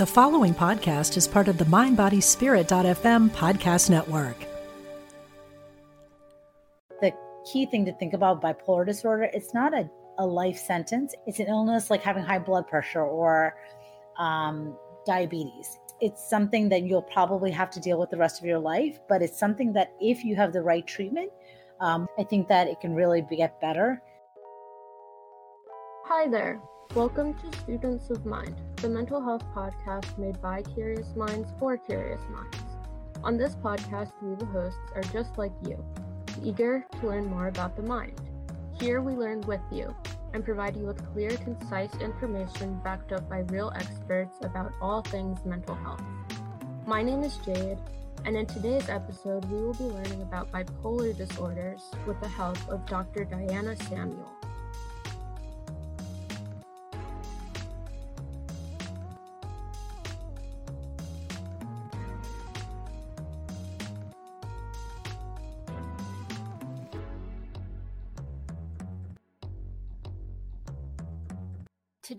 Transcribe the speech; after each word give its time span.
The 0.00 0.06
following 0.06 0.54
podcast 0.54 1.18
is 1.18 1.28
part 1.28 1.46
of 1.46 1.58
the 1.58 1.66
MindBodySpirit.fm 1.66 3.28
podcast 3.32 3.90
network. 3.90 4.34
The 7.02 7.12
key 7.44 7.66
thing 7.66 7.84
to 7.84 7.92
think 7.92 8.14
about 8.14 8.40
bipolar 8.40 8.86
disorder, 8.86 9.24
it's 9.24 9.52
not 9.52 9.74
a, 9.74 9.90
a 10.16 10.26
life 10.26 10.56
sentence. 10.56 11.14
It's 11.26 11.38
an 11.38 11.48
illness 11.48 11.90
like 11.90 12.00
having 12.00 12.24
high 12.24 12.38
blood 12.38 12.66
pressure 12.66 13.02
or 13.02 13.54
um, 14.18 14.74
diabetes. 15.04 15.78
It's 16.00 16.26
something 16.30 16.70
that 16.70 16.84
you'll 16.84 17.02
probably 17.02 17.50
have 17.50 17.68
to 17.72 17.78
deal 17.78 18.00
with 18.00 18.08
the 18.08 18.16
rest 18.16 18.40
of 18.40 18.46
your 18.46 18.58
life, 18.58 18.98
but 19.06 19.20
it's 19.20 19.38
something 19.38 19.74
that 19.74 19.92
if 20.00 20.24
you 20.24 20.34
have 20.34 20.54
the 20.54 20.62
right 20.62 20.86
treatment, 20.86 21.30
um, 21.80 22.08
I 22.18 22.22
think 22.22 22.48
that 22.48 22.68
it 22.68 22.80
can 22.80 22.94
really 22.94 23.20
be, 23.20 23.36
get 23.36 23.60
better. 23.60 24.00
Hi 26.06 26.26
there. 26.26 26.58
Welcome 26.96 27.34
to 27.34 27.58
Students 27.58 28.10
of 28.10 28.26
Mind, 28.26 28.56
the 28.74 28.88
mental 28.88 29.22
health 29.22 29.44
podcast 29.54 30.18
made 30.18 30.42
by 30.42 30.62
curious 30.62 31.14
minds 31.14 31.48
for 31.56 31.76
curious 31.76 32.20
minds. 32.28 32.58
On 33.22 33.36
this 33.36 33.54
podcast, 33.54 34.10
we, 34.20 34.34
the 34.34 34.46
hosts, 34.46 34.80
are 34.96 35.02
just 35.02 35.38
like 35.38 35.52
you, 35.64 35.78
eager 36.42 36.84
to 36.98 37.06
learn 37.06 37.26
more 37.26 37.46
about 37.46 37.76
the 37.76 37.82
mind. 37.82 38.20
Here 38.80 39.00
we 39.00 39.12
learn 39.12 39.40
with 39.42 39.60
you 39.70 39.94
and 40.34 40.44
provide 40.44 40.76
you 40.76 40.86
with 40.86 41.12
clear, 41.12 41.30
concise 41.30 41.94
information 42.00 42.80
backed 42.82 43.12
up 43.12 43.28
by 43.28 43.44
real 43.50 43.72
experts 43.76 44.38
about 44.42 44.72
all 44.82 45.02
things 45.02 45.44
mental 45.44 45.76
health. 45.76 46.02
My 46.86 47.04
name 47.04 47.22
is 47.22 47.36
Jayde, 47.36 47.78
and 48.24 48.36
in 48.36 48.46
today's 48.46 48.88
episode, 48.88 49.44
we 49.44 49.62
will 49.62 49.74
be 49.74 49.84
learning 49.84 50.22
about 50.22 50.50
bipolar 50.50 51.16
disorders 51.16 51.82
with 52.04 52.20
the 52.20 52.28
help 52.28 52.58
of 52.68 52.84
Dr. 52.86 53.24
Diana 53.26 53.76
Samuel. 53.76 54.39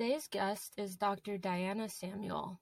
Today's 0.02 0.28
guest 0.28 0.74
is 0.78 0.96
Dr. 0.96 1.38
Diana 1.38 1.88
Samuel. 1.88 2.60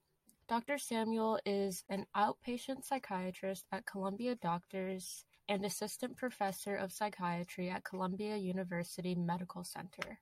Dr. 0.50 0.78
Samuel 0.78 1.40
is 1.46 1.86
an 1.88 2.06
outpatient 2.14 2.84
psychiatrist 2.84 3.66
at 3.72 3.86
Columbia 3.86 4.36
Doctors 4.36 5.24
and 5.48 5.64
assistant 5.64 6.18
professor 6.18 6.76
of 6.76 6.92
psychiatry 6.92 7.70
at 7.70 7.86
Columbia 7.86 8.36
University 8.36 9.16
Medical 9.16 9.64
Center. 9.64 10.20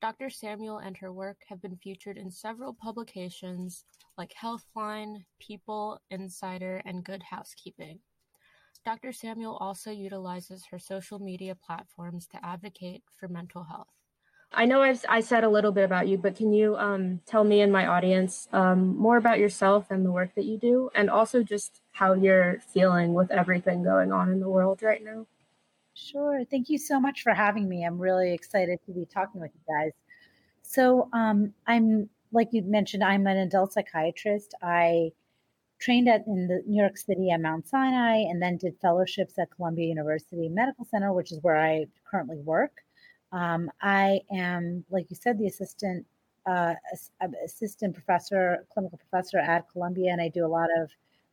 Dr. 0.00 0.30
Samuel 0.30 0.78
and 0.78 0.96
her 0.98 1.12
work 1.12 1.38
have 1.48 1.60
been 1.60 1.78
featured 1.78 2.16
in 2.16 2.30
several 2.30 2.72
publications 2.72 3.84
like 4.16 4.32
Healthline, 4.40 5.24
People, 5.40 6.00
Insider, 6.12 6.80
and 6.84 7.02
Good 7.02 7.24
Housekeeping. 7.24 7.98
Dr. 8.84 9.10
Samuel 9.10 9.56
also 9.56 9.90
utilizes 9.90 10.66
her 10.70 10.78
social 10.78 11.18
media 11.18 11.56
platforms 11.56 12.28
to 12.28 12.46
advocate 12.46 13.02
for 13.18 13.26
mental 13.26 13.64
health. 13.64 13.88
I 14.52 14.64
know 14.64 14.82
I've 14.82 15.04
I 15.08 15.20
said 15.20 15.44
a 15.44 15.48
little 15.48 15.72
bit 15.72 15.84
about 15.84 16.08
you, 16.08 16.18
but 16.18 16.36
can 16.36 16.52
you 16.52 16.76
um, 16.76 17.20
tell 17.26 17.44
me 17.44 17.60
and 17.60 17.72
my 17.72 17.86
audience 17.86 18.48
um, 18.52 18.96
more 18.96 19.16
about 19.16 19.38
yourself 19.38 19.90
and 19.90 20.04
the 20.04 20.12
work 20.12 20.34
that 20.34 20.44
you 20.44 20.58
do, 20.58 20.90
and 20.94 21.10
also 21.10 21.42
just 21.42 21.80
how 21.92 22.14
you're 22.14 22.60
feeling 22.72 23.14
with 23.14 23.30
everything 23.30 23.82
going 23.82 24.12
on 24.12 24.30
in 24.30 24.40
the 24.40 24.48
world 24.48 24.82
right 24.82 25.02
now? 25.04 25.26
Sure. 25.94 26.44
Thank 26.50 26.68
you 26.68 26.78
so 26.78 27.00
much 27.00 27.22
for 27.22 27.32
having 27.32 27.68
me. 27.68 27.84
I'm 27.84 27.98
really 27.98 28.32
excited 28.34 28.78
to 28.86 28.92
be 28.92 29.06
talking 29.06 29.40
with 29.40 29.50
you 29.54 29.74
guys. 29.74 29.92
So, 30.62 31.08
um, 31.12 31.52
I'm 31.66 32.08
like 32.32 32.48
you 32.52 32.62
mentioned, 32.62 33.02
I'm 33.04 33.26
an 33.26 33.38
adult 33.38 33.72
psychiatrist. 33.72 34.54
I 34.62 35.10
trained 35.78 36.08
at 36.08 36.26
in 36.26 36.48
the 36.48 36.62
New 36.66 36.80
York 36.80 36.96
City 36.96 37.30
at 37.30 37.40
Mount 37.40 37.66
Sinai, 37.68 38.18
and 38.18 38.40
then 38.40 38.56
did 38.56 38.76
fellowships 38.80 39.38
at 39.38 39.50
Columbia 39.50 39.86
University 39.86 40.48
Medical 40.48 40.84
Center, 40.86 41.12
which 41.12 41.32
is 41.32 41.40
where 41.42 41.58
I 41.58 41.86
currently 42.10 42.38
work. 42.38 42.85
Um, 43.32 43.70
I 43.82 44.20
am, 44.32 44.84
like 44.90 45.06
you 45.10 45.16
said, 45.16 45.38
the 45.38 45.46
assistant 45.46 46.06
uh, 46.46 46.74
assistant 47.44 47.92
professor, 47.92 48.64
clinical 48.72 48.98
professor 48.98 49.38
at 49.38 49.68
Columbia, 49.68 50.12
and 50.12 50.20
I 50.20 50.28
do 50.28 50.46
a 50.46 50.48
lot 50.48 50.68
of 50.80 50.90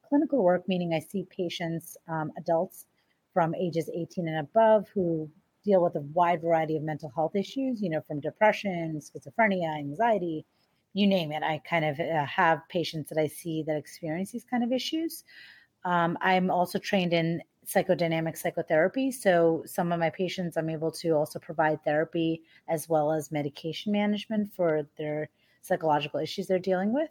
clinical 0.08 0.44
work, 0.44 0.68
meaning 0.68 0.94
I 0.94 1.00
see 1.00 1.28
patients, 1.30 1.98
um, 2.08 2.32
adults 2.38 2.88
from 3.32 3.53
ages 3.56 3.90
18 3.96 4.28
and 4.28 4.40
above, 4.40 4.88
who 4.94 5.30
deal 5.64 5.84
with 5.84 5.96
a 5.96 6.02
wide 6.14 6.42
variety 6.42 6.78
of 6.78 6.84
mental 6.84 7.12
health 7.16 7.36
issues. 7.36 7.82
You 7.82 7.90
know, 7.90 8.02
from 8.02 8.20
depression, 8.22 9.00
schizophrenia, 9.00 9.78
anxiety, 9.78 10.46
you 10.94 11.08
name 11.08 11.32
it. 11.32 11.44
I 11.44 11.62
kind 11.68 11.86
of 11.86 12.00
uh, 12.00 12.26
have 12.26 12.68
patients 12.70 13.09
that 13.09 13.20
I 13.20 13.28
see 13.28 13.64
that 13.68 13.78
experience 13.78 14.32
these 14.32 14.46
kind 14.46 14.64
of 14.64 14.72
issues. 14.72 15.24
Um, 15.86 16.18
I'm 16.22 16.50
also 16.50 16.80
trained 16.80 17.14
in 17.14 17.42
psychodynamic 17.66 18.38
psychotherapy. 18.38 19.12
So 19.12 19.63
some 19.66 19.91
of 19.91 20.00
my 20.00 20.09
patients, 20.09 20.57
I'm 20.57 20.69
able 20.69 20.91
to 20.91 21.12
also 21.12 21.40
provide 21.40 21.84
therapy 21.84 22.41
as 22.68 22.90
well 22.90 23.12
as 23.12 23.31
medication 23.31 23.91
management 23.91 24.53
for 24.53 24.88
their 24.97 25.29
psychological 25.62 26.19
issues 26.19 26.47
they're 26.47 26.59
dealing 26.59 26.94
with. 26.94 27.09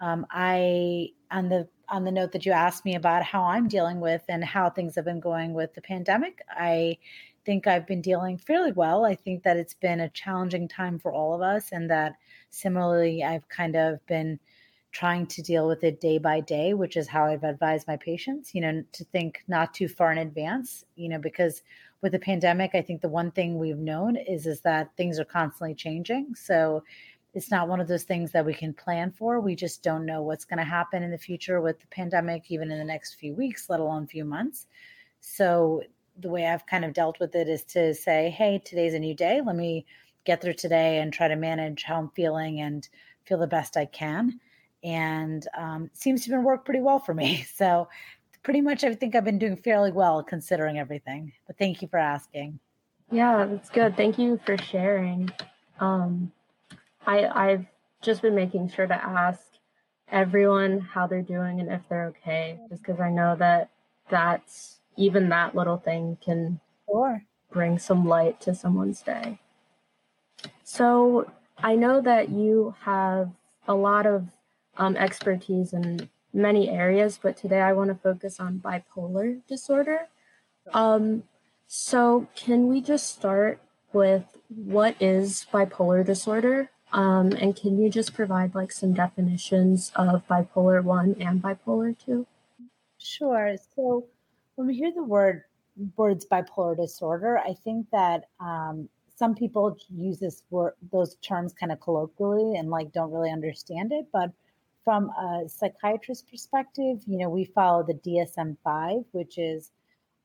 Um, 0.00 0.26
I 0.30 1.08
on 1.30 1.48
the 1.48 1.68
on 1.88 2.04
the 2.04 2.12
note 2.12 2.32
that 2.32 2.46
you 2.46 2.52
asked 2.52 2.84
me 2.84 2.94
about 2.94 3.24
how 3.24 3.42
I'm 3.42 3.66
dealing 3.66 3.98
with 3.98 4.22
and 4.28 4.44
how 4.44 4.70
things 4.70 4.94
have 4.94 5.04
been 5.04 5.20
going 5.20 5.54
with 5.54 5.74
the 5.74 5.80
pandemic, 5.80 6.42
I 6.50 6.98
think 7.44 7.66
I've 7.66 7.86
been 7.86 8.02
dealing 8.02 8.36
fairly 8.36 8.72
well. 8.72 9.04
I 9.06 9.14
think 9.14 9.42
that 9.42 9.56
it's 9.56 9.74
been 9.74 10.00
a 10.00 10.10
challenging 10.10 10.68
time 10.68 10.98
for 10.98 11.12
all 11.12 11.34
of 11.34 11.40
us, 11.40 11.72
and 11.72 11.90
that 11.90 12.16
similarly, 12.50 13.24
I've 13.24 13.48
kind 13.48 13.74
of 13.74 14.04
been 14.06 14.38
trying 14.98 15.24
to 15.24 15.40
deal 15.42 15.68
with 15.68 15.84
it 15.84 16.00
day 16.00 16.18
by 16.18 16.40
day, 16.40 16.74
which 16.74 16.96
is 16.96 17.06
how 17.06 17.24
I've 17.24 17.44
advised 17.44 17.86
my 17.86 17.96
patients, 17.96 18.52
you 18.52 18.60
know, 18.60 18.82
to 18.94 19.04
think 19.04 19.44
not 19.46 19.72
too 19.72 19.86
far 19.86 20.10
in 20.10 20.18
advance, 20.18 20.84
you 20.96 21.08
know, 21.08 21.20
because 21.20 21.62
with 22.00 22.10
the 22.10 22.18
pandemic, 22.18 22.72
I 22.74 22.82
think 22.82 23.00
the 23.00 23.08
one 23.08 23.30
thing 23.30 23.58
we've 23.58 23.78
known 23.78 24.16
is 24.16 24.44
is 24.44 24.60
that 24.62 24.90
things 24.96 25.20
are 25.20 25.24
constantly 25.24 25.76
changing. 25.76 26.34
So 26.34 26.82
it's 27.32 27.48
not 27.48 27.68
one 27.68 27.78
of 27.78 27.86
those 27.86 28.02
things 28.02 28.32
that 28.32 28.44
we 28.44 28.52
can 28.52 28.74
plan 28.74 29.12
for. 29.12 29.38
We 29.38 29.54
just 29.54 29.84
don't 29.84 30.04
know 30.04 30.22
what's 30.22 30.44
going 30.44 30.58
to 30.58 30.64
happen 30.64 31.04
in 31.04 31.12
the 31.12 31.16
future 31.16 31.60
with 31.60 31.78
the 31.78 31.86
pandemic, 31.86 32.50
even 32.50 32.72
in 32.72 32.78
the 32.78 32.84
next 32.84 33.14
few 33.14 33.34
weeks, 33.34 33.70
let 33.70 33.78
alone 33.78 34.08
few 34.08 34.24
months. 34.24 34.66
So 35.20 35.84
the 36.18 36.28
way 36.28 36.48
I've 36.48 36.66
kind 36.66 36.84
of 36.84 36.92
dealt 36.92 37.20
with 37.20 37.36
it 37.36 37.48
is 37.48 37.62
to 37.66 37.94
say, 37.94 38.30
hey, 38.30 38.60
today's 38.64 38.94
a 38.94 38.98
new 38.98 39.14
day. 39.14 39.42
Let 39.46 39.54
me 39.54 39.86
get 40.24 40.42
through 40.42 40.54
today 40.54 40.98
and 40.98 41.12
try 41.12 41.28
to 41.28 41.36
manage 41.36 41.84
how 41.84 42.00
I'm 42.00 42.10
feeling 42.16 42.58
and 42.58 42.88
feel 43.26 43.38
the 43.38 43.46
best 43.46 43.76
I 43.76 43.84
can 43.84 44.40
and 44.82 45.46
um, 45.56 45.90
seems 45.92 46.24
to 46.24 46.32
have 46.32 46.42
worked 46.42 46.64
pretty 46.64 46.80
well 46.80 46.98
for 46.98 47.14
me. 47.14 47.46
So, 47.54 47.88
pretty 48.42 48.60
much, 48.60 48.84
I 48.84 48.94
think 48.94 49.14
I've 49.14 49.24
been 49.24 49.38
doing 49.38 49.56
fairly 49.56 49.92
well 49.92 50.22
considering 50.22 50.78
everything. 50.78 51.32
But 51.46 51.58
thank 51.58 51.82
you 51.82 51.88
for 51.88 51.98
asking. 51.98 52.58
Yeah, 53.10 53.46
that's 53.46 53.70
good. 53.70 53.96
Thank 53.96 54.18
you 54.18 54.38
for 54.44 54.56
sharing. 54.56 55.30
Um, 55.80 56.32
I 57.06 57.26
I've 57.26 57.66
just 58.02 58.22
been 58.22 58.34
making 58.34 58.68
sure 58.68 58.86
to 58.86 58.94
ask 58.94 59.40
everyone 60.10 60.80
how 60.80 61.06
they're 61.06 61.22
doing 61.22 61.60
and 61.60 61.70
if 61.70 61.80
they're 61.88 62.06
okay, 62.06 62.58
just 62.68 62.82
because 62.82 63.00
I 63.00 63.10
know 63.10 63.36
that 63.36 63.70
that's 64.08 64.78
even 64.96 65.28
that 65.30 65.54
little 65.54 65.78
thing 65.78 66.18
can 66.24 66.60
sure. 66.86 67.24
bring 67.50 67.78
some 67.78 68.06
light 68.06 68.40
to 68.42 68.54
someone's 68.54 69.02
day. 69.02 69.38
So 70.64 71.30
I 71.56 71.76
know 71.76 72.00
that 72.00 72.28
you 72.28 72.74
have 72.82 73.30
a 73.66 73.74
lot 73.74 74.06
of 74.06 74.28
um, 74.78 74.96
expertise 74.96 75.72
in 75.72 76.08
many 76.32 76.70
areas, 76.70 77.18
but 77.20 77.36
today 77.36 77.60
I 77.60 77.72
want 77.72 77.90
to 77.90 77.94
focus 77.94 78.40
on 78.40 78.60
bipolar 78.60 79.40
disorder. 79.46 80.08
Um, 80.72 81.24
so, 81.66 82.28
can 82.34 82.68
we 82.68 82.80
just 82.80 83.08
start 83.08 83.60
with 83.92 84.24
what 84.48 84.96
is 85.00 85.46
bipolar 85.52 86.04
disorder? 86.04 86.70
Um, 86.92 87.32
and 87.32 87.54
can 87.54 87.78
you 87.78 87.90
just 87.90 88.14
provide 88.14 88.54
like 88.54 88.72
some 88.72 88.94
definitions 88.94 89.92
of 89.94 90.26
bipolar 90.26 90.82
1 90.82 91.16
and 91.20 91.42
bipolar 91.42 91.96
2? 91.98 92.26
Sure. 92.98 93.56
So, 93.74 94.06
when 94.54 94.66
we 94.66 94.74
hear 94.74 94.92
the 94.92 95.02
word 95.02 95.44
words 95.96 96.26
bipolar 96.30 96.76
disorder, 96.76 97.38
I 97.38 97.54
think 97.54 97.86
that 97.92 98.28
um, 98.40 98.88
some 99.14 99.34
people 99.34 99.76
use 99.90 100.18
this 100.18 100.42
word, 100.50 100.74
those 100.92 101.16
terms 101.16 101.52
kind 101.52 101.72
of 101.72 101.80
colloquially 101.80 102.56
and 102.56 102.70
like 102.70 102.92
don't 102.92 103.10
really 103.10 103.30
understand 103.30 103.92
it. 103.92 104.06
But 104.12 104.32
from 104.88 105.10
a 105.10 105.46
psychiatrist 105.46 106.30
perspective, 106.30 107.02
you 107.06 107.18
know, 107.18 107.28
we 107.28 107.44
follow 107.44 107.82
the 107.82 107.92
DSM 107.92 108.56
5, 108.64 109.04
which 109.12 109.36
is 109.36 109.70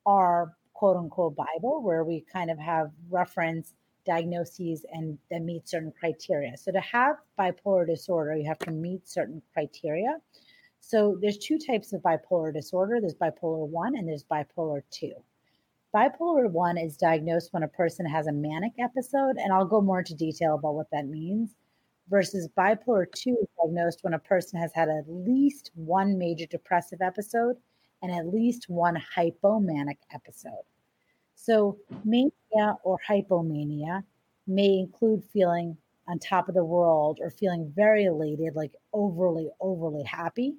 our 0.06 0.56
quote 0.72 0.96
unquote 0.96 1.36
Bible, 1.36 1.82
where 1.82 2.02
we 2.02 2.24
kind 2.32 2.50
of 2.50 2.58
have 2.58 2.90
reference 3.10 3.74
diagnoses 4.06 4.86
and 4.90 5.18
that 5.30 5.42
meet 5.42 5.68
certain 5.68 5.92
criteria. 6.00 6.56
So 6.56 6.72
to 6.72 6.80
have 6.80 7.16
bipolar 7.38 7.86
disorder, 7.86 8.34
you 8.36 8.48
have 8.48 8.58
to 8.60 8.70
meet 8.70 9.06
certain 9.06 9.42
criteria. 9.52 10.16
So 10.80 11.18
there's 11.20 11.36
two 11.36 11.58
types 11.58 11.92
of 11.92 12.00
bipolar 12.00 12.50
disorder. 12.50 13.02
There's 13.02 13.12
bipolar 13.12 13.68
1 13.68 13.98
and 13.98 14.08
there's 14.08 14.24
bipolar 14.24 14.80
2. 14.92 15.12
Bipolar 15.94 16.50
1 16.50 16.78
is 16.78 16.96
diagnosed 16.96 17.52
when 17.52 17.64
a 17.64 17.68
person 17.68 18.06
has 18.06 18.28
a 18.28 18.32
manic 18.32 18.72
episode 18.78 19.36
and 19.36 19.52
I'll 19.52 19.66
go 19.66 19.82
more 19.82 19.98
into 19.98 20.14
detail 20.14 20.54
about 20.54 20.74
what 20.74 20.90
that 20.90 21.06
means 21.06 21.50
versus 22.08 22.48
bipolar 22.56 23.06
2 23.10 23.30
is 23.40 23.48
diagnosed 23.62 24.00
when 24.02 24.14
a 24.14 24.18
person 24.18 24.60
has 24.60 24.72
had 24.74 24.88
at 24.88 25.04
least 25.08 25.70
one 25.74 26.18
major 26.18 26.46
depressive 26.46 27.00
episode 27.00 27.56
and 28.02 28.12
at 28.12 28.26
least 28.26 28.68
one 28.68 29.00
hypomanic 29.16 29.98
episode. 30.12 30.64
So, 31.34 31.78
mania 32.04 32.76
or 32.84 32.98
hypomania 33.08 34.02
may 34.46 34.78
include 34.78 35.24
feeling 35.24 35.76
on 36.06 36.18
top 36.18 36.48
of 36.48 36.54
the 36.54 36.64
world 36.64 37.18
or 37.22 37.30
feeling 37.30 37.72
very 37.74 38.04
elated, 38.04 38.54
like 38.54 38.72
overly, 38.92 39.48
overly 39.60 40.04
happy. 40.04 40.54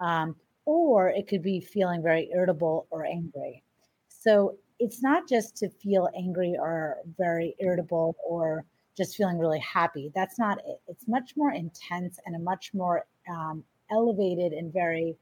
Um, 0.00 0.36
or 0.64 1.08
it 1.08 1.26
could 1.26 1.42
be 1.42 1.60
feeling 1.60 2.02
very 2.02 2.30
irritable 2.32 2.86
or 2.90 3.04
angry. 3.04 3.62
So 4.08 4.56
it's 4.78 5.02
not 5.02 5.28
just 5.28 5.56
to 5.56 5.68
feel 5.68 6.08
angry 6.16 6.56
or 6.58 6.98
very 7.18 7.54
irritable 7.58 8.16
or 8.24 8.64
just 8.96 9.16
feeling 9.16 9.38
really 9.38 9.60
happy. 9.60 10.10
That's 10.14 10.38
not 10.38 10.58
it. 10.58 10.80
It's 10.88 11.08
much 11.08 11.32
more 11.36 11.52
intense 11.52 12.18
and 12.26 12.36
a 12.36 12.38
much 12.38 12.72
more 12.74 13.06
um, 13.30 13.64
elevated 13.90 14.52
and 14.52 14.72
very 14.72 15.16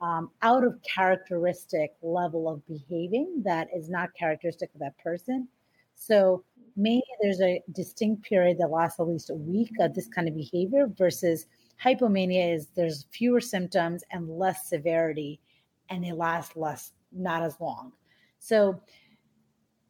um, 0.00 0.30
out 0.42 0.64
of 0.64 0.78
characteristic 0.82 1.92
level 2.02 2.48
of 2.48 2.66
behaving 2.66 3.42
that 3.44 3.68
is 3.76 3.90
not 3.90 4.10
characteristic 4.18 4.70
of 4.74 4.80
that 4.80 4.96
person. 4.98 5.46
So 5.94 6.44
maybe 6.76 7.04
there's 7.20 7.40
a 7.40 7.62
distinct 7.72 8.22
period 8.22 8.58
that 8.58 8.70
lasts 8.70 8.98
at 9.00 9.06
least 9.06 9.30
a 9.30 9.34
week 9.34 9.72
of 9.80 9.94
this 9.94 10.08
kind 10.08 10.28
of 10.28 10.34
behavior 10.34 10.86
versus 10.96 11.46
hypomania 11.82 12.54
is 12.54 12.68
there's 12.76 13.06
fewer 13.10 13.40
symptoms 13.40 14.04
and 14.10 14.28
less 14.28 14.68
severity 14.68 15.40
and 15.88 16.04
they 16.04 16.12
last 16.12 16.56
less 16.56 16.92
not 17.12 17.42
as 17.42 17.58
long 17.60 17.92
so 18.38 18.80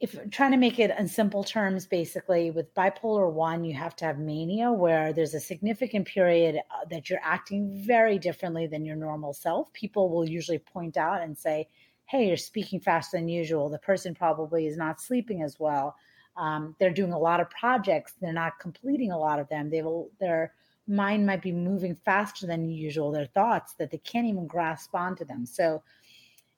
if 0.01 0.19
trying 0.31 0.51
to 0.51 0.57
make 0.57 0.79
it 0.79 0.91
in 0.99 1.07
simple 1.07 1.45
terms 1.45 1.87
basically 1.87 2.51
with 2.51 2.75
bipolar 2.75 3.31
1 3.31 3.65
you 3.65 3.75
have 3.75 3.95
to 3.95 4.07
have 4.07 4.19
mania 4.19 4.73
where 4.73 5.13
there's 5.13 5.35
a 5.35 5.41
significant 5.41 6.07
period 6.07 6.57
uh, 6.57 6.85
that 6.91 7.11
you're 7.11 7.21
acting 7.23 7.83
very 7.87 8.19
differently 8.19 8.67
than 8.67 8.85
your 8.85 8.97
normal 8.97 9.35
self. 9.35 9.73
People 9.73 10.09
will 10.09 10.29
usually 10.29 10.59
point 10.59 10.97
out 10.97 11.23
and 11.23 11.37
say 11.37 11.69
hey 12.07 12.27
you're 12.27 12.37
speaking 12.37 12.81
faster 12.81 13.17
than 13.19 13.29
usual. 13.29 13.69
The 13.69 13.79
person 13.79 14.15
probably 14.15 14.67
is 14.67 14.77
not 14.77 15.01
sleeping 15.01 15.43
as 15.43 15.61
well. 15.61 15.95
Um, 16.37 16.75
they're 16.79 16.91
doing 16.91 17.13
a 17.13 17.19
lot 17.19 17.41
of 17.41 17.51
projects. 17.51 18.15
They're 18.21 18.33
not 18.33 18.59
completing 18.59 19.13
a 19.13 19.19
lot 19.19 19.39
of 19.39 19.49
them. 19.49 19.69
They 19.69 19.83
will 19.83 20.11
their 20.19 20.55
mind 20.89 21.27
might 21.27 21.43
be 21.43 21.53
moving 21.53 21.95
faster 21.95 22.47
than 22.47 22.69
usual 22.69 23.13
their 23.13 23.27
thoughts 23.27 23.75
that 23.75 23.91
they 23.91 23.99
can't 23.99 24.27
even 24.27 24.47
grasp 24.47 24.95
onto 24.95 25.25
them. 25.25 25.45
So 25.45 25.83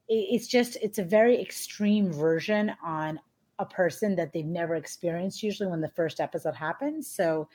it's 0.09 0.47
just 0.47 0.77
it's 0.83 0.99
a 0.99 1.05
very 1.05 1.41
extreme 1.41 2.13
version 2.13 2.73
on 2.85 3.19
a 3.63 3.67
person 3.67 4.17
that 4.17 4.33
they've 4.33 4.45
never 4.45 4.75
experienced 4.75 5.43
usually 5.43 5.71
when 5.71 5.81
the 5.81 5.89
first 5.89 6.21
episode 6.21 6.55
happens. 6.55 7.09
So 7.09 7.49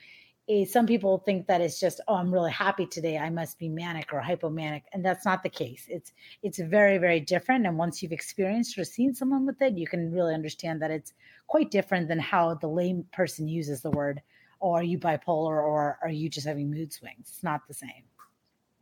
eh, 0.48 0.64
some 0.64 0.86
people 0.86 1.18
think 1.18 1.46
that 1.46 1.60
it's 1.60 1.78
just 1.78 2.00
oh 2.08 2.14
i'm 2.14 2.32
really 2.32 2.50
happy 2.50 2.86
today. 2.86 3.18
I 3.18 3.30
must 3.30 3.58
be 3.58 3.68
manic 3.68 4.12
or 4.12 4.20
hypomanic 4.20 4.82
and 4.92 5.04
that's 5.04 5.24
not 5.24 5.42
the 5.42 5.48
case. 5.48 5.84
It's 5.88 6.12
it's 6.42 6.58
very 6.58 6.98
very 6.98 7.20
different 7.20 7.66
and 7.66 7.78
once 7.78 8.02
you've 8.02 8.18
experienced 8.20 8.78
or 8.78 8.84
seen 8.84 9.14
someone 9.14 9.46
with 9.46 9.60
it 9.62 9.78
you 9.78 9.86
can 9.86 10.12
really 10.12 10.34
understand 10.34 10.82
that 10.82 10.90
it's 10.90 11.12
quite 11.46 11.70
different 11.70 12.08
than 12.08 12.18
how 12.18 12.54
the 12.54 12.68
lame 12.68 13.04
person 13.12 13.46
uses 13.46 13.82
the 13.82 13.90
word 13.90 14.22
oh 14.60 14.72
are 14.72 14.82
you 14.82 14.98
bipolar 14.98 15.62
or 15.62 15.98
are 16.02 16.10
you 16.10 16.28
just 16.28 16.46
having 16.46 16.70
mood 16.70 16.92
swings? 16.92 17.28
It's 17.32 17.42
not 17.42 17.66
the 17.68 17.74
same. 17.74 18.04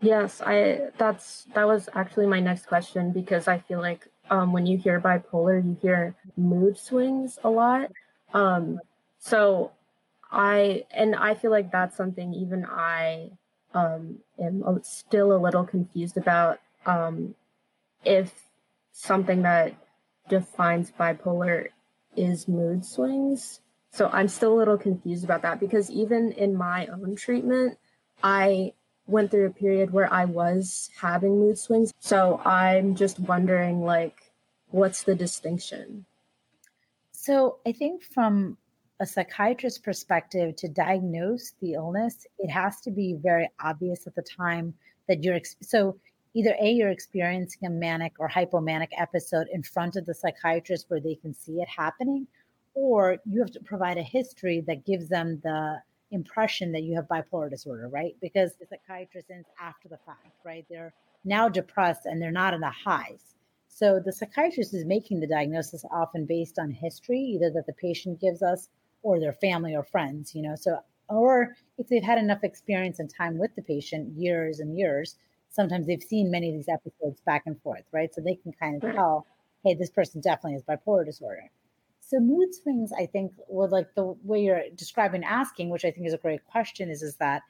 Yes, 0.00 0.43
I 0.44 0.90
that's 0.99 1.46
that 1.55 1.67
was 1.67 1.88
actually 1.94 2.26
my 2.26 2.40
next 2.40 2.67
question 2.67 3.12
because 3.12 3.49
I 3.49 3.58
feel 3.58 3.81
like 3.81 4.08
um, 4.31 4.52
when 4.52 4.67
you 4.67 4.78
hear 4.78 5.00
bipolar, 5.00 5.64
you 5.64 5.76
hear 5.81 6.14
mood 6.37 6.78
swings 6.78 7.38
a 7.44 7.50
lot. 7.50 7.90
Um, 8.34 8.81
so 9.19 9.73
I 10.31 10.84
and 10.90 11.14
I 11.14 11.34
feel 11.34 11.50
like 11.50 11.70
that's 11.70 11.96
something 11.96 12.34
even 12.34 12.64
I 12.64 13.31
um, 13.75 14.19
am 14.38 14.62
still 14.82 15.32
a 15.32 15.38
little 15.38 15.64
confused 15.64 16.17
about. 16.17 16.58
Um, 16.84 17.34
if 18.05 18.32
something 18.93 19.43
that 19.43 19.75
defines 20.28 20.90
bipolar 20.99 21.69
is 22.17 22.49
mood 22.49 22.84
swings. 22.84 23.61
So 23.90 24.08
I'm 24.12 24.28
still 24.28 24.55
a 24.55 24.58
little 24.58 24.78
confused 24.78 25.25
about 25.25 25.43
that 25.43 25.61
because 25.61 25.90
even 25.90 26.32
in 26.32 26.56
my 26.56 26.87
own 26.87 27.17
treatment, 27.17 27.78
I 28.23 28.73
went 29.06 29.31
through 29.31 29.47
a 29.47 29.50
period 29.50 29.93
where 29.93 30.12
I 30.12 30.25
was 30.25 30.91
having 31.00 31.38
mood 31.38 31.58
swings. 31.58 31.93
So 32.00 32.41
I'm 32.44 32.94
just 32.94 33.19
wondering, 33.20 33.82
like, 33.82 34.32
what's 34.70 35.03
the 35.05 35.14
distinction? 35.14 36.05
So 37.12 37.58
I 37.67 37.73
think 37.73 38.03
from 38.03 38.56
a 39.00 39.06
psychiatrist 39.06 39.82
perspective 39.82 40.56
to 40.56 40.69
diagnose 40.69 41.53
the 41.61 41.75
illness, 41.75 42.26
it 42.38 42.49
has 42.49 42.81
to 42.82 42.91
be 42.91 43.17
very 43.23 43.49
obvious 43.61 44.06
at 44.06 44.14
the 44.14 44.23
time 44.23 44.75
that 45.09 45.23
you're 45.23 45.41
so 45.61 45.99
either 46.35 46.55
a 46.61 46.70
you're 46.70 46.91
experiencing 46.91 47.67
a 47.67 47.70
manic 47.70 48.12
or 48.19 48.29
hypomanic 48.29 48.88
episode 48.99 49.47
in 49.52 49.62
front 49.62 49.97
of 49.97 50.05
the 50.05 50.14
psychiatrist 50.14 50.87
where 50.88 51.00
they 51.00 51.14
can 51.14 51.32
see 51.32 51.61
it 51.61 51.69
happening 51.69 52.26
or 52.75 53.17
you 53.25 53.41
have 53.41 53.50
to 53.50 53.61
provide 53.61 53.97
a 53.97 54.02
history 54.02 54.62
that 54.67 54.85
gives 54.85 55.09
them 55.09 55.41
the 55.43 55.81
impression 56.11 56.73
that 56.73 56.82
you 56.82 56.94
have 56.94 57.08
bipolar 57.08 57.50
disorder, 57.50 57.88
right? 57.88 58.17
Because 58.20 58.55
the 58.56 58.67
psychiatrist 58.67 59.31
ends 59.31 59.49
after 59.61 59.88
the 59.88 59.99
fact, 59.99 60.32
right? 60.44 60.64
They're 60.70 60.94
now 61.25 61.49
depressed 61.49 62.06
and 62.06 62.20
they're 62.20 62.31
not 62.31 62.55
in 62.55 62.61
the 62.61 62.70
highs. 62.70 63.35
So 63.69 64.00
the 64.03 64.12
psychiatrist 64.12 64.73
is 64.73 64.85
making 64.85 65.20
the 65.20 65.26
diagnosis 65.26 65.85
often 65.91 66.25
based 66.25 66.58
on 66.58 66.70
history, 66.70 67.19
either 67.19 67.50
that 67.50 67.67
the 67.67 67.73
patient 67.75 68.20
gives 68.20 68.43
us 68.43 68.69
or 69.03 69.20
their 69.20 69.32
family 69.35 69.75
or 69.75 69.82
friends, 69.82 70.35
you 70.35 70.43
know. 70.43 70.55
So 70.56 70.79
or 71.08 71.56
if 71.79 71.88
they've 71.88 72.03
had 72.03 72.19
enough 72.19 72.43
experience 72.43 72.99
and 72.99 73.12
time 73.12 73.38
with 73.38 73.55
the 73.55 73.62
patient, 73.62 74.17
years 74.17 74.61
and 74.61 74.76
years, 74.76 75.17
sometimes 75.50 75.87
they've 75.87 76.02
seen 76.02 76.31
many 76.31 76.49
of 76.49 76.55
these 76.55 76.69
episodes 76.69 77.20
back 77.20 77.43
and 77.47 77.61
forth, 77.62 77.85
right? 77.93 78.12
So 78.14 78.20
they 78.20 78.35
can 78.35 78.52
kind 78.52 78.82
of 78.82 78.93
tell, 78.93 79.26
hey, 79.64 79.75
this 79.75 79.91
person 79.91 80.20
definitely 80.20 80.55
has 80.55 80.62
bipolar 80.62 81.05
disorder. 81.05 81.50
So 82.08 82.20
mood 82.20 82.55
swings, 82.55 82.93
I 82.97 83.06
think, 83.06 83.32
with 83.49 83.73
like 83.73 83.93
the 83.97 84.14
way 84.23 84.44
you're 84.44 84.62
describing 84.76 85.25
asking, 85.25 85.70
which 85.70 85.85
I 85.85 85.91
think 85.91 86.06
is 86.06 86.12
a 86.12 86.19
great 86.19 86.44
question, 86.44 86.88
is 86.88 87.03
is 87.03 87.17
that 87.17 87.43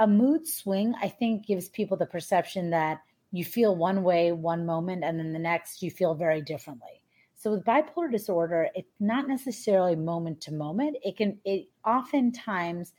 a 0.00 0.08
mood 0.08 0.48
swing, 0.48 0.94
I 1.00 1.08
think, 1.08 1.46
gives 1.46 1.68
people 1.68 1.96
the 1.96 2.06
perception 2.06 2.70
that 2.70 3.00
you 3.30 3.44
feel 3.44 3.76
one 3.76 4.02
way 4.02 4.32
one 4.32 4.66
moment 4.66 5.04
and 5.04 5.18
then 5.18 5.32
the 5.32 5.38
next 5.38 5.82
you 5.82 5.90
feel 5.90 6.14
very 6.14 6.42
differently. 6.42 7.00
So 7.36 7.52
with 7.52 7.64
bipolar 7.64 8.10
disorder, 8.10 8.68
it's 8.74 8.92
not 8.98 9.28
necessarily 9.28 9.94
moment 9.94 10.40
to 10.42 10.52
moment. 10.52 10.96
It 11.04 11.16
can 11.16 11.38
it 11.44 11.68
oftentimes 11.86 12.92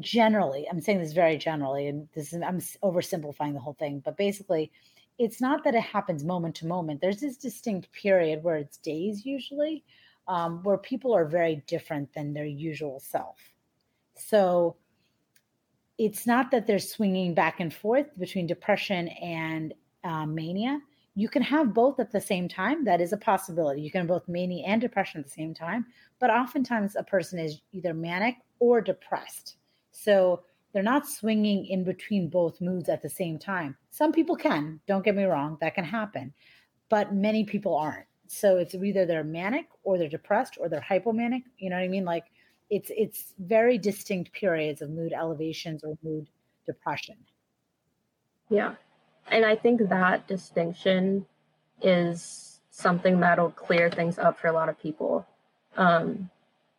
generally, 0.00 0.66
I'm 0.68 0.80
saying 0.80 0.98
this 0.98 1.12
very 1.12 1.38
generally, 1.38 1.86
and 1.86 2.08
this 2.12 2.32
is 2.32 2.42
I'm 2.42 2.58
oversimplifying 2.82 3.54
the 3.54 3.60
whole 3.60 3.76
thing, 3.78 4.02
but 4.04 4.16
basically 4.16 4.72
it's 5.18 5.40
not 5.40 5.64
that 5.64 5.74
it 5.74 5.82
happens 5.82 6.24
moment 6.24 6.54
to 6.56 6.66
moment. 6.66 7.00
There's 7.00 7.20
this 7.20 7.36
distinct 7.36 7.92
period 7.92 8.42
where 8.42 8.56
it's 8.56 8.76
days 8.78 9.26
usually, 9.26 9.84
um, 10.28 10.62
where 10.62 10.78
people 10.78 11.14
are 11.14 11.24
very 11.24 11.62
different 11.66 12.12
than 12.14 12.32
their 12.32 12.46
usual 12.46 13.00
self. 13.00 13.38
So 14.14 14.76
it's 15.98 16.26
not 16.26 16.52
that 16.52 16.66
they're 16.66 16.78
swinging 16.78 17.34
back 17.34 17.58
and 17.58 17.74
forth 17.74 18.06
between 18.18 18.46
depression 18.46 19.08
and 19.08 19.74
uh, 20.04 20.26
mania. 20.26 20.80
You 21.16 21.28
can 21.28 21.42
have 21.42 21.74
both 21.74 21.98
at 21.98 22.12
the 22.12 22.20
same 22.20 22.48
time. 22.48 22.84
That 22.84 23.00
is 23.00 23.12
a 23.12 23.16
possibility. 23.16 23.82
You 23.82 23.90
can 23.90 24.02
have 24.02 24.08
both 24.08 24.28
mania 24.28 24.64
and 24.66 24.80
depression 24.80 25.18
at 25.18 25.26
the 25.26 25.32
same 25.32 25.52
time. 25.52 25.86
But 26.20 26.30
oftentimes, 26.30 26.94
a 26.94 27.02
person 27.02 27.40
is 27.40 27.60
either 27.72 27.92
manic 27.92 28.36
or 28.60 28.80
depressed. 28.80 29.56
So 29.90 30.44
they're 30.78 30.84
not 30.84 31.08
swinging 31.08 31.66
in 31.66 31.82
between 31.82 32.28
both 32.28 32.60
moods 32.60 32.88
at 32.88 33.02
the 33.02 33.08
same 33.08 33.36
time. 33.36 33.76
Some 33.90 34.12
people 34.12 34.36
can, 34.36 34.78
don't 34.86 35.04
get 35.04 35.16
me 35.16 35.24
wrong, 35.24 35.58
that 35.60 35.74
can 35.74 35.82
happen, 35.82 36.32
but 36.88 37.12
many 37.12 37.42
people 37.42 37.74
aren't. 37.76 38.06
So 38.28 38.58
it's 38.58 38.76
either 38.76 39.04
they're 39.04 39.24
manic 39.24 39.66
or 39.82 39.98
they're 39.98 40.08
depressed 40.08 40.56
or 40.56 40.68
they're 40.68 40.86
hypomanic. 40.88 41.42
You 41.58 41.70
know 41.70 41.74
what 41.74 41.82
I 41.82 41.88
mean? 41.88 42.04
Like 42.04 42.26
it's 42.70 42.92
it's 42.96 43.34
very 43.40 43.76
distinct 43.76 44.30
periods 44.30 44.80
of 44.80 44.90
mood 44.90 45.12
elevations 45.12 45.82
or 45.82 45.98
mood 46.04 46.28
depression. 46.64 47.16
Yeah. 48.48 48.76
And 49.32 49.44
I 49.44 49.56
think 49.56 49.88
that 49.88 50.28
distinction 50.28 51.26
is 51.82 52.60
something 52.70 53.18
that'll 53.18 53.50
clear 53.50 53.90
things 53.90 54.16
up 54.16 54.38
for 54.38 54.46
a 54.46 54.52
lot 54.52 54.68
of 54.68 54.78
people. 54.78 55.26
Um 55.76 56.30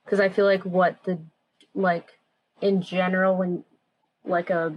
because 0.06 0.22
I 0.22 0.30
feel 0.30 0.46
like 0.46 0.64
what 0.64 1.04
the 1.04 1.20
like 1.76 2.18
in 2.62 2.82
general 2.82 3.36
when 3.36 3.66
like 4.30 4.50
a 4.50 4.74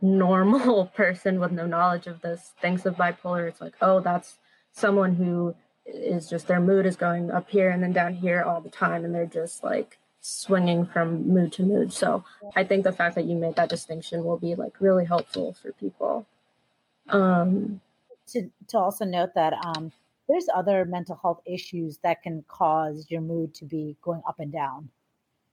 normal 0.00 0.86
person 0.94 1.40
with 1.40 1.52
no 1.52 1.66
knowledge 1.66 2.06
of 2.06 2.20
this 2.20 2.52
thinks 2.60 2.86
of 2.86 2.96
bipolar, 2.96 3.48
it's 3.48 3.60
like, 3.60 3.74
oh, 3.80 4.00
that's 4.00 4.38
someone 4.72 5.14
who 5.14 5.54
is 5.86 6.28
just 6.28 6.46
their 6.46 6.60
mood 6.60 6.86
is 6.86 6.96
going 6.96 7.30
up 7.30 7.48
here 7.50 7.70
and 7.70 7.82
then 7.82 7.92
down 7.92 8.14
here 8.14 8.42
all 8.42 8.60
the 8.60 8.70
time, 8.70 9.04
and 9.04 9.14
they're 9.14 9.26
just 9.26 9.62
like 9.64 9.98
swinging 10.20 10.86
from 10.86 11.28
mood 11.28 11.52
to 11.52 11.62
mood. 11.62 11.92
So 11.92 12.24
I 12.56 12.64
think 12.64 12.84
the 12.84 12.92
fact 12.92 13.14
that 13.16 13.26
you 13.26 13.36
made 13.36 13.56
that 13.56 13.68
distinction 13.68 14.24
will 14.24 14.38
be 14.38 14.54
like 14.54 14.80
really 14.80 15.04
helpful 15.04 15.52
for 15.52 15.72
people. 15.72 16.26
Um, 17.08 17.80
to 18.28 18.50
to 18.68 18.78
also 18.78 19.04
note 19.04 19.34
that 19.34 19.52
um, 19.52 19.92
there's 20.28 20.46
other 20.54 20.84
mental 20.86 21.18
health 21.20 21.40
issues 21.44 21.98
that 21.98 22.22
can 22.22 22.44
cause 22.48 23.06
your 23.10 23.20
mood 23.20 23.54
to 23.54 23.64
be 23.64 23.96
going 24.02 24.22
up 24.26 24.40
and 24.40 24.50
down. 24.50 24.88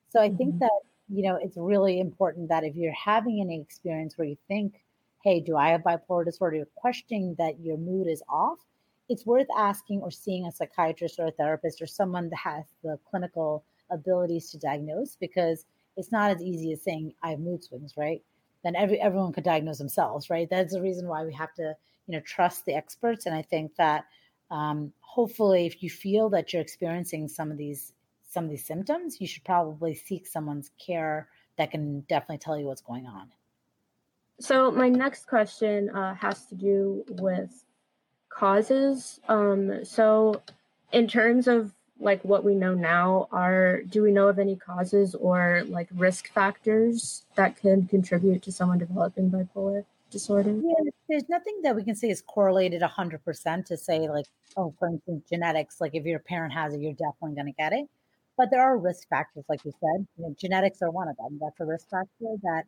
So 0.10 0.22
I 0.22 0.30
think 0.30 0.56
mm-hmm. 0.56 0.60
that 0.60 0.80
you 1.12 1.24
know, 1.24 1.36
it's 1.36 1.58
really 1.58 2.00
important 2.00 2.48
that 2.50 2.64
if 2.64 2.76
you're 2.76 2.94
having 2.94 3.42
any 3.42 3.60
experience 3.60 4.18
where 4.18 4.28
you 4.28 4.38
think, 4.48 4.82
hey, 5.24 5.40
do 5.40 5.58
I 5.58 5.70
have 5.70 5.82
bipolar 5.82 6.26
disorder? 6.26 6.56
You're 6.58 6.68
questioning 6.76 7.36
that 7.38 7.60
your 7.60 7.78
mood 7.78 8.08
is 8.08 8.24
off. 8.30 8.60
It's 9.10 9.26
worth 9.26 9.48
asking 9.58 10.02
or 10.02 10.10
seeing 10.10 10.46
a 10.46 10.52
psychiatrist 10.52 11.20
or 11.20 11.28
a 11.28 11.32
therapist 11.32 11.82
or 11.82 11.86
someone 11.86 12.30
that 12.30 12.38
has 12.38 12.64
the 12.84 12.98
clinical 13.10 13.66
abilities 13.90 14.50
to 14.52 14.58
diagnose 14.58 15.18
because 15.20 15.66
it's 15.98 16.14
not 16.14 16.32
as 16.32 16.42
easy 16.42 16.72
as 16.72 16.82
saying 16.82 17.14
I 17.22 17.32
have 17.32 17.40
mood 17.40 17.64
swings, 17.64 17.96
right? 17.98 18.24
Then 18.64 18.76
every 18.76 19.02
everyone 19.02 19.34
could 19.34 19.44
diagnose 19.44 19.80
themselves, 19.80 20.30
right? 20.30 20.50
That's 20.50 20.74
the 20.74 20.82
reason 20.82 21.08
why 21.08 21.26
we 21.26 21.34
have 21.34 21.54
to, 21.56 21.76
you 22.08 22.14
know, 22.14 22.22
trust 22.22 22.66
the 22.66 22.76
experts. 22.76 23.26
And 23.26 23.36
I 23.36 23.42
think 23.42 23.76
that 23.76 24.06
um, 24.50 24.94
hopefully, 25.02 25.66
if 25.66 25.84
you 25.84 25.90
feel 25.90 26.30
that 26.30 26.54
you're 26.54 26.62
experiencing 26.62 27.28
some 27.28 27.52
of 27.52 27.58
these 27.58 27.92
some 28.32 28.46
of 28.46 28.50
these 28.50 28.66
symptoms, 28.66 29.20
you 29.20 29.28
should 29.28 29.44
probably 29.44 29.94
seek 29.94 30.26
someone's 30.26 30.72
care 30.84 31.28
that 31.58 31.72
can 31.72 32.02
definitely 32.02 32.38
tell 32.38 32.58
you 32.58 32.66
what's 32.66 32.82
going 32.82 33.06
on. 33.06 33.30
So 34.40 34.72
my 34.72 34.90
next 34.90 35.28
question 35.28 35.90
uh, 35.90 36.16
has 36.16 36.46
to 36.46 36.56
do 36.56 37.04
with 37.10 37.64
causes. 38.30 39.20
Um, 39.28 39.84
so 39.84 40.42
in 40.92 41.08
terms 41.08 41.48
of 41.48 41.74
like 42.00 42.24
what 42.24 42.44
we 42.44 42.56
know 42.56 42.74
now, 42.74 43.28
are 43.32 43.84
do 43.84 44.02
we 44.02 44.12
know 44.12 44.28
of 44.30 44.40
any 44.40 44.56
causes 44.56 45.14
or 45.14 45.64
like 45.68 45.88
risk 45.94 46.32
factors 46.34 47.26
that 47.36 47.56
can 47.58 47.86
contribute 47.88 48.42
to 48.44 48.52
someone 48.52 48.80
developing 48.80 49.30
bipolar 49.30 49.86
disorder? 50.10 50.52
Yeah, 50.52 50.90
there's 51.08 51.30
nothing 51.30 51.60
that 51.64 51.76
we 51.76 51.84
can 51.84 51.96
say 51.96 52.10
is 52.10 52.22
correlated 52.22 52.82
100% 52.82 53.66
to 53.66 53.78
say 53.78 54.10
like, 54.10 54.26
oh, 54.58 54.74
for 54.80 54.88
instance, 54.88 55.24
genetics. 55.30 55.80
Like 55.80 55.94
if 55.94 56.06
your 56.06 56.20
parent 56.20 56.54
has 56.54 56.74
it, 56.74 56.82
you're 56.82 56.94
definitely 56.94 57.36
going 57.36 57.54
to 57.54 57.58
get 57.58 57.74
it. 57.74 57.88
But 58.38 58.50
there 58.52 58.62
are 58.62 58.78
risk 58.78 59.08
factors, 59.10 59.46
like 59.50 59.64
you 59.66 59.72
said. 59.80 60.08
You 60.18 60.24
know, 60.24 60.36
genetics 60.38 60.82
are 60.82 60.92
one 60.92 61.08
of 61.08 61.18
them. 61.18 61.40
That's 61.42 61.60
a 61.60 61.66
risk 61.66 61.90
factor 61.90 62.36
that 62.44 62.64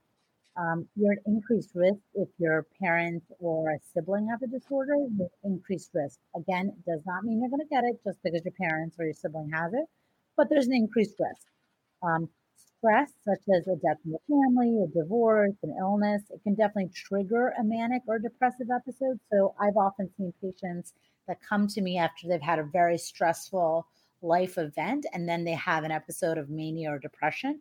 um, 0.56 0.88
you're 0.96 1.14
at 1.14 1.20
increased 1.26 1.72
risk 1.74 2.00
if 2.14 2.30
your 2.38 2.68
parent 2.80 3.24
or 3.40 3.72
a 3.72 3.80
sibling 3.94 4.28
have 4.30 4.42
a 4.44 4.48
disorder 4.48 4.96
with 4.98 5.32
increased 5.44 5.92
risk. 5.94 6.20
Again, 6.36 6.70
it 6.70 6.86
does 6.86 7.02
not 7.06 7.24
mean 7.24 7.42
you're 7.42 7.50
going 7.50 7.68
to 7.68 7.76
get 7.76 7.84
it 7.84 8.00
just 8.04 8.22
because 8.24 8.44
your 8.46 8.54
parents 8.60 8.96
or 9.00 9.06
your 9.06 9.16
sibling 9.16 9.50
has 9.52 9.74
it, 9.74 9.86
but 10.38 10.50
there's 10.50 10.68
an 10.68 10.74
increased 10.74 11.16
risk. 11.20 11.48
Um, 12.04 12.30
stress, 12.56 13.14
such 13.24 13.42
as 13.56 13.68
a 13.68 13.76
death 13.78 13.98
in 14.06 14.12
the 14.12 14.20
family, 14.28 14.84
a 14.84 14.88
divorce, 14.88 15.56
an 15.64 15.76
illness, 15.80 16.22
it 16.30 16.44
can 16.44 16.54
definitely 16.54 16.92
trigger 16.94 17.54
a 17.60 17.64
manic 17.64 18.04
or 18.08 18.20
depressive 18.20 18.68
episode. 18.70 19.20
So 19.32 19.56
I've 19.60 19.78
often 19.78 20.10
seen 20.18 20.34
patients 20.42 20.94
that 21.28 21.38
come 21.42 21.68
to 21.70 21.82
me 21.82 21.98
after 21.98 22.28
they've 22.28 22.42
had 22.42 22.60
a 22.60 22.64
very 22.64 22.98
stressful 22.98 23.88
life 24.24 24.58
event 24.58 25.06
and 25.14 25.28
then 25.28 25.44
they 25.44 25.54
have 25.54 25.84
an 25.84 25.92
episode 25.92 26.38
of 26.38 26.50
mania 26.50 26.90
or 26.90 27.00
depression 27.00 27.60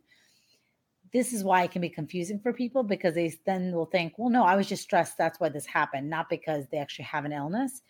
this 1.12 1.33
is 1.33 1.45
why 1.45 1.62
it 1.62 1.71
can 1.71 1.83
be 1.83 1.90
confusing 1.90 2.40
for 2.40 2.52
people 2.52 2.83
because 2.83 3.14
they 3.14 3.35
then 3.45 3.73
will 3.73 3.87
think, 3.87 4.14
well, 4.16 4.31
no, 4.31 4.45
I 4.45 4.57
was 4.57 4.66
just 4.66 4.83
stressed. 4.83 5.19
That's 5.19 5.38
why 5.38 5.50
this 5.50 5.66
happened, 5.66 6.09
not 6.09 6.31
because 6.31 6.66
they 6.69 6.78
actually 6.78 7.04
have 7.04 7.26
an 7.26 7.33
illness. 7.33 7.83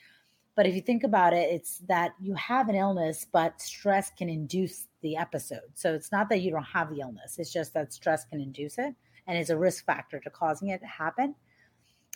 But 0.54 0.66
if 0.66 0.74
you 0.74 0.82
think 0.82 1.04
about 1.04 1.32
it, 1.32 1.50
it's 1.50 1.78
that 1.88 2.12
you 2.20 2.34
have 2.34 2.68
an 2.68 2.74
illness, 2.74 3.26
but 3.32 3.60
stress 3.62 4.10
can 4.10 4.28
induce 4.28 4.88
the 5.00 5.16
episode. 5.16 5.70
So 5.74 5.94
it's 5.94 6.12
not 6.12 6.28
that 6.28 6.42
you 6.42 6.50
don't 6.50 6.64
have 6.64 6.90
the 6.90 7.00
illness, 7.00 7.38
it's 7.38 7.52
just 7.52 7.72
that 7.74 7.92
stress 7.92 8.24
can 8.24 8.40
induce 8.40 8.76
it 8.78 8.94
and 9.26 9.38
is 9.38 9.50
a 9.50 9.56
risk 9.56 9.86
factor 9.86 10.18
to 10.20 10.30
causing 10.30 10.68
it 10.68 10.80
to 10.80 10.86
happen. 10.86 11.34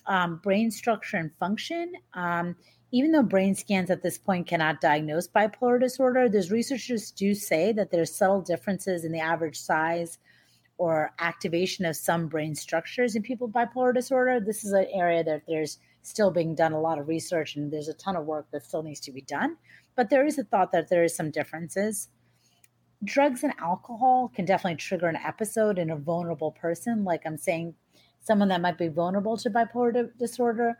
Um, 0.06 0.36
brain 0.36 0.70
structure 0.70 1.16
and 1.16 1.32
function. 1.38 1.92
Um, 2.14 2.56
even 2.92 3.12
though 3.12 3.22
brain 3.22 3.54
scans 3.54 3.90
at 3.90 4.02
this 4.02 4.16
point 4.16 4.46
cannot 4.46 4.80
diagnose 4.80 5.26
bipolar 5.26 5.80
disorder, 5.80 6.28
there's 6.28 6.50
researchers 6.50 7.10
do 7.10 7.34
say 7.34 7.72
that 7.72 7.90
there's 7.90 8.14
subtle 8.14 8.40
differences 8.40 9.04
in 9.04 9.12
the 9.12 9.18
average 9.18 9.58
size 9.58 10.18
or 10.78 11.12
activation 11.18 11.84
of 11.84 11.96
some 11.96 12.28
brain 12.28 12.54
structures 12.54 13.16
in 13.16 13.22
people 13.22 13.48
with 13.48 13.56
bipolar 13.56 13.92
disorder. 13.92 14.38
This 14.38 14.64
is 14.64 14.72
an 14.72 14.86
area 14.92 15.24
that 15.24 15.42
there's 15.48 15.78
still 16.02 16.30
being 16.30 16.54
done 16.54 16.72
a 16.72 16.80
lot 16.80 16.98
of 16.98 17.08
research 17.08 17.56
and 17.56 17.72
there's 17.72 17.88
a 17.88 17.94
ton 17.94 18.14
of 18.14 18.26
work 18.26 18.46
that 18.52 18.64
still 18.64 18.82
needs 18.82 19.00
to 19.00 19.12
be 19.12 19.22
done. 19.22 19.56
But 19.96 20.10
there 20.10 20.26
is 20.26 20.38
a 20.38 20.44
thought 20.44 20.72
that 20.72 20.88
there 20.88 21.02
is 21.02 21.16
some 21.16 21.30
differences. 21.30 22.08
Drugs 23.02 23.42
and 23.42 23.52
alcohol 23.58 24.30
can 24.34 24.44
definitely 24.44 24.76
trigger 24.76 25.08
an 25.08 25.16
episode 25.16 25.78
in 25.78 25.90
a 25.90 25.96
vulnerable 25.96 26.52
person. 26.52 27.04
Like 27.04 27.22
I'm 27.26 27.36
saying, 27.36 27.74
someone 28.26 28.48
that 28.48 28.60
might 28.60 28.76
be 28.76 28.88
vulnerable 28.88 29.36
to 29.36 29.50
bipolar 29.50 30.10
disorder, 30.18 30.76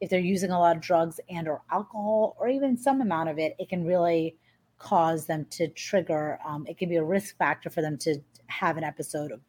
if 0.00 0.10
they're 0.10 0.18
using 0.18 0.50
a 0.50 0.58
lot 0.58 0.76
of 0.76 0.82
drugs 0.82 1.20
and 1.30 1.46
or 1.46 1.62
alcohol 1.70 2.36
or 2.38 2.48
even 2.48 2.76
some 2.76 3.00
amount 3.00 3.28
of 3.28 3.38
it, 3.38 3.54
it 3.58 3.68
can 3.68 3.84
really 3.84 4.36
cause 4.78 5.26
them 5.26 5.46
to 5.50 5.68
trigger. 5.68 6.38
Um, 6.46 6.66
it 6.68 6.76
can 6.76 6.88
be 6.88 6.96
a 6.96 7.04
risk 7.04 7.36
factor 7.36 7.70
for 7.70 7.82
them 7.82 7.96
to 7.98 8.18
have 8.46 8.76
an 8.76 8.84
episode 8.84 9.30
of 9.30 9.40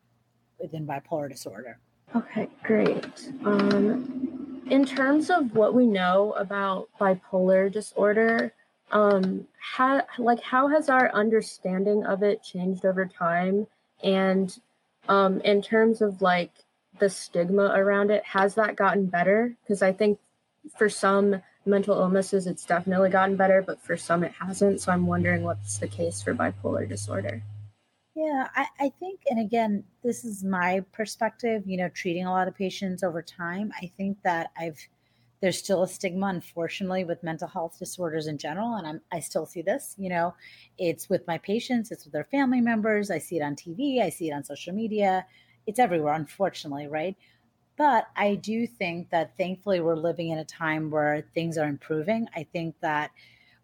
within 0.60 0.86
bipolar 0.86 1.30
disorder. 1.30 1.80
Okay, 2.16 2.48
great. 2.64 3.32
Um, 3.46 4.62
in 4.70 4.86
terms 4.86 5.30
of 5.30 5.56
what 5.56 5.74
we 5.74 5.88
know 5.88 6.34
about 6.34 6.90
bipolar 7.00 7.72
disorder, 7.72 8.54
um, 8.92 9.48
how 9.60 10.02
like 10.18 10.42
how 10.42 10.68
has 10.68 10.90
our 10.90 11.12
understanding 11.14 12.06
of 12.06 12.24
it 12.24 12.44
changed 12.44 12.86
over 12.86 13.06
time? 13.06 13.68
And 14.04 14.56
um, 15.08 15.42
in 15.42 15.62
terms 15.62 16.02
of 16.02 16.22
like 16.22 16.52
the 17.00 17.10
stigma 17.10 17.74
around 17.76 18.12
it, 18.12 18.24
has 18.26 18.56
that 18.56 18.76
gotten 18.76 19.08
better? 19.08 19.56
Because 19.64 19.82
I 19.82 19.94
think 19.94 20.20
for 20.78 20.90
some 20.90 21.42
mental 21.66 22.00
illnesses, 22.00 22.48
it's 22.48 22.66
definitely 22.66 23.10
gotten 23.10 23.36
better, 23.36 23.62
but 23.62 23.82
for 23.82 23.98
some, 23.98 24.24
it 24.24 24.34
hasn't. 24.34 24.82
So 24.82 24.92
I'm 24.92 25.08
wondering 25.08 25.44
what's 25.44 25.78
the 25.78 25.88
case 25.88 26.22
for 26.22 26.34
bipolar 26.34 26.88
disorder. 26.88 27.44
Yeah, 28.16 28.50
I, 28.56 28.68
I 28.80 28.90
think, 29.00 29.22
and 29.30 29.40
again, 29.40 29.84
this 30.04 30.26
is 30.26 30.44
my 30.44 30.84
perspective, 30.92 31.64
you 31.66 31.78
know, 31.78 31.90
treating 31.90 32.26
a 32.26 32.32
lot 32.32 32.48
of 32.48 32.56
patients 32.56 33.04
over 33.04 33.22
time. 33.22 33.72
I 33.82 33.92
think 33.96 34.18
that 34.24 34.52
I've, 34.58 34.80
there's 35.42 35.58
still 35.58 35.84
a 35.84 35.88
stigma, 35.88 36.28
unfortunately, 36.28 37.06
with 37.06 37.24
mental 37.24 37.48
health 37.48 37.80
disorders 37.80 38.28
in 38.28 38.38
general. 38.38 38.76
And 38.76 38.86
I'm, 38.86 39.02
I 39.12 39.22
still 39.22 39.46
see 39.46 39.62
this, 39.62 39.96
you 39.98 40.10
know, 40.10 40.34
it's 40.78 41.10
with 41.10 41.26
my 41.28 41.38
patients, 41.38 41.92
it's 41.92 42.04
with 42.04 42.12
their 42.12 42.26
family 42.26 42.60
members. 42.60 43.10
I 43.10 43.20
see 43.20 43.38
it 43.38 43.42
on 43.42 43.56
TV, 43.56 44.02
I 44.02 44.10
see 44.10 44.30
it 44.30 44.34
on 44.34 44.44
social 44.44 44.74
media. 44.74 45.26
It's 45.68 45.80
everywhere, 45.80 46.14
unfortunately, 46.14 46.88
right? 46.88 47.16
But 47.78 48.08
I 48.16 48.36
do 48.36 48.68
think 48.68 49.10
that 49.12 49.38
thankfully 49.38 49.80
we're 49.82 49.96
living 49.96 50.30
in 50.30 50.38
a 50.40 50.46
time 50.46 50.92
where 50.92 51.22
things 51.34 51.58
are 51.58 51.68
improving. 51.68 52.28
I 52.36 52.44
think 52.44 52.76
that 52.82 53.12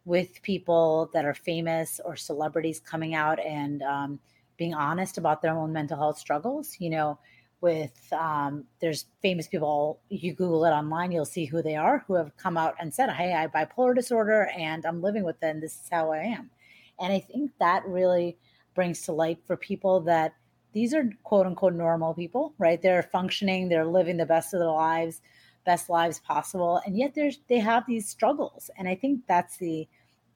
with 0.06 0.42
people 0.44 1.10
that 1.14 1.26
are 1.26 1.34
famous 1.34 2.00
or 2.06 2.16
celebrities 2.16 2.80
coming 2.80 3.16
out 3.16 3.40
and, 3.40 3.82
um, 3.84 4.20
being 4.58 4.74
honest 4.74 5.18
about 5.18 5.42
their 5.42 5.56
own 5.56 5.74
mental 5.74 5.98
health 5.98 6.18
struggles. 6.18 6.78
You 6.80 6.90
know, 6.92 7.20
with 7.62 8.12
um, 8.14 8.66
there's 8.80 9.06
famous 9.22 9.48
people. 9.48 10.00
You 10.10 10.34
Google 10.34 10.66
it 10.66 10.72
online, 10.72 11.12
you'll 11.12 11.26
see 11.26 11.46
who 11.46 11.62
they 11.62 11.76
are 11.76 12.00
who 12.08 12.16
have 12.16 12.38
come 12.38 12.58
out 12.58 12.76
and 12.80 12.94
said, 12.94 13.10
"Hey, 13.12 13.34
I 13.34 13.42
have 13.42 13.52
bipolar 13.52 13.96
disorder, 13.96 14.50
and 14.58 14.86
I'm 14.86 15.02
living 15.02 15.24
with 15.24 15.44
it. 15.44 15.48
And 15.48 15.64
this 15.64 15.76
is 15.82 15.90
how 15.92 16.12
I 16.14 16.20
am." 16.20 16.52
And 17.00 17.12
I 17.14 17.20
think 17.20 17.52
that 17.60 17.86
really 17.86 18.38
brings 18.76 19.02
to 19.04 19.12
light 19.14 19.40
for 19.46 19.58
people 19.58 20.02
that 20.02 20.36
these 20.76 20.94
are 20.94 21.10
quote 21.24 21.48
unquote 21.48 21.74
normal 21.74 22.14
people, 22.14 22.54
right? 22.60 22.82
They're 22.82 23.02
functioning, 23.02 23.70
they're 23.70 23.86
living 23.86 24.18
the 24.18 24.26
best 24.26 24.54
of 24.54 24.60
their 24.60 24.70
lives, 24.70 25.22
best 25.66 25.90
lives 25.90 26.20
possible, 26.20 26.82
and 26.86 26.98
yet 26.98 27.16
there's 27.16 27.40
they 27.48 27.60
have 27.60 27.86
these 27.88 28.10
struggles. 28.10 28.70
And 28.78 28.88
I 28.88 28.96
think 28.96 29.22
that's 29.26 29.58
the 29.58 29.88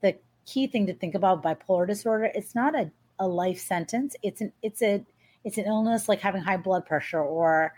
the 0.02 0.16
key 0.46 0.66
thing 0.68 0.88
to 0.88 0.94
think 0.94 1.14
about 1.14 1.44
bipolar 1.44 1.86
disorder. 1.86 2.32
It's 2.34 2.56
not 2.56 2.74
a 2.74 2.90
a 3.20 3.28
life 3.28 3.60
sentence. 3.60 4.16
It's 4.24 4.40
an 4.40 4.54
it's 4.64 4.82
a 4.82 5.06
it's 5.44 5.58
an 5.58 5.66
illness 5.66 6.08
like 6.08 6.22
having 6.22 6.42
high 6.42 6.58
blood 6.58 6.86
pressure 6.86 7.22
or 7.22 7.74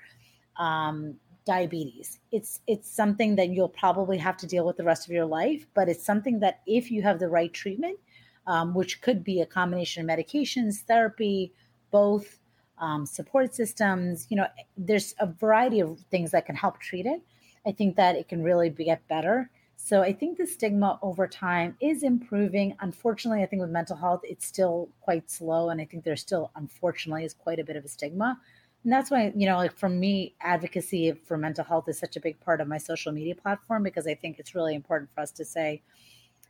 um, 0.58 1.16
diabetes. 1.48 2.20
It's 2.32 2.62
it's 2.68 2.88
something 2.88 3.38
that 3.38 3.50
you'll 3.50 3.70
probably 3.70 4.20
have 4.20 4.38
to 4.38 4.46
deal 4.46 4.68
with 4.68 4.78
the 4.78 4.84
rest 4.84 5.08
of 5.08 5.14
your 5.14 5.26
life, 5.26 5.66
but 5.74 5.90
it's 5.90 6.06
something 6.06 6.42
that 6.42 6.62
if 6.68 6.92
you 6.92 7.02
have 7.02 7.18
the 7.18 7.28
right 7.28 7.52
treatment, 7.52 7.98
um, 8.46 8.76
which 8.76 9.02
could 9.02 9.24
be 9.24 9.42
a 9.42 9.48
combination 9.48 10.08
of 10.08 10.16
medications, 10.16 10.82
therapy, 10.82 11.54
both 11.90 12.38
um, 12.82 13.06
support 13.06 13.56
systems. 13.56 14.28
You 14.30 14.38
know, 14.38 14.48
there's 14.76 15.16
a 15.20 15.28
variety 15.28 15.80
of 15.80 16.00
things 16.12 16.32
that 16.32 16.46
can 16.46 16.56
help 16.56 16.80
treat 16.80 17.06
it. 17.06 17.22
I 17.66 17.72
think 17.72 17.96
that 17.96 18.16
it 18.16 18.28
can 18.28 18.44
really 18.44 18.70
be, 18.70 18.86
get 18.86 19.08
better. 19.08 19.50
So 19.78 20.02
I 20.02 20.14
think 20.14 20.38
the 20.38 20.46
stigma 20.46 21.00
over 21.02 21.28
time 21.28 21.76
is 21.80 22.04
improving. 22.04 22.76
Unfortunately, 22.82 23.44
I 23.44 23.46
think 23.46 23.62
with 23.62 23.72
mental 23.72 23.96
health, 23.96 24.22
it's 24.24 24.46
still 24.46 24.90
quite 25.00 25.30
slow. 25.32 25.70
And 25.70 25.80
I 25.80 25.86
think 25.86 26.04
there 26.04 26.16
still, 26.16 26.52
unfortunately, 26.56 27.24
is 27.24 27.34
quite 27.34 27.60
a 27.60 27.64
bit 27.64 27.76
of 27.76 27.86
a 27.86 27.88
stigma. 27.88 28.40
And 28.84 28.92
that's 28.92 29.12
why, 29.12 29.32
you 29.36 29.46
know, 29.46 29.58
like 29.58 29.78
for 29.78 29.90
me, 29.90 30.36
advocacy 30.42 31.12
for 31.12 31.38
mental 31.38 31.64
health 31.64 31.88
is 31.88 32.00
such 32.00 32.16
a 32.16 32.20
big 32.20 32.40
part 32.40 32.62
of 32.62 32.68
my 32.68 32.78
social 32.78 33.12
media 33.12 33.36
platform 33.36 33.84
because 33.84 34.08
I 34.08 34.16
think 34.16 34.40
it's 34.40 34.56
really 34.56 34.76
important 34.76 35.10
for 35.14 35.22
us 35.22 35.32
to 35.32 35.46
say, 35.46 35.84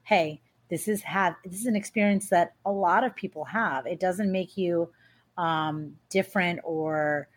hey, 0.03 0.41
this 0.69 0.87
is 0.87 1.01
have 1.01 1.35
this 1.43 1.59
is 1.59 1.65
an 1.65 1.75
experience 1.75 2.29
that 2.29 2.53
a 2.65 2.71
lot 2.71 3.03
of 3.03 3.15
people 3.15 3.43
have. 3.43 3.85
It 3.85 3.99
doesn't 3.99 4.31
make 4.31 4.57
you 4.57 4.89
um, 5.37 5.95
different 6.09 6.59
or 6.63 7.27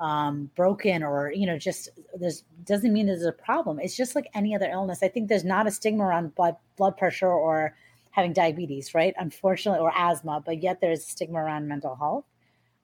um, 0.00 0.50
broken 0.56 1.02
or 1.02 1.32
you 1.32 1.46
know 1.46 1.58
just 1.58 1.88
there's 2.18 2.42
doesn't 2.64 2.92
mean 2.92 3.06
there's 3.06 3.24
a 3.24 3.32
problem. 3.32 3.78
It's 3.80 3.96
just 3.96 4.14
like 4.14 4.28
any 4.34 4.54
other 4.54 4.70
illness. 4.70 5.02
I 5.02 5.08
think 5.08 5.28
there's 5.28 5.44
not 5.44 5.66
a 5.66 5.70
stigma 5.70 6.04
around 6.04 6.34
blood 6.34 6.56
blood 6.76 6.96
pressure 6.96 7.30
or 7.30 7.74
having 8.10 8.32
diabetes 8.32 8.94
right? 8.94 9.14
Unfortunately 9.18 9.80
or 9.80 9.92
asthma 9.96 10.42
but 10.44 10.62
yet 10.62 10.80
there's 10.80 11.06
stigma 11.06 11.38
around 11.38 11.68
mental 11.68 11.96
health. 11.96 12.24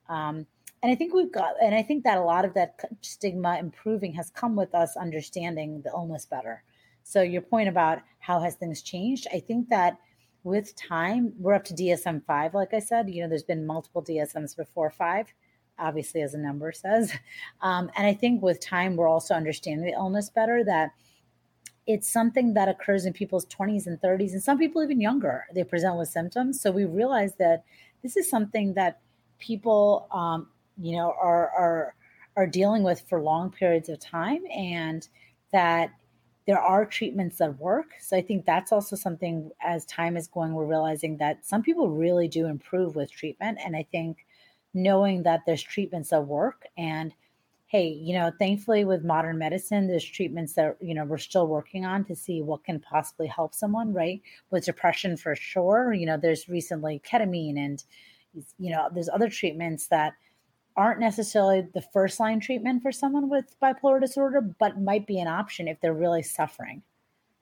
Um, 0.09 0.47
and 0.83 0.93
I 0.93 0.95
think 0.95 1.13
we've 1.13 1.33
got, 1.33 1.55
and 1.61 1.75
I 1.75 1.83
think 1.83 2.05
that 2.05 2.19
a 2.19 2.23
lot 2.23 2.45
of 2.45 2.55
that 2.55 2.79
stigma 3.01 3.59
improving 3.59 4.13
has 4.15 4.31
come 4.31 4.55
with 4.55 4.75
us 4.75 4.97
understanding 4.97 5.83
the 5.83 5.91
illness 5.91 6.25
better. 6.25 6.63
So 7.03 7.23
your 7.23 7.43
point 7.43 7.69
about 7.69 7.99
how 8.21 8.41
has 8.41 8.55
things 8.55 8.83
changed, 8.83 9.27
I 9.33 9.41
think 9.41 9.71
that 9.71 9.99
with 10.45 10.75
time, 10.77 11.33
we're 11.39 11.55
up 11.55 11.65
to 11.65 11.75
DSM 11.75 12.25
five. 12.25 12.55
Like 12.55 12.75
I 12.75 12.79
said, 12.79 13.11
you 13.11 13.23
know, 13.23 13.29
there's 13.29 13.43
been 13.43 13.67
multiple 13.67 14.03
DSMs 14.03 14.57
before 14.57 14.91
five, 14.91 15.33
obviously 15.79 16.23
as 16.23 16.35
a 16.35 16.39
number 16.39 16.73
says, 16.73 17.13
um, 17.63 17.91
and 17.97 18.07
I 18.07 18.15
think 18.15 18.43
with 18.43 18.61
time, 18.61 18.97
we're 18.97 19.09
also 19.09 19.35
understanding 19.35 19.85
the 19.85 19.93
illness 19.93 20.31
better. 20.31 20.65
That 20.65 20.91
it's 21.87 22.09
something 22.09 22.55
that 22.55 22.69
occurs 22.69 23.07
in 23.07 23.13
people's 23.13 23.47
20s 23.47 23.87
and 23.87 24.01
30s, 24.01 24.33
and 24.33 24.43
some 24.43 24.59
people 24.59 24.83
even 24.83 25.01
younger. 25.01 25.47
They 25.55 25.65
present 25.65 25.97
with 25.97 26.09
symptoms, 26.09 26.61
so 26.61 26.71
we 26.71 26.85
realize 26.85 27.35
that 27.37 27.65
this 28.03 28.17
is 28.17 28.29
something 28.31 28.75
that 28.75 29.01
people 29.39 30.09
um, 30.13 30.49
you 30.81 30.97
know 30.97 31.15
are 31.21 31.51
are 31.51 31.95
are 32.37 32.47
dealing 32.47 32.85
with 32.85 33.03
for 33.09 33.21
long 33.21 33.51
periods 33.51 33.89
of 33.89 33.99
time 33.99 34.43
and 34.55 35.09
that 35.53 35.91
there 36.49 36.59
are 36.59 36.87
treatments 36.87 37.37
that 37.37 37.61
work. 37.61 37.91
So 38.01 38.17
i 38.17 38.23
think 38.23 38.47
that's 38.47 38.73
also 38.73 38.97
something 38.97 39.51
as 39.61 39.85
time 39.85 40.17
is 40.17 40.27
going 40.29 40.55
we're 40.55 40.65
realizing 40.65 41.19
that 41.19 41.45
some 41.45 41.63
people 41.63 41.91
really 41.91 42.27
do 42.27 42.47
improve 42.47 42.97
with 42.97 43.13
treatment. 43.13 43.59
And 43.65 43.77
i 43.77 43.87
think 43.93 44.27
knowing 44.73 45.23
that 45.25 45.43
there's 45.47 45.63
treatments 45.63 46.09
that 46.09 46.27
work 46.27 46.67
and 46.79 47.15
hey 47.67 47.89
you 47.89 48.15
know 48.15 48.33
thankfully 48.39 48.85
with 48.85 49.05
modern 49.05 49.37
medicine 49.39 49.89
there's 49.89 50.05
treatments 50.05 50.55
that 50.55 50.77
you 50.81 50.95
know 50.95 51.05
we're 51.05 51.19
still 51.19 51.47
working 51.47 51.85
on 51.85 52.05
to 52.05 52.15
see 52.17 52.41
what 52.41 52.65
can 52.65 52.81
possibly 52.81 53.27
help 53.27 53.55
someone 53.55 53.93
right? 53.93 54.23
With 54.51 54.65
depression 54.65 55.19
for 55.19 55.37
sure. 55.37 55.93
You 55.93 56.07
know 56.07 56.17
there's 56.17 56.49
recently 56.49 57.03
ketamine 57.05 57.59
and 57.59 57.85
you 58.59 58.71
know 58.73 58.89
there's 58.95 59.11
other 59.11 59.29
treatments 59.29 59.89
that 59.89 60.15
aren't 60.79 61.01
necessarily 61.01 61.67
the 61.75 61.83
first 61.83 62.21
line 62.21 62.39
treatment 62.39 62.83
for 62.83 62.93
someone 62.93 63.29
with 63.29 63.57
bipolar 63.61 64.01
disorder, 64.01 64.41
but 64.41 64.81
might 64.81 65.09
be 65.09 65.19
an 65.19 65.27
option 65.27 65.67
if 65.67 65.81
they're 65.81 65.93
really 65.93 66.23
suffering. 66.23 66.83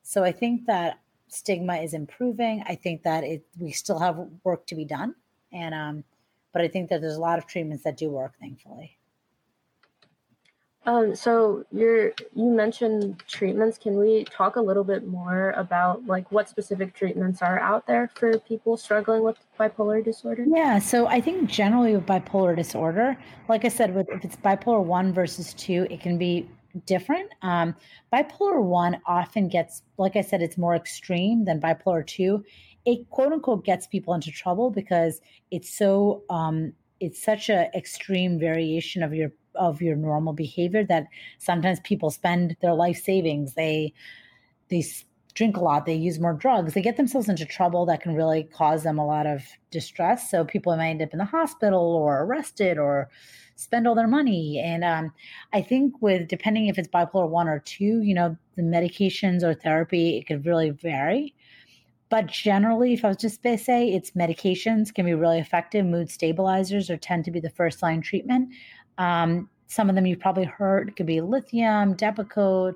So 0.02 0.24
I 0.24 0.32
think 0.32 0.64
that 0.66 1.00
stigma 1.28 1.76
is 1.76 1.92
improving. 1.92 2.64
I 2.66 2.74
think 2.74 3.02
that 3.02 3.24
it 3.24 3.44
we 3.58 3.72
still 3.72 3.98
have 3.98 4.16
work 4.42 4.66
to 4.68 4.74
be 4.74 4.86
done, 4.86 5.14
and 5.52 5.74
um, 5.74 6.04
but 6.52 6.62
I 6.62 6.68
think 6.68 6.88
that 6.88 7.02
there's 7.02 7.16
a 7.16 7.20
lot 7.20 7.38
of 7.38 7.46
treatments 7.46 7.84
that 7.84 7.98
do 7.98 8.08
work, 8.08 8.32
thankfully. 8.40 8.96
Um, 10.86 11.16
so 11.16 11.64
you're 11.72 12.12
you 12.34 12.44
mentioned 12.44 13.22
treatments. 13.26 13.76
Can 13.76 13.98
we 13.98 14.24
talk 14.24 14.54
a 14.54 14.60
little 14.60 14.84
bit 14.84 15.06
more 15.06 15.50
about 15.50 16.06
like 16.06 16.30
what 16.30 16.48
specific 16.48 16.94
treatments 16.94 17.42
are 17.42 17.58
out 17.58 17.88
there 17.88 18.08
for 18.14 18.38
people 18.38 18.76
struggling 18.76 19.24
with 19.24 19.36
bipolar 19.58 20.04
disorder? 20.04 20.44
Yeah, 20.46 20.78
so 20.78 21.08
I 21.08 21.20
think 21.20 21.50
generally 21.50 21.96
with 21.96 22.06
bipolar 22.06 22.54
disorder, 22.54 23.18
like 23.48 23.64
I 23.64 23.68
said, 23.68 23.94
with 23.94 24.08
if 24.10 24.24
it's 24.24 24.36
bipolar 24.36 24.82
one 24.82 25.12
versus 25.12 25.54
two, 25.54 25.88
it 25.90 26.00
can 26.00 26.18
be 26.18 26.48
different. 26.84 27.32
Um, 27.42 27.74
bipolar 28.12 28.62
one 28.62 29.00
often 29.06 29.48
gets, 29.48 29.82
like 29.98 30.14
I 30.14 30.20
said, 30.20 30.40
it's 30.40 30.56
more 30.56 30.76
extreme 30.76 31.46
than 31.46 31.60
bipolar 31.60 32.06
two. 32.06 32.44
It 32.84 33.10
quote 33.10 33.32
unquote 33.32 33.64
gets 33.64 33.88
people 33.88 34.14
into 34.14 34.30
trouble 34.30 34.70
because 34.70 35.20
it's 35.50 35.76
so 35.76 36.22
um, 36.30 36.74
it's 37.00 37.22
such 37.22 37.48
a 37.48 37.70
extreme 37.76 38.38
variation 38.38 39.02
of 39.02 39.12
your 39.12 39.32
of 39.56 39.82
your 39.82 39.96
normal 39.96 40.32
behavior 40.32 40.84
that 40.84 41.06
sometimes 41.38 41.80
people 41.80 42.10
spend 42.10 42.56
their 42.60 42.74
life 42.74 43.02
savings 43.02 43.54
they 43.54 43.92
they 44.68 44.84
drink 45.34 45.56
a 45.56 45.60
lot 45.60 45.86
they 45.86 45.94
use 45.94 46.18
more 46.18 46.32
drugs 46.32 46.74
they 46.74 46.82
get 46.82 46.96
themselves 46.96 47.28
into 47.28 47.44
trouble 47.44 47.84
that 47.86 48.00
can 48.00 48.14
really 48.14 48.44
cause 48.44 48.82
them 48.82 48.98
a 48.98 49.06
lot 49.06 49.26
of 49.26 49.42
distress 49.70 50.30
so 50.30 50.44
people 50.44 50.76
might 50.76 50.90
end 50.90 51.02
up 51.02 51.12
in 51.12 51.18
the 51.18 51.24
hospital 51.24 51.94
or 51.94 52.22
arrested 52.22 52.78
or 52.78 53.08
spend 53.56 53.86
all 53.86 53.94
their 53.94 54.08
money 54.08 54.60
and 54.64 54.84
um, 54.84 55.12
i 55.52 55.60
think 55.60 55.94
with 56.00 56.28
depending 56.28 56.66
if 56.66 56.78
it's 56.78 56.88
bipolar 56.88 57.28
one 57.28 57.48
or 57.48 57.58
two 57.60 58.02
you 58.02 58.14
know 58.14 58.36
the 58.56 58.62
medications 58.62 59.42
or 59.42 59.54
therapy 59.54 60.16
it 60.16 60.26
could 60.26 60.46
really 60.46 60.70
vary 60.70 61.34
but 62.08 62.26
generally, 62.26 62.92
if 62.92 63.04
I 63.04 63.08
was 63.08 63.16
just 63.16 63.42
to 63.42 63.58
say, 63.58 63.88
it's 63.88 64.12
medications 64.12 64.94
can 64.94 65.04
be 65.04 65.14
really 65.14 65.38
effective. 65.38 65.84
Mood 65.84 66.10
stabilizers 66.10 66.88
or 66.88 66.96
tend 66.96 67.24
to 67.24 67.30
be 67.30 67.40
the 67.40 67.50
first 67.50 67.82
line 67.82 68.00
treatment. 68.00 68.50
Um, 68.98 69.50
some 69.66 69.88
of 69.88 69.94
them 69.94 70.06
you've 70.06 70.20
probably 70.20 70.44
heard 70.44 70.94
could 70.96 71.06
be 71.06 71.20
lithium, 71.20 71.94
Depakote. 71.94 72.74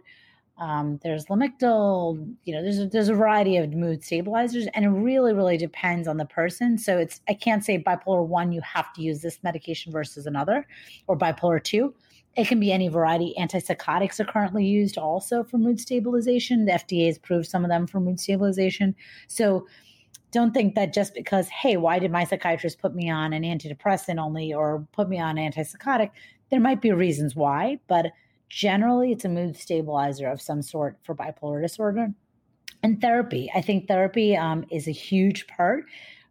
Um, 0.58 1.00
there's 1.02 1.26
Lamictal. 1.26 2.36
You 2.44 2.54
know, 2.54 2.62
there's 2.62 2.78
a, 2.78 2.86
there's 2.86 3.08
a 3.08 3.14
variety 3.14 3.56
of 3.56 3.72
mood 3.72 4.04
stabilizers, 4.04 4.66
and 4.74 4.84
it 4.84 4.88
really, 4.88 5.32
really 5.32 5.56
depends 5.56 6.06
on 6.06 6.18
the 6.18 6.26
person. 6.26 6.76
So 6.76 6.98
it's 6.98 7.20
I 7.28 7.34
can't 7.34 7.64
say 7.64 7.82
bipolar 7.82 8.26
one 8.26 8.52
you 8.52 8.60
have 8.60 8.92
to 8.94 9.02
use 9.02 9.22
this 9.22 9.38
medication 9.42 9.90
versus 9.90 10.26
another, 10.26 10.66
or 11.06 11.16
bipolar 11.16 11.62
two. 11.62 11.94
It 12.36 12.46
can 12.46 12.60
be 12.60 12.72
any 12.72 12.88
variety. 12.88 13.34
Antipsychotics 13.38 14.20
are 14.20 14.24
currently 14.24 14.64
used 14.64 14.98
also 14.98 15.42
for 15.42 15.58
mood 15.58 15.80
stabilization. 15.80 16.66
The 16.66 16.72
FDA 16.72 17.06
has 17.06 17.16
approved 17.16 17.48
some 17.48 17.64
of 17.64 17.70
them 17.70 17.86
for 17.86 17.98
mood 17.98 18.20
stabilization. 18.20 18.94
So 19.26 19.66
don't 20.30 20.52
think 20.54 20.74
that 20.76 20.92
just 20.92 21.14
because, 21.14 21.48
hey, 21.48 21.76
why 21.76 21.98
did 21.98 22.12
my 22.12 22.24
psychiatrist 22.24 22.80
put 22.80 22.94
me 22.94 23.10
on 23.10 23.32
an 23.32 23.42
antidepressant 23.42 24.18
only 24.18 24.52
or 24.52 24.86
put 24.92 25.08
me 25.08 25.18
on 25.18 25.36
antipsychotic? 25.36 26.10
There 26.50 26.60
might 26.60 26.80
be 26.80 26.92
reasons 26.92 27.36
why, 27.36 27.78
but 27.86 28.06
generally 28.48 29.12
it's 29.12 29.24
a 29.24 29.28
mood 29.28 29.56
stabilizer 29.56 30.28
of 30.28 30.40
some 30.40 30.62
sort 30.62 30.98
for 31.02 31.14
bipolar 31.14 31.62
disorder. 31.62 32.08
And 32.82 33.00
therapy. 33.00 33.50
I 33.54 33.60
think 33.60 33.86
therapy 33.86 34.36
um, 34.36 34.64
is 34.70 34.88
a 34.88 34.92
huge 34.92 35.46
part. 35.46 35.84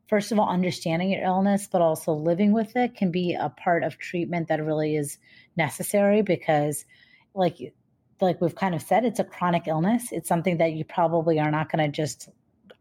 First 0.08 0.32
of 0.32 0.40
all, 0.40 0.50
understanding 0.50 1.12
your 1.12 1.24
illness, 1.24 1.70
but 1.72 1.82
also 1.82 2.14
living 2.14 2.52
with 2.52 2.76
it 2.76 2.96
can 2.96 3.12
be 3.12 3.36
a 3.36 3.50
part 3.50 3.84
of 3.84 4.00
treatment 4.00 4.48
that 4.48 4.66
really 4.66 4.96
is 4.96 5.20
necessary 5.56 6.24
because, 6.24 6.86
like, 7.36 7.74
like 8.20 8.42
we've 8.42 8.56
kind 8.56 8.74
of 8.74 8.82
said, 8.82 9.06
it's 9.06 9.20
a 9.20 9.24
chronic 9.24 9.68
illness. 9.68 10.12
It's 10.12 10.28
something 10.28 10.58
that 10.58 10.74
you 10.74 10.84
probably 10.84 11.40
are 11.40 11.52
not 11.52 11.72
going 11.72 11.86
to 11.86 11.96
just 11.96 12.30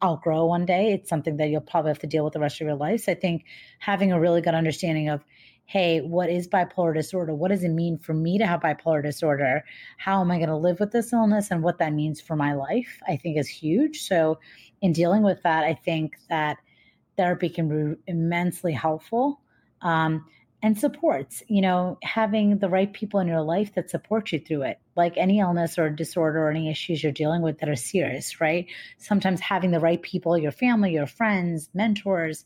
outgrow 0.03 0.47
one 0.47 0.65
day. 0.65 0.93
It's 0.93 1.11
something 1.11 1.37
that 1.37 1.51
you'll 1.51 1.61
probably 1.61 1.91
have 1.91 1.99
to 1.99 2.07
deal 2.07 2.25
with 2.25 2.33
the 2.33 2.41
rest 2.41 2.61
of 2.61 2.67
your 2.67 2.77
life. 2.77 3.03
So 3.03 3.13
I 3.13 3.17
think 3.17 3.45
having 3.79 4.11
a 4.11 4.19
really 4.19 4.41
good 4.41 4.55
understanding 4.55 5.11
of, 5.11 5.23
hey, 5.69 6.01
what 6.01 6.31
is 6.31 6.49
bipolar 6.49 6.95
disorder? 6.95 7.35
What 7.35 7.51
does 7.51 7.63
it 7.63 7.69
mean 7.69 7.99
for 7.99 8.15
me 8.15 8.39
to 8.39 8.47
have 8.47 8.61
bipolar 8.61 9.03
disorder? 9.03 9.63
How 9.99 10.23
am 10.23 10.31
I 10.31 10.39
going 10.39 10.49
to 10.49 10.57
live 10.57 10.81
with 10.81 10.93
this 10.93 11.13
illness 11.13 11.51
and 11.51 11.63
what 11.63 11.77
that 11.77 11.93
means 11.93 12.23
for 12.23 12.37
my 12.37 12.55
life? 12.55 13.03
I 13.07 13.17
think 13.17 13.37
is 13.37 13.49
huge. 13.49 14.01
So 14.01 14.39
in 14.81 14.95
dealing 14.95 15.23
with 15.23 15.43
that, 15.43 15.65
I 15.65 15.75
think 15.75 16.17
that 16.31 16.57
therapy 17.19 17.51
can 17.51 17.69
be 17.69 18.01
immensely 18.07 18.73
helpful. 18.73 19.43
Um, 19.83 20.25
and 20.61 20.77
supports 20.77 21.41
you 21.47 21.61
know 21.61 21.99
having 22.03 22.59
the 22.59 22.69
right 22.69 22.93
people 22.93 23.21
in 23.21 23.29
your 23.29 23.43
life 23.43 23.75
that 23.77 23.89
support 23.89 24.33
you 24.33 24.41
through 24.41 24.63
it 24.63 24.81
like 24.97 25.17
any 25.17 25.39
illness 25.39 25.79
or 25.79 25.89
disorder 25.89 26.41
or 26.41 26.51
any 26.51 26.69
issues 26.69 27.01
you're 27.01 27.13
dealing 27.13 27.43
with 27.43 27.61
that 27.61 27.69
are 27.69 27.77
serious 27.77 28.41
right 28.41 28.67
sometimes 28.97 29.39
having 29.39 29.71
the 29.71 29.79
right 29.79 30.03
people 30.03 30.37
your 30.37 30.51
family 30.51 30.93
your 30.93 31.07
friends 31.07 31.71
mentors 31.75 32.45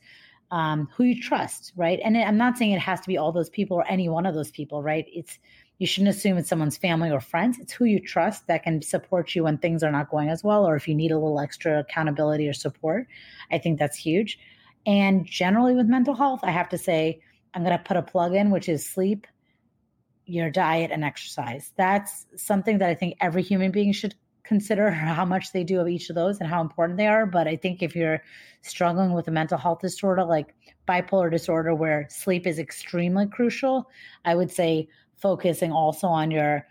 um, 0.52 0.88
who 0.94 1.02
you 1.02 1.20
trust 1.20 1.72
right? 1.76 1.98
And 2.04 2.16
i'm 2.16 2.36
not 2.36 2.56
saying 2.56 2.70
it 2.70 2.80
has 2.80 3.00
to 3.00 3.08
be 3.08 3.18
all 3.18 3.32
those 3.32 3.50
people 3.50 3.78
or 3.78 3.88
any 3.88 4.08
one 4.08 4.26
of 4.26 4.34
those 4.34 4.52
people 4.52 4.82
right? 4.82 5.06
It's 5.12 5.38
you 5.78 5.86
shouldn't 5.88 6.14
assume 6.14 6.38
it's 6.38 6.48
someone's 6.48 6.76
family 6.76 7.10
or 7.10 7.20
friends. 7.20 7.58
It's 7.58 7.72
who 7.72 7.86
you 7.86 7.98
trust 7.98 8.46
that 8.46 8.62
can 8.62 8.82
support 8.82 9.34
you 9.34 9.42
when 9.42 9.58
things 9.58 9.82
are 9.82 9.90
not 9.90 10.10
going 10.10 10.28
as 10.28 10.44
well 10.44 10.64
or 10.64 10.76
if 10.76 10.86
you 10.86 10.94
need 10.94 11.10
a 11.10 11.18
little 11.18 11.40
extra 11.40 11.80
accountability 11.80 12.46
or 12.46 12.52
support. 12.52 13.08
I 13.50 13.58
think 13.58 13.80
that's 13.80 13.96
huge. 13.96 14.38
And 14.86 15.26
generally 15.26 15.74
with 15.74 15.86
mental 15.86 16.14
health 16.14 16.40
i 16.44 16.50
have 16.50 16.68
to 16.68 16.78
say 16.78 17.20
I'm 17.54 17.64
going 17.64 17.76
to 17.76 17.84
put 17.84 17.96
a 17.96 18.02
plug 18.02 18.34
in, 18.34 18.50
which 18.50 18.68
is 18.68 18.86
sleep, 18.86 19.26
your 20.24 20.50
diet, 20.50 20.90
and 20.90 21.04
exercise. 21.04 21.72
That's 21.76 22.26
something 22.36 22.78
that 22.78 22.88
I 22.88 22.94
think 22.94 23.16
every 23.20 23.42
human 23.42 23.70
being 23.70 23.92
should 23.92 24.14
consider 24.44 24.90
how 24.90 25.24
much 25.24 25.52
they 25.52 25.64
do 25.64 25.80
of 25.80 25.88
each 25.88 26.10
of 26.10 26.16
those 26.16 26.40
and 26.40 26.48
how 26.48 26.60
important 26.60 26.98
they 26.98 27.06
are. 27.06 27.26
But 27.26 27.48
I 27.48 27.56
think 27.56 27.82
if 27.82 27.94
you're 27.94 28.22
struggling 28.62 29.12
with 29.12 29.28
a 29.28 29.30
mental 29.30 29.58
health 29.58 29.80
disorder 29.80 30.24
like 30.24 30.54
bipolar 30.88 31.30
disorder, 31.30 31.74
where 31.74 32.06
sleep 32.10 32.46
is 32.46 32.58
extremely 32.58 33.26
crucial, 33.26 33.88
I 34.24 34.34
would 34.34 34.50
say 34.50 34.88
focusing 35.16 35.72
also 35.72 36.08
on 36.08 36.30
your 36.30 36.66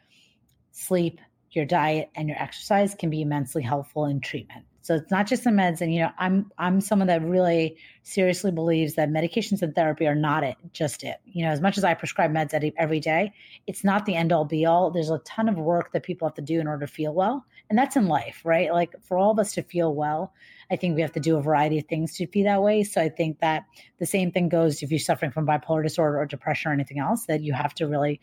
sleep, 0.71 1.19
your 1.51 1.65
diet, 1.65 2.09
and 2.15 2.27
your 2.27 2.41
exercise 2.41 2.95
can 2.95 3.09
be 3.09 3.21
immensely 3.21 3.61
helpful 3.61 4.05
in 4.05 4.19
treatment. 4.19 4.65
So 4.83 4.95
it's 4.95 5.11
not 5.11 5.27
just 5.27 5.43
the 5.43 5.51
meds. 5.51 5.81
And 5.81 5.93
you 5.93 6.01
know, 6.01 6.11
I'm 6.17 6.51
I'm 6.57 6.81
someone 6.81 7.07
that 7.07 7.23
really 7.23 7.77
seriously 8.03 8.51
believes 8.51 8.95
that 8.95 9.09
medications 9.09 9.61
and 9.61 9.75
therapy 9.75 10.07
are 10.07 10.15
not 10.15 10.43
it, 10.43 10.55
just 10.73 11.03
it. 11.03 11.17
You 11.25 11.45
know, 11.45 11.51
as 11.51 11.61
much 11.61 11.77
as 11.77 11.83
I 11.83 11.93
prescribe 11.93 12.31
meds 12.31 12.73
every 12.77 12.99
day, 12.99 13.31
it's 13.67 13.83
not 13.83 14.05
the 14.05 14.15
end 14.15 14.31
all 14.31 14.45
be 14.45 14.65
all. 14.65 14.89
There's 14.89 15.11
a 15.11 15.19
ton 15.19 15.47
of 15.47 15.57
work 15.57 15.91
that 15.93 16.03
people 16.03 16.27
have 16.27 16.35
to 16.35 16.41
do 16.41 16.59
in 16.59 16.67
order 16.67 16.85
to 16.85 16.91
feel 16.91 17.13
well, 17.13 17.45
and 17.71 17.77
that's 17.77 17.95
in 17.95 18.07
life, 18.07 18.41
right? 18.43 18.69
Like 18.69 18.93
for 19.01 19.17
all 19.17 19.31
of 19.31 19.39
us 19.39 19.53
to 19.53 19.63
feel 19.63 19.95
well, 19.95 20.33
I 20.69 20.75
think 20.75 20.93
we 20.93 21.01
have 21.01 21.13
to 21.13 21.21
do 21.21 21.37
a 21.37 21.41
variety 21.41 21.79
of 21.79 21.85
things 21.85 22.17
to 22.17 22.27
be 22.27 22.43
that 22.43 22.61
way. 22.61 22.83
So 22.83 22.99
I 23.01 23.07
think 23.07 23.39
that 23.39 23.63
the 23.97 24.05
same 24.05 24.29
thing 24.29 24.49
goes 24.49 24.83
if 24.83 24.91
you're 24.91 24.99
suffering 24.99 25.31
from 25.31 25.47
bipolar 25.47 25.81
disorder 25.81 26.19
or 26.19 26.25
depression 26.25 26.69
or 26.69 26.73
anything 26.73 26.99
else. 26.99 27.27
That 27.27 27.41
you 27.41 27.53
have 27.53 27.73
to 27.75 27.87
really 27.87 28.19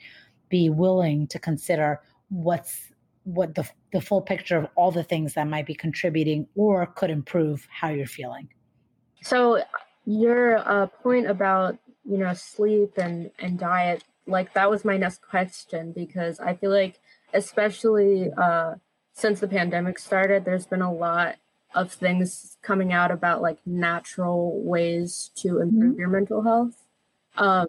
be 0.50 0.68
willing 0.68 1.28
to 1.28 1.38
consider 1.38 2.02
what's 2.28 2.92
what 3.24 3.54
the 3.54 3.66
the 3.94 4.02
full 4.02 4.20
picture 4.20 4.58
of 4.58 4.66
all 4.76 4.90
the 4.90 5.02
things 5.02 5.32
that 5.32 5.48
might 5.48 5.64
be 5.64 5.74
contributing 5.74 6.46
or 6.54 6.84
could 6.84 7.08
improve 7.08 7.66
how 7.70 7.88
you're 7.88 8.06
feeling. 8.06 8.50
So 9.22 9.62
your 10.04 10.58
uh, 10.58 10.88
point 10.88 11.26
about 11.26 11.78
you 12.04 12.18
know, 12.18 12.34
sleep 12.34 12.98
and 12.98 13.30
and 13.38 13.58
diet, 13.58 14.04
like 14.26 14.52
that 14.52 14.68
was 14.68 14.84
my 14.84 14.98
next 14.98 15.22
question 15.22 15.92
because 15.92 16.38
I 16.38 16.54
feel 16.54 16.70
like 16.70 17.00
especially 17.32 18.30
uh 18.36 18.74
since 19.18 19.40
the 19.40 19.48
pandemic 19.48 19.98
started, 19.98 20.44
there's 20.44 20.66
been 20.66 20.80
a 20.80 20.92
lot 20.92 21.36
of 21.74 21.92
things 21.92 22.56
coming 22.62 22.92
out 22.92 23.10
about 23.10 23.42
like 23.42 23.58
natural 23.66 24.62
ways 24.62 25.32
to 25.34 25.60
improve 25.60 25.92
mm-hmm. 25.92 25.98
your 25.98 26.08
mental 26.08 26.42
health. 26.42 26.84
Um, 27.36 27.66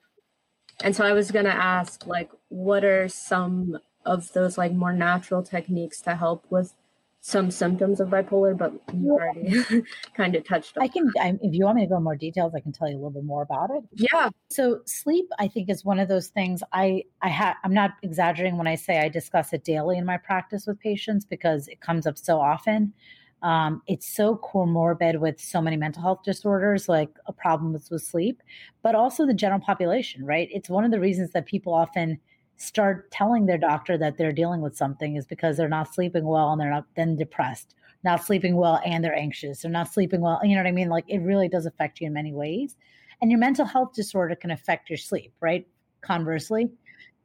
and 0.84 0.96
so 0.96 1.04
I 1.04 1.12
was 1.12 1.32
gonna 1.32 1.50
ask, 1.50 2.06
like, 2.06 2.30
what 2.50 2.86
are 2.86 3.10
some 3.10 3.80
of 4.06 4.32
those 4.34 4.60
like 4.60 4.74
more 4.74 4.94
natural 4.94 5.42
techniques 5.42 6.02
to 6.02 6.16
help 6.16 6.46
with 6.52 6.74
some 7.22 7.52
symptoms 7.52 8.00
of 8.00 8.10
bipolar, 8.10 8.58
but 8.58 8.74
you 8.94 9.12
already 9.12 9.84
kind 10.16 10.36
of 10.36 10.46
touched 10.46 10.78
on. 10.78 10.84
I 10.84 10.88
can, 10.88 11.12
I, 11.20 11.38
if 11.42 11.54
you 11.54 11.66
want 11.66 11.76
me 11.76 11.84
to 11.84 11.90
go 11.90 12.00
more 12.00 12.16
details, 12.16 12.54
I 12.56 12.62
can 12.62 12.72
tell 12.72 12.88
you 12.88 12.96
a 12.96 12.98
little 12.98 13.12
bit 13.12 13.26
more 13.26 13.42
about 13.42 13.70
it. 13.72 13.84
Yeah. 13.94 14.30
So 14.50 14.80
sleep, 14.86 15.26
I 15.38 15.50
think, 15.50 15.70
is 15.70 15.84
one 15.84 16.00
of 16.00 16.08
those 16.08 16.28
things. 16.28 16.64
I, 16.72 17.04
I 17.22 17.28
have, 17.30 17.58
I'm 17.64 17.74
not 17.74 17.92
exaggerating 18.04 18.58
when 18.58 18.68
I 18.68 18.76
say 18.76 19.00
I 19.00 19.10
discuss 19.10 19.52
it 19.52 19.66
daily 19.66 19.98
in 19.98 20.06
my 20.06 20.18
practice 20.18 20.66
with 20.66 20.80
patients 20.80 21.26
because 21.26 21.68
it 21.68 21.82
comes 21.82 22.08
up 22.08 22.18
so 22.18 22.40
often. 22.40 22.94
Um, 23.42 23.82
it's 23.88 24.08
so 24.08 24.36
comorbid 24.38 25.20
with 25.20 25.40
so 25.40 25.62
many 25.62 25.78
mental 25.78 26.02
health 26.02 26.24
disorders, 26.24 26.90
like 26.90 27.10
a 27.26 27.34
problem 27.34 27.74
with, 27.74 27.90
with 27.92 28.04
sleep, 28.04 28.42
but 28.82 28.96
also 28.96 29.26
the 29.26 29.34
general 29.34 29.62
population, 29.62 30.26
right? 30.26 30.50
It's 30.52 30.70
one 30.70 30.84
of 30.84 30.92
the 30.92 31.00
reasons 31.00 31.32
that 31.32 31.46
people 31.46 31.74
often 31.74 32.20
start 32.60 33.10
telling 33.10 33.46
their 33.46 33.58
doctor 33.58 33.98
that 33.98 34.18
they're 34.18 34.32
dealing 34.32 34.62
with 34.62 34.76
something 34.76 35.16
is 35.16 35.26
because 35.26 35.58
they're 35.58 35.70
not 35.70 35.94
sleeping 35.94 36.26
well 36.26 36.52
and 36.52 36.60
they're 36.60 36.70
not 36.70 36.86
then 36.96 37.16
depressed, 37.16 37.74
not 38.04 38.24
sleeping 38.24 38.56
well 38.56 38.80
and 38.86 39.04
they're 39.04 39.16
anxious, 39.16 39.62
they're 39.62 39.72
not 39.72 39.92
sleeping 39.92 40.22
well. 40.22 40.40
You 40.44 40.56
know 40.56 40.62
what 40.64 40.68
I 40.68 40.74
mean? 40.74 40.90
Like 40.90 41.06
it 41.08 41.20
really 41.20 41.48
does 41.48 41.66
affect 41.66 42.00
you 42.00 42.08
in 42.08 42.14
many 42.14 42.34
ways. 42.34 42.76
And 43.22 43.32
your 43.32 43.40
mental 43.40 43.66
health 43.66 43.94
disorder 43.94 44.36
can 44.36 44.52
affect 44.52 44.90
your 44.90 44.98
sleep, 44.98 45.34
right? 45.40 45.68
Conversely. 46.02 46.70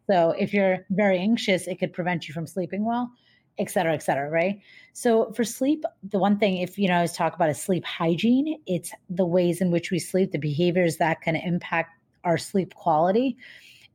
So 0.07 0.31
if 0.39 0.55
you're 0.55 0.87
very 0.91 1.19
anxious, 1.19 1.67
it 1.67 1.79
could 1.79 1.93
prevent 1.93 2.29
you 2.29 2.35
from 2.35 2.47
sleeping 2.47 2.85
well 2.85 3.11
et 3.59 3.71
cetera, 3.71 3.95
et 3.95 4.03
cetera, 4.03 4.29
right? 4.31 4.61
So 4.93 5.33
for 5.33 5.45
sleep, 5.45 5.85
the 6.11 6.19
one 6.19 6.39
thing, 6.39 6.59
if 6.59 6.79
you 6.79 6.89
know, 6.89 6.97
I 6.97 7.03
was 7.03 7.13
talk 7.13 7.35
about 7.35 7.51
is 7.51 7.61
sleep 7.61 7.85
hygiene. 7.85 8.59
It's 8.67 8.93
the 9.09 9.27
ways 9.27 9.61
in 9.61 9.71
which 9.71 9.91
we 9.91 9.99
sleep, 9.99 10.33
the 10.33 10.39
behaviors 10.39 10.97
that 10.97 11.21
can 11.21 11.37
impact 11.37 11.91
our 12.25 12.39
sleep 12.39 12.75
quality. 12.75 13.37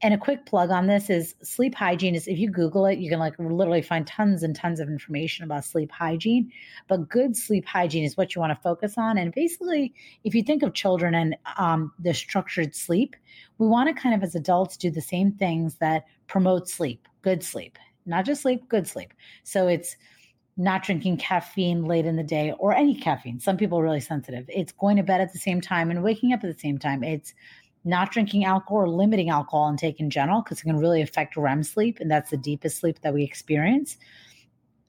And 0.01 0.13
a 0.13 0.17
quick 0.17 0.45
plug 0.45 0.69
on 0.69 0.87
this 0.87 1.09
is 1.09 1.35
sleep 1.43 1.75
hygiene 1.75 2.15
is 2.15 2.27
if 2.27 2.37
you 2.37 2.49
Google 2.49 2.85
it, 2.85 2.99
you 2.99 3.09
can 3.09 3.19
like 3.19 3.33
literally 3.37 3.81
find 3.81 4.07
tons 4.07 4.43
and 4.43 4.55
tons 4.55 4.79
of 4.79 4.87
information 4.87 5.43
about 5.43 5.65
sleep 5.65 5.91
hygiene. 5.91 6.51
But 6.87 7.09
good 7.09 7.35
sleep 7.35 7.65
hygiene 7.65 8.05
is 8.05 8.15
what 8.15 8.33
you 8.33 8.39
want 8.39 8.55
to 8.55 8.61
focus 8.61 8.97
on. 8.97 9.17
And 9.17 9.33
basically, 9.33 9.93
if 10.23 10.33
you 10.33 10.43
think 10.43 10.63
of 10.63 10.73
children 10.73 11.13
and 11.15 11.35
um, 11.57 11.91
the 11.99 12.13
structured 12.13 12.75
sleep, 12.75 13.15
we 13.57 13.67
want 13.67 13.93
to 13.93 14.01
kind 14.01 14.15
of 14.15 14.23
as 14.23 14.35
adults 14.35 14.77
do 14.77 14.89
the 14.89 15.01
same 15.01 15.33
things 15.33 15.75
that 15.75 16.05
promote 16.27 16.69
sleep, 16.69 17.07
good 17.21 17.43
sleep 17.43 17.77
not 18.09 18.25
just 18.25 18.41
sleep, 18.41 18.67
good 18.67 18.87
sleep. 18.87 19.13
So 19.43 19.67
it's 19.67 19.95
not 20.57 20.83
drinking 20.83 21.17
caffeine 21.17 21.85
late 21.85 22.05
in 22.05 22.17
the 22.17 22.23
day 22.23 22.53
or 22.59 22.73
any 22.73 22.93
caffeine. 22.93 23.39
Some 23.39 23.55
people 23.55 23.79
are 23.79 23.83
really 23.83 24.01
sensitive. 24.01 24.49
It's 24.49 24.73
going 24.73 24.97
to 24.97 25.03
bed 25.03 25.21
at 25.21 25.31
the 25.31 25.39
same 25.39 25.61
time 25.61 25.89
and 25.89 26.03
waking 26.03 26.33
up 26.33 26.43
at 26.43 26.53
the 26.53 26.59
same 26.59 26.77
time. 26.77 27.01
It's 27.03 27.33
not 27.85 28.11
drinking 28.11 28.45
alcohol 28.45 28.77
or 28.77 28.89
limiting 28.89 29.29
alcohol 29.29 29.69
intake 29.69 29.99
in 29.99 30.09
general 30.09 30.41
because 30.41 30.59
it 30.59 30.63
can 30.63 30.77
really 30.77 31.01
affect 31.01 31.37
REM 31.37 31.63
sleep, 31.63 31.99
and 31.99 32.09
that's 32.09 32.31
the 32.31 32.37
deepest 32.37 32.77
sleep 32.77 32.99
that 33.01 33.13
we 33.13 33.23
experience. 33.23 33.97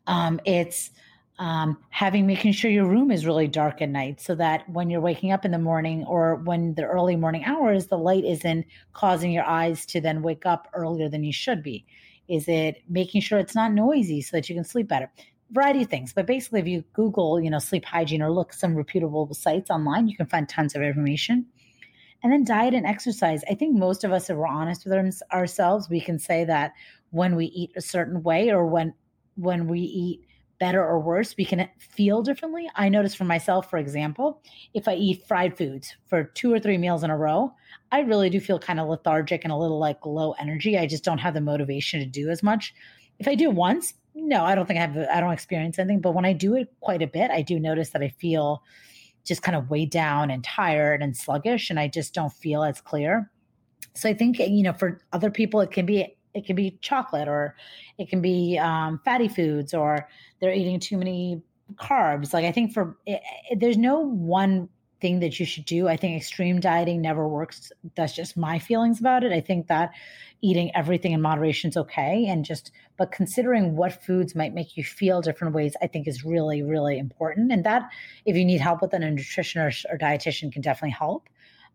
Um, 0.06 0.40
it's 0.44 0.90
um, 1.40 1.78
having 1.88 2.26
making 2.26 2.52
sure 2.52 2.70
your 2.70 2.84
room 2.84 3.10
is 3.10 3.24
really 3.24 3.48
dark 3.48 3.80
at 3.80 3.88
night 3.88 4.20
so 4.20 4.34
that 4.34 4.68
when 4.68 4.90
you're 4.90 5.00
waking 5.00 5.32
up 5.32 5.46
in 5.46 5.52
the 5.52 5.58
morning 5.58 6.04
or 6.04 6.36
when 6.36 6.74
the 6.74 6.84
early 6.84 7.16
morning 7.16 7.44
hours, 7.46 7.86
the 7.86 7.96
light 7.96 8.26
isn't 8.26 8.66
causing 8.92 9.32
your 9.32 9.44
eyes 9.44 9.86
to 9.86 10.02
then 10.02 10.20
wake 10.20 10.44
up 10.44 10.68
earlier 10.74 11.08
than 11.08 11.24
you 11.24 11.32
should 11.32 11.62
be. 11.62 11.86
Is 12.28 12.46
it 12.46 12.82
making 12.90 13.22
sure 13.22 13.38
it's 13.38 13.54
not 13.54 13.72
noisy 13.72 14.20
so 14.20 14.36
that 14.36 14.50
you 14.50 14.54
can 14.54 14.64
sleep 14.64 14.86
better? 14.86 15.10
Variety 15.50 15.82
of 15.82 15.88
things. 15.88 16.12
But 16.12 16.26
basically, 16.26 16.60
if 16.60 16.68
you 16.68 16.84
Google, 16.92 17.40
you 17.40 17.48
know, 17.48 17.58
sleep 17.58 17.86
hygiene 17.86 18.20
or 18.20 18.30
look 18.30 18.52
some 18.52 18.76
reputable 18.76 19.32
sites 19.32 19.70
online, 19.70 20.08
you 20.08 20.16
can 20.16 20.26
find 20.26 20.46
tons 20.46 20.76
of 20.76 20.82
information. 20.82 21.46
And 22.22 22.32
then 22.32 22.44
diet 22.44 22.74
and 22.74 22.86
exercise. 22.86 23.42
I 23.50 23.54
think 23.54 23.76
most 23.76 24.04
of 24.04 24.12
us, 24.12 24.28
if 24.28 24.36
we're 24.36 24.46
honest 24.46 24.84
with 24.84 25.22
ourselves, 25.32 25.88
we 25.88 26.00
can 26.00 26.18
say 26.18 26.44
that 26.44 26.72
when 27.10 27.34
we 27.34 27.46
eat 27.46 27.72
a 27.76 27.80
certain 27.80 28.22
way 28.22 28.50
or 28.50 28.66
when 28.66 28.94
when 29.36 29.68
we 29.68 29.80
eat 29.80 30.26
better 30.58 30.84
or 30.84 31.00
worse, 31.00 31.34
we 31.36 31.44
can 31.44 31.66
feel 31.78 32.22
differently. 32.22 32.68
I 32.76 32.90
notice 32.90 33.14
for 33.14 33.24
myself, 33.24 33.70
for 33.70 33.78
example, 33.78 34.42
if 34.74 34.86
I 34.86 34.94
eat 34.94 35.26
fried 35.26 35.56
foods 35.56 35.96
for 36.06 36.24
two 36.24 36.52
or 36.52 36.60
three 36.60 36.76
meals 36.76 37.02
in 37.02 37.10
a 37.10 37.16
row, 37.16 37.52
I 37.90 38.00
really 38.00 38.28
do 38.28 38.38
feel 38.38 38.58
kind 38.58 38.78
of 38.78 38.86
lethargic 38.86 39.42
and 39.42 39.52
a 39.52 39.56
little 39.56 39.78
like 39.78 40.04
low 40.04 40.32
energy. 40.32 40.78
I 40.78 40.86
just 40.86 41.02
don't 41.02 41.18
have 41.18 41.34
the 41.34 41.40
motivation 41.40 42.00
to 42.00 42.06
do 42.06 42.28
as 42.28 42.42
much. 42.42 42.74
If 43.18 43.26
I 43.26 43.34
do 43.34 43.48
it 43.48 43.54
once, 43.54 43.94
no, 44.14 44.44
I 44.44 44.54
don't 44.54 44.66
think 44.66 44.78
I 44.78 44.82
have, 44.82 44.96
I 45.10 45.20
don't 45.20 45.32
experience 45.32 45.78
anything. 45.78 46.00
But 46.00 46.14
when 46.14 46.26
I 46.26 46.34
do 46.34 46.54
it 46.54 46.68
quite 46.80 47.00
a 47.00 47.06
bit, 47.06 47.30
I 47.30 47.40
do 47.40 47.58
notice 47.58 47.90
that 47.90 48.02
I 48.02 48.08
feel 48.08 48.62
just 49.30 49.42
kind 49.42 49.56
of 49.56 49.70
weighed 49.70 49.90
down 49.90 50.28
and 50.28 50.42
tired 50.42 51.02
and 51.02 51.16
sluggish, 51.16 51.70
and 51.70 51.78
I 51.78 51.86
just 51.86 52.12
don't 52.12 52.32
feel 52.32 52.64
as 52.64 52.80
clear. 52.80 53.30
So 53.94 54.08
I 54.08 54.14
think, 54.14 54.40
you 54.40 54.64
know, 54.64 54.72
for 54.72 55.00
other 55.12 55.30
people, 55.30 55.60
it 55.60 55.70
can 55.70 55.86
be 55.86 56.16
it 56.34 56.46
can 56.46 56.56
be 56.56 56.76
chocolate 56.80 57.28
or 57.28 57.54
it 57.96 58.08
can 58.08 58.20
be 58.20 58.58
um, 58.58 59.00
fatty 59.04 59.28
foods 59.28 59.72
or 59.72 60.08
they're 60.40 60.52
eating 60.52 60.80
too 60.80 60.96
many 60.96 61.40
carbs 61.76 62.32
like 62.32 62.44
i 62.44 62.50
think 62.50 62.72
for 62.72 62.96
it, 63.06 63.20
it, 63.48 63.60
there's 63.60 63.76
no 63.78 64.00
one 64.00 64.68
thing 65.00 65.20
that 65.20 65.40
you 65.40 65.46
should 65.46 65.64
do. 65.64 65.88
I 65.88 65.96
think 65.96 66.16
extreme 66.16 66.60
dieting 66.60 67.00
never 67.00 67.26
works. 67.26 67.72
That's 67.96 68.14
just 68.14 68.36
my 68.36 68.58
feelings 68.58 69.00
about 69.00 69.24
it. 69.24 69.32
I 69.32 69.40
think 69.40 69.68
that 69.68 69.92
eating 70.42 70.70
everything 70.74 71.12
in 71.12 71.20
moderation 71.20 71.70
is 71.70 71.76
okay 71.76 72.26
and 72.26 72.44
just 72.44 72.72
but 72.96 73.12
considering 73.12 73.76
what 73.76 74.02
foods 74.02 74.34
might 74.34 74.54
make 74.54 74.76
you 74.76 74.84
feel 74.84 75.20
different 75.20 75.54
ways 75.54 75.74
i 75.82 75.86
think 75.86 76.08
is 76.08 76.24
really 76.24 76.62
really 76.62 76.98
important. 76.98 77.52
And 77.52 77.64
that 77.64 77.90
if 78.24 78.36
you 78.36 78.44
need 78.44 78.60
help 78.60 78.80
with 78.80 78.90
that, 78.92 79.02
a 79.02 79.06
nutritionist 79.06 79.84
or, 79.90 79.98
dietitian 79.98 80.52
can 80.52 80.62
definitely 80.62 80.96
help. 80.98 81.28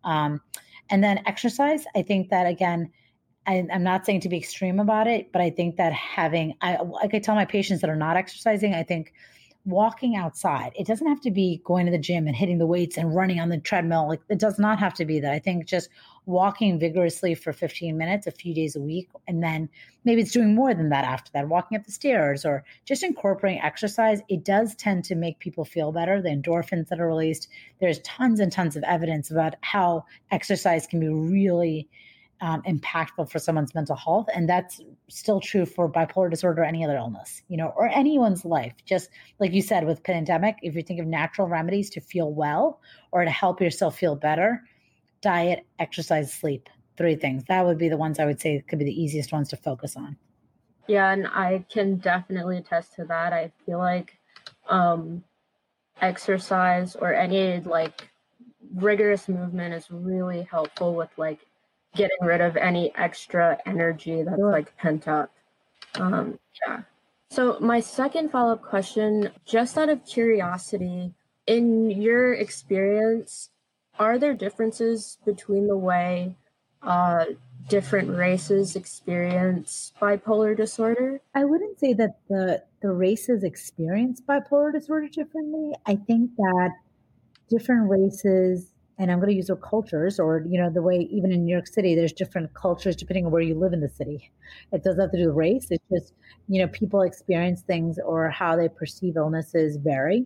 Um, 0.04 0.42
and 0.90 1.04
then 1.04 1.22
exercise 1.26 1.86
i 1.96 2.02
think 2.02 2.30
that 2.30 2.48
again 2.48 2.92
I, 3.48 3.66
am 3.70 3.84
not 3.84 4.06
saying 4.06 4.22
to 4.22 4.30
be 4.30 4.38
extreme 4.38 4.80
about 4.80 5.06
it, 5.06 5.32
but 5.32 5.40
I 5.40 5.52
think 5.52 5.76
that 5.76 5.94
having, 5.94 6.56
I, 6.62 6.78
like 6.78 7.14
I 7.14 7.20
tell 7.20 7.36
my 7.36 7.46
patients 7.46 7.82
that 7.82 7.92
are 7.92 7.96
not 7.96 8.18
exercising, 8.18 8.74
I 8.74 8.82
think 8.82 9.14
walking 9.66 10.16
outside, 10.16 10.72
it 10.76 10.86
doesn't 10.86 11.08
have 11.08 11.22
to 11.22 11.32
be 11.32 11.60
going 11.64 11.86
to 11.86 11.92
the 11.92 11.98
gym 11.98 12.28
and 12.28 12.36
hitting 12.36 12.60
the 12.60 12.68
weights 12.68 12.98
and 12.98 13.16
running 13.16 13.40
on 13.40 13.50
the 13.50 13.58
treadmill. 13.58 14.08
Like 14.08 14.22
it 14.30 14.40
does 14.40 14.60
not 14.60 14.80
have 14.80 14.94
to 14.96 15.06
be 15.06 15.20
that. 15.20 15.34
I 15.34 15.40
think 15.40 15.66
just 15.66 15.90
walking 16.28 16.80
vigorously 16.80 17.36
for 17.36 17.52
15 17.52 17.98
minutes 17.98 18.28
a 18.28 18.32
few 18.32 18.54
days 18.54 18.76
a 18.76 18.80
week, 18.80 19.10
and 19.28 19.44
then 19.44 19.70
maybe 20.04 20.22
it's 20.22 20.32
doing 20.32 20.54
more 20.56 20.74
than 20.74 20.90
that 20.90 21.06
after 21.06 21.32
that, 21.34 21.50
walking 21.50 21.78
up 21.78 21.86
the 21.86 21.92
stairs 21.92 22.46
or 22.46 22.64
just 22.86 23.04
incorporating 23.04 23.62
exercise, 23.62 24.22
it 24.30 24.44
does 24.44 24.76
tend 24.76 25.04
to 25.06 25.16
make 25.16 25.40
people 25.40 25.66
feel 25.66 25.92
better. 25.92 26.22
The 26.22 26.30
endorphins 26.30 26.88
that 26.90 27.00
are 27.00 27.08
released, 27.08 27.48
there's 27.80 28.00
tons 28.00 28.40
and 28.40 28.52
tons 28.52 28.76
of 28.76 28.84
evidence 28.84 29.32
about 29.32 29.56
how 29.62 30.06
exercise 30.32 30.88
can 30.88 31.00
be 31.00 31.10
really 31.10 31.88
um, 32.42 32.62
impactful 32.64 33.30
for 33.30 33.40
someone's 33.40 33.74
mental 33.74 33.96
health 33.96 34.28
and 34.34 34.50
that's 34.50 34.82
still 35.08 35.40
true 35.40 35.66
for 35.66 35.90
bipolar 35.90 36.30
disorder 36.30 36.62
or 36.62 36.66
any 36.66 36.84
other 36.84 36.98
illness 36.98 37.42
you 37.48 37.56
know 37.56 37.74
or 37.78 37.88
anyone's 37.88 38.44
life. 38.44 38.74
Just 38.86 39.10
like 39.40 39.54
you 39.54 39.62
said 39.62 39.86
with 39.86 40.04
pandemic 40.04 40.58
if 40.62 40.76
you 40.76 40.82
think 40.82 41.00
of 41.00 41.08
natural 41.08 41.48
remedies 41.48 41.90
to 41.92 42.02
feel 42.02 42.34
well 42.34 42.82
or 43.12 43.24
to 43.24 43.32
help 43.32 43.62
yourself 43.62 43.98
feel 43.98 44.16
better 44.16 44.62
diet 45.22 45.66
exercise 45.80 46.34
sleep 46.34 46.70
three 46.98 47.16
things. 47.16 47.44
That 47.48 47.66
would 47.66 47.78
be 47.78 47.90
the 47.90 47.98
ones 47.98 48.20
i 48.20 48.26
would 48.26 48.42
say 48.42 48.64
could 48.68 48.80
be 48.80 48.86
the 48.86 49.02
easiest 49.02 49.32
ones 49.32 49.50
to 49.50 49.58
focus 49.58 49.96
on. 49.96 50.18
Yeah 50.88 51.12
and 51.14 51.28
i 51.28 51.64
can 51.70 51.98
definitely 51.98 52.58
attest 52.58 52.96
to 52.96 53.06
that. 53.06 53.32
I 53.32 53.52
feel 53.66 53.78
like 53.78 54.18
um 54.68 55.24
exercise 56.02 56.96
or 56.96 57.14
any 57.14 57.62
like 57.62 58.10
rigorous 58.76 59.30
movement 59.30 59.74
is 59.74 59.90
really 59.90 60.44
helpful 60.52 60.96
with 60.96 61.10
like 61.18 61.40
getting 61.96 62.18
rid 62.22 62.42
of 62.42 62.58
any 62.58 62.94
extra 62.96 63.58
energy 63.66 64.24
that's 64.24 64.40
like 64.40 64.76
pent 64.78 65.08
up. 65.08 65.32
Um, 65.96 66.40
yeah. 66.68 66.82
So, 67.30 67.58
my 67.60 67.80
second 67.80 68.32
follow 68.32 68.54
up 68.54 68.62
question, 68.62 69.32
just 69.46 69.78
out 69.78 69.90
of 69.90 70.06
curiosity, 70.06 71.14
in 71.48 71.90
your 71.90 72.34
experience, 72.34 73.50
are 74.00 74.18
there 74.18 74.34
differences 74.34 75.18
between 75.26 75.68
the 75.68 75.78
way 75.78 76.36
uh, 76.82 77.26
different 77.68 78.16
races 78.16 78.76
experience 78.76 79.94
bipolar 80.02 80.56
disorder? 80.56 81.22
I 81.34 81.46
wouldn't 81.46 81.80
say 81.80 81.94
that 81.94 82.20
the 82.30 82.64
the 82.82 82.92
races 82.92 83.44
experience 83.44 84.22
bipolar 84.22 84.72
disorder 84.72 85.08
differently. 85.08 85.74
I 85.86 85.96
think 85.96 86.32
that 86.38 86.72
different 87.50 87.90
races 87.90 88.75
and 88.98 89.12
I'm 89.12 89.20
going 89.20 89.30
to 89.30 89.36
use 89.36 89.48
their 89.48 89.56
cultures 89.58 90.20
or, 90.20 90.46
you 90.50 90.60
know, 90.60 90.70
the 90.70 90.82
way 90.82 91.08
even 91.12 91.32
in 91.32 91.44
New 91.44 91.52
York 91.52 91.68
City, 91.68 91.96
there's 91.96 92.14
different 92.14 92.54
cultures 92.54 92.96
depending 92.96 93.26
on 93.26 93.32
where 93.32 93.42
you 93.42 93.56
live 93.56 93.74
in 93.74 93.82
the 93.82 93.90
city. 93.90 94.32
It 94.72 94.84
doesn't 94.84 95.02
have 95.02 95.12
to 95.12 95.18
do 95.18 95.28
with 95.28 95.36
race. 95.36 95.68
It's 95.70 95.84
just, 95.92 96.14
you 96.48 96.62
know, 96.62 96.68
people 96.70 97.02
experience 97.02 97.62
things 97.62 98.00
or 98.04 98.30
how 98.30 98.56
they 98.56 98.70
perceive 98.70 99.18
illnesses 99.18 99.78
vary. 99.78 100.26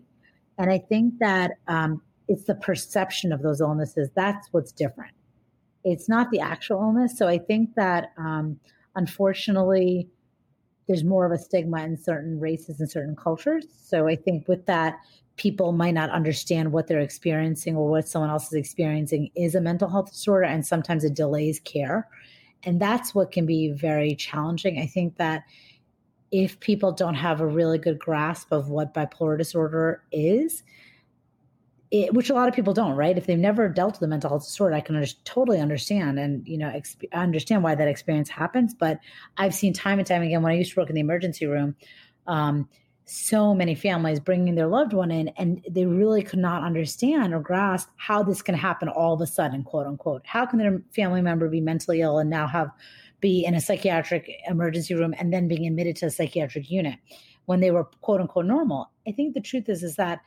And 0.59 0.69
I 0.69 0.77
think 0.77 1.15
that 1.19 1.51
um, 1.67 2.01
it's 2.27 2.43
the 2.43 2.55
perception 2.55 3.31
of 3.31 3.41
those 3.41 3.59
illnesses. 3.59 4.09
That's 4.15 4.47
what's 4.51 4.71
different. 4.71 5.13
it's 5.83 6.09
not 6.09 6.29
the 6.31 6.39
actual 6.39 6.81
illness. 6.81 7.17
So 7.17 7.27
I 7.27 7.37
think 7.39 7.75
that 7.75 8.11
um, 8.17 8.59
unfortunately, 8.95 10.09
there's 10.89 11.03
more 11.03 11.23
of 11.23 11.31
a 11.31 11.37
stigma 11.37 11.83
in 11.83 11.95
certain 11.95 12.39
races 12.39 12.79
and 12.79 12.89
certain 12.89 13.15
cultures. 13.15 13.67
So 13.79 14.07
I 14.07 14.15
think 14.15 14.47
with 14.47 14.65
that, 14.65 14.97
people 15.37 15.71
might 15.71 15.93
not 15.93 16.09
understand 16.09 16.71
what 16.71 16.87
they're 16.87 16.99
experiencing 16.99 17.75
or 17.75 17.87
what 17.87 18.07
someone 18.07 18.31
else 18.31 18.47
is 18.47 18.53
experiencing 18.53 19.29
is 19.35 19.53
a 19.53 19.61
mental 19.61 19.87
health 19.87 20.11
disorder, 20.11 20.45
and 20.45 20.65
sometimes 20.65 21.03
it 21.03 21.13
delays 21.13 21.59
care. 21.59 22.07
And 22.63 22.81
that's 22.81 23.13
what 23.13 23.31
can 23.31 23.45
be 23.45 23.69
very 23.71 24.15
challenging. 24.15 24.79
I 24.79 24.87
think 24.87 25.17
that 25.17 25.43
if 26.31 26.59
people 26.59 26.91
don't 26.91 27.13
have 27.13 27.39
a 27.39 27.45
really 27.45 27.77
good 27.77 27.99
grasp 27.99 28.51
of 28.51 28.69
what 28.69 28.95
bipolar 28.95 29.37
disorder 29.37 30.01
is, 30.11 30.63
it, 31.91 32.13
which 32.13 32.29
a 32.29 32.33
lot 32.33 32.47
of 32.47 32.53
people 32.53 32.73
don't, 32.73 32.95
right? 32.95 33.17
If 33.17 33.25
they've 33.25 33.37
never 33.37 33.67
dealt 33.67 33.93
with 33.93 34.03
a 34.03 34.07
mental 34.07 34.29
health 34.29 34.43
disorder, 34.43 34.75
I 34.75 34.81
can 34.81 34.95
under, 34.95 35.07
totally 35.23 35.59
understand 35.59 36.19
and 36.19 36.47
you 36.47 36.57
know 36.57 36.67
exp- 36.67 37.11
understand 37.13 37.63
why 37.63 37.75
that 37.75 37.87
experience 37.87 38.29
happens. 38.29 38.73
But 38.73 38.99
I've 39.37 39.55
seen 39.55 39.73
time 39.73 39.97
and 39.97 40.07
time 40.07 40.21
again 40.21 40.43
when 40.43 40.51
I 40.51 40.57
used 40.57 40.73
to 40.73 40.79
work 40.79 40.89
in 40.89 40.95
the 40.95 41.01
emergency 41.01 41.47
room, 41.47 41.75
um, 42.27 42.69
so 43.05 43.55
many 43.55 43.73
families 43.73 44.19
bringing 44.19 44.53
their 44.53 44.67
loved 44.67 44.93
one 44.93 45.09
in, 45.09 45.29
and 45.29 45.65
they 45.67 45.87
really 45.87 46.21
could 46.21 46.37
not 46.37 46.63
understand 46.63 47.33
or 47.33 47.39
grasp 47.39 47.89
how 47.97 48.21
this 48.21 48.43
can 48.43 48.53
happen 48.53 48.87
all 48.87 49.15
of 49.15 49.21
a 49.21 49.27
sudden, 49.27 49.63
quote 49.63 49.87
unquote. 49.87 50.21
How 50.25 50.45
can 50.45 50.59
their 50.59 50.83
family 50.95 51.21
member 51.21 51.49
be 51.49 51.59
mentally 51.59 52.01
ill 52.01 52.19
and 52.19 52.29
now 52.29 52.45
have 52.45 52.69
be 53.19 53.43
in 53.43 53.55
a 53.55 53.59
psychiatric 53.59 54.29
emergency 54.47 54.93
room 54.93 55.13
and 55.17 55.33
then 55.33 55.47
being 55.47 55.65
admitted 55.65 55.95
to 55.97 56.05
a 56.05 56.11
psychiatric 56.11 56.69
unit 56.69 56.99
when 57.47 57.59
they 57.61 57.71
were 57.71 57.85
quote 58.01 58.21
unquote 58.21 58.45
normal? 58.45 58.91
I 59.07 59.11
think 59.11 59.33
the 59.33 59.41
truth 59.41 59.69
is 59.69 59.81
is 59.81 59.95
that 59.95 60.19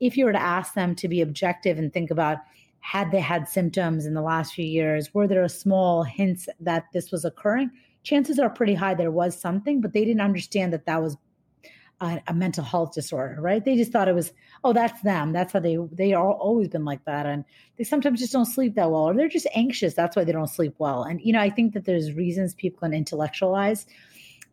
if 0.00 0.16
you 0.16 0.24
were 0.24 0.32
to 0.32 0.42
ask 0.42 0.74
them 0.74 0.94
to 0.96 1.08
be 1.08 1.20
objective 1.20 1.78
and 1.78 1.92
think 1.92 2.10
about 2.10 2.38
had 2.80 3.10
they 3.12 3.20
had 3.20 3.46
symptoms 3.46 4.06
in 4.06 4.14
the 4.14 4.22
last 4.22 4.54
few 4.54 4.64
years, 4.64 5.12
were 5.12 5.28
there 5.28 5.46
small 5.48 6.02
hints 6.02 6.48
that 6.60 6.86
this 6.92 7.10
was 7.12 7.24
occurring? 7.24 7.70
Chances 8.02 8.38
are 8.38 8.48
pretty 8.48 8.74
high 8.74 8.94
there 8.94 9.10
was 9.10 9.38
something, 9.38 9.82
but 9.82 9.92
they 9.92 10.04
didn't 10.04 10.22
understand 10.22 10.72
that 10.72 10.86
that 10.86 11.02
was 11.02 11.16
a, 12.00 12.22
a, 12.28 12.34
mental 12.34 12.64
health 12.64 12.94
disorder, 12.94 13.36
right? 13.40 13.62
They 13.62 13.76
just 13.76 13.92
thought 13.92 14.08
it 14.08 14.14
was, 14.14 14.32
oh, 14.64 14.72
that's 14.72 15.02
them. 15.02 15.32
That's 15.32 15.52
how 15.52 15.60
they 15.60 15.76
they 15.92 16.14
are 16.14 16.32
always 16.32 16.68
been 16.68 16.86
like 16.86 17.04
that, 17.04 17.26
and 17.26 17.44
they 17.76 17.84
sometimes 17.84 18.20
just 18.20 18.32
don't 18.32 18.46
sleep 18.46 18.74
that 18.76 18.90
well, 18.90 19.02
or 19.02 19.14
they're 19.14 19.28
just 19.28 19.46
anxious. 19.54 19.92
That's 19.92 20.16
why 20.16 20.24
they 20.24 20.32
don't 20.32 20.48
sleep 20.48 20.74
well. 20.78 21.02
And 21.02 21.20
you 21.20 21.34
know, 21.34 21.40
I 21.40 21.50
think 21.50 21.74
that 21.74 21.84
there's 21.84 22.14
reasons 22.14 22.54
people 22.54 22.80
can 22.80 22.94
intellectualize, 22.94 23.86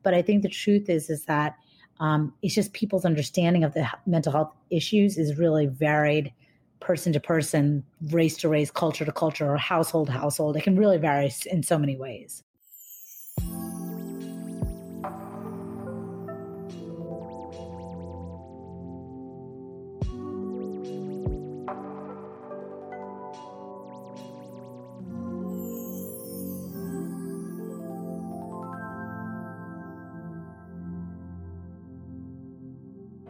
but 0.03 0.13
I 0.13 0.21
think 0.21 0.43
the 0.43 0.49
truth 0.49 0.89
is 0.89 1.09
is 1.09 1.23
that 1.25 1.55
um, 1.99 2.33
it's 2.41 2.55
just 2.55 2.73
people's 2.73 3.05
understanding 3.05 3.63
of 3.63 3.73
the 3.73 3.87
mental 4.05 4.31
health 4.31 4.53
issues 4.69 5.17
is 5.17 5.37
really 5.37 5.65
varied 5.65 6.31
person 6.79 7.11
to 7.13 7.19
person, 7.19 7.83
race 8.11 8.37
to 8.37 8.49
race, 8.49 8.69
culture 8.69 9.05
to 9.05 9.11
culture, 9.11 9.51
or 9.51 9.57
household 9.57 10.07
to 10.07 10.13
household. 10.13 10.55
It 10.55 10.63
can 10.63 10.75
really 10.75 10.97
vary 10.97 11.31
in 11.47 11.63
so 11.63 11.77
many 11.77 11.97
ways. 11.97 12.43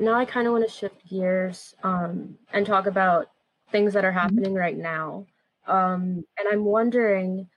Now 0.08 0.16
I 0.16 0.26
kind 0.26 0.48
of 0.48 0.54
want 0.54 0.68
to 0.68 0.74
shift 0.74 1.08
gears 1.08 1.76
um, 1.84 2.38
and 2.54 2.66
talk 2.66 2.88
about 2.88 3.30
things 3.72 3.94
that 3.94 4.06
are 4.06 4.10
mm-hmm. 4.10 4.20
happening 4.20 4.52
mm-hmm. 4.52 4.56
right 4.56 4.78
now. 4.78 5.28
Um, 5.68 6.24
and 6.40 6.48
I'm 6.50 6.64
wondering, 6.64 7.50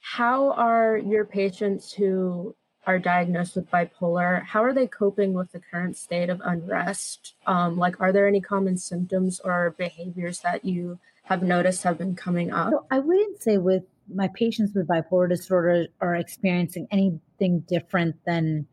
how 0.00 0.52
are 0.52 0.96
your 0.96 1.26
patients 1.26 1.92
who 1.92 2.56
are 2.86 2.98
diagnosed 2.98 3.56
with 3.56 3.70
bipolar, 3.70 4.42
how 4.42 4.64
are 4.64 4.72
they 4.72 4.86
coping 4.86 5.34
with 5.34 5.52
the 5.52 5.60
current 5.70 5.96
state 5.96 6.30
of 6.30 6.40
unrest? 6.42 7.34
Um, 7.46 7.76
like, 7.76 8.00
are 8.00 8.12
there 8.12 8.26
any 8.26 8.40
common 8.40 8.78
symptoms 8.78 9.38
or 9.44 9.74
behaviors 9.76 10.40
that 10.40 10.64
you 10.64 10.98
have 11.24 11.42
noticed 11.42 11.82
have 11.82 11.98
been 11.98 12.16
coming 12.16 12.50
up? 12.50 12.70
So 12.70 12.86
I 12.90 12.98
wouldn't 13.00 13.42
say 13.42 13.58
with 13.58 13.84
my 14.12 14.28
patients 14.34 14.72
with 14.74 14.88
bipolar 14.88 15.28
disorder 15.28 15.86
are 16.00 16.16
experiencing 16.16 16.88
anything 16.90 17.60
different 17.68 18.16
than 18.24 18.66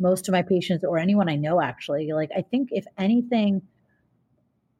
most 0.00 0.28
of 0.28 0.32
my 0.32 0.42
patients 0.42 0.84
or 0.84 0.98
anyone 0.98 1.28
I 1.28 1.36
know 1.36 1.60
actually. 1.60 2.12
Like, 2.12 2.30
I 2.36 2.42
think 2.42 2.70
if 2.72 2.84
anything, 2.98 3.62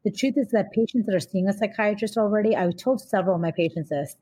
the 0.03 0.11
truth 0.11 0.33
is 0.37 0.49
that 0.49 0.71
patients 0.71 1.05
that 1.05 1.15
are 1.15 1.19
seeing 1.19 1.47
a 1.47 1.53
psychiatrist 1.53 2.17
already, 2.17 2.55
I've 2.55 2.75
told 2.75 3.01
several 3.01 3.35
of 3.35 3.41
my 3.41 3.51
patients 3.51 3.89
this. 3.89 4.15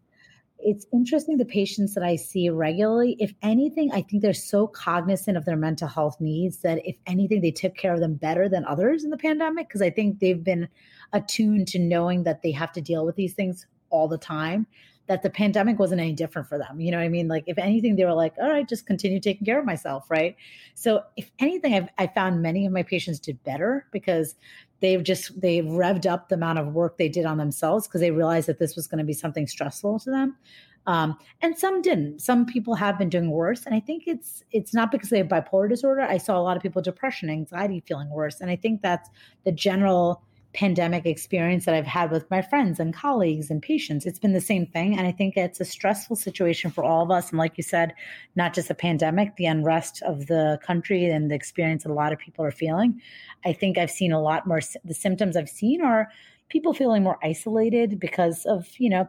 It's 0.62 0.86
interesting 0.92 1.38
the 1.38 1.46
patients 1.46 1.96
that 1.96 2.04
I 2.04 2.18
see 2.18 2.50
regularly, 2.50 3.16
if 3.18 3.34
anything, 3.42 3.94
I 3.94 4.02
think 4.02 4.22
they're 4.22 4.34
so 4.34 4.68
cognizant 4.68 5.38
of 5.38 5.46
their 5.46 5.56
mental 5.56 5.88
health 5.88 6.20
needs 6.20 6.58
that 6.58 6.86
if 6.86 6.98
anything, 7.08 7.40
they 7.40 7.52
took 7.52 7.76
care 7.78 7.94
of 7.94 8.02
them 8.02 8.16
better 8.16 8.50
than 8.50 8.66
others 8.66 9.06
in 9.06 9.10
the 9.10 9.18
pandemic 9.18 9.70
because 9.70 9.82
I 9.82 9.90
think 9.90 10.20
they've 10.20 10.44
been 10.44 10.68
attuned 11.14 11.70
to 11.70 11.80
knowing 11.80 12.24
that 12.24 12.42
they 12.42 12.52
have 12.52 12.74
to 12.74 12.82
deal 12.82 13.06
with 13.06 13.16
these 13.16 13.34
things 13.34 13.66
all 13.90 14.10
the 14.10 14.18
time 14.18 14.68
that 15.10 15.24
the 15.24 15.30
pandemic 15.30 15.80
wasn't 15.80 16.00
any 16.00 16.14
different 16.14 16.48
for 16.48 16.60
them. 16.60 16.80
You 16.80 16.92
know 16.92 17.00
what 17.00 17.04
I 17.04 17.10
mean? 17.10 17.28
Like, 17.28 17.44
if 17.48 17.58
anything, 17.58 17.96
they 17.96 18.06
were 18.06 18.14
like, 18.14 18.36
all 18.40 18.48
right, 18.48 18.70
just 18.70 18.86
continue 18.86 19.20
taking 19.20 19.44
care 19.44 19.60
of 19.60 19.66
myself. 19.66 20.06
Right. 20.08 20.36
So, 20.76 21.02
if 21.18 21.32
anything, 21.40 21.74
I've, 21.74 21.90
I 21.98 22.06
found 22.06 22.44
many 22.44 22.68
of 22.68 22.72
my 22.72 22.84
patients 22.84 23.20
did 23.20 23.44
better 23.44 23.88
because 23.92 24.36
they've 24.82 25.04
just, 25.04 25.42
they've 25.42 25.66
revved 25.66 26.06
up 26.06 26.30
the 26.30 26.36
amount 26.36 26.60
of 26.60 26.68
work 26.68 27.00
they 27.00 27.10
did 27.10 27.26
on 27.26 27.40
themselves 27.40 27.88
because 27.88 28.02
they 28.02 28.12
realized 28.12 28.48
that 28.48 28.60
this 28.60 28.76
was 28.76 28.86
going 28.86 29.00
to 29.00 29.04
be 29.04 29.14
something 29.14 29.48
stressful 29.48 30.00
to 30.02 30.12
them. 30.12 30.38
Um, 30.86 31.18
and 31.42 31.58
some 31.58 31.82
didn't. 31.82 32.22
Some 32.22 32.46
people 32.46 32.76
have 32.76 33.00
been 33.00 33.10
doing 33.10 33.32
worse, 33.32 33.66
and 33.66 33.74
I 33.74 33.80
think 33.80 34.04
it's 34.06 34.44
it's 34.52 34.74
not 34.74 34.92
because 34.92 35.10
they 35.10 35.18
have 35.18 35.28
bipolar 35.28 35.68
disorder. 35.68 36.02
I 36.02 36.18
saw 36.18 36.40
a 36.40 36.42
lot 36.42 36.56
of 36.56 36.64
people 36.64 36.82
depression, 36.82 37.30
anxiety, 37.30 37.84
feeling 37.86 38.10
worse, 38.10 38.42
and 38.42 38.50
I 38.50 38.56
think 38.56 38.82
that's 38.82 39.10
the 39.44 39.52
general 39.52 40.24
pandemic 40.60 41.06
experience 41.06 41.64
that 41.64 41.74
I've 41.74 41.88
had 41.88 42.12
with 42.12 42.30
my 42.30 42.42
friends 42.42 42.82
and 42.82 42.94
colleagues 42.94 43.50
and 43.50 43.62
patients. 43.62 44.06
It's 44.06 44.20
been 44.20 44.34
the 44.34 44.42
same 44.42 44.66
thing. 44.66 44.98
And 44.98 45.08
I 45.08 45.12
think 45.14 45.38
it's 45.38 45.62
a 45.62 45.66
stressful 45.66 46.18
situation 46.18 46.70
for 46.70 46.84
all 46.84 47.02
of 47.02 47.12
us. 47.12 47.30
And 47.30 47.40
like 47.40 47.54
you 47.56 47.64
said, 47.64 47.94
not 48.36 48.54
just 48.54 48.70
a 48.70 48.76
pandemic, 48.76 49.38
the 49.38 49.46
unrest 49.46 50.02
of 50.02 50.28
the 50.28 50.60
country 50.62 51.06
and 51.06 51.32
the 51.32 51.36
experience 51.36 51.84
that 51.84 51.92
a 51.92 51.94
lot 51.94 52.12
of 52.12 52.20
people 52.20 52.44
are 52.44 52.52
feeling. 52.52 53.00
I 53.46 53.54
think 53.54 53.78
I've 53.78 53.90
seen 53.90 54.12
a 54.12 54.22
lot 54.22 54.48
more, 54.48 54.60
the 54.84 54.94
symptoms 54.94 55.38
I've 55.38 55.48
seen 55.48 55.82
are 55.82 56.10
people 56.50 56.74
feeling 56.74 57.04
more 57.04 57.20
isolated 57.24 57.98
because 57.98 58.46
of, 58.46 58.68
you 58.80 58.90
know, 58.90 59.08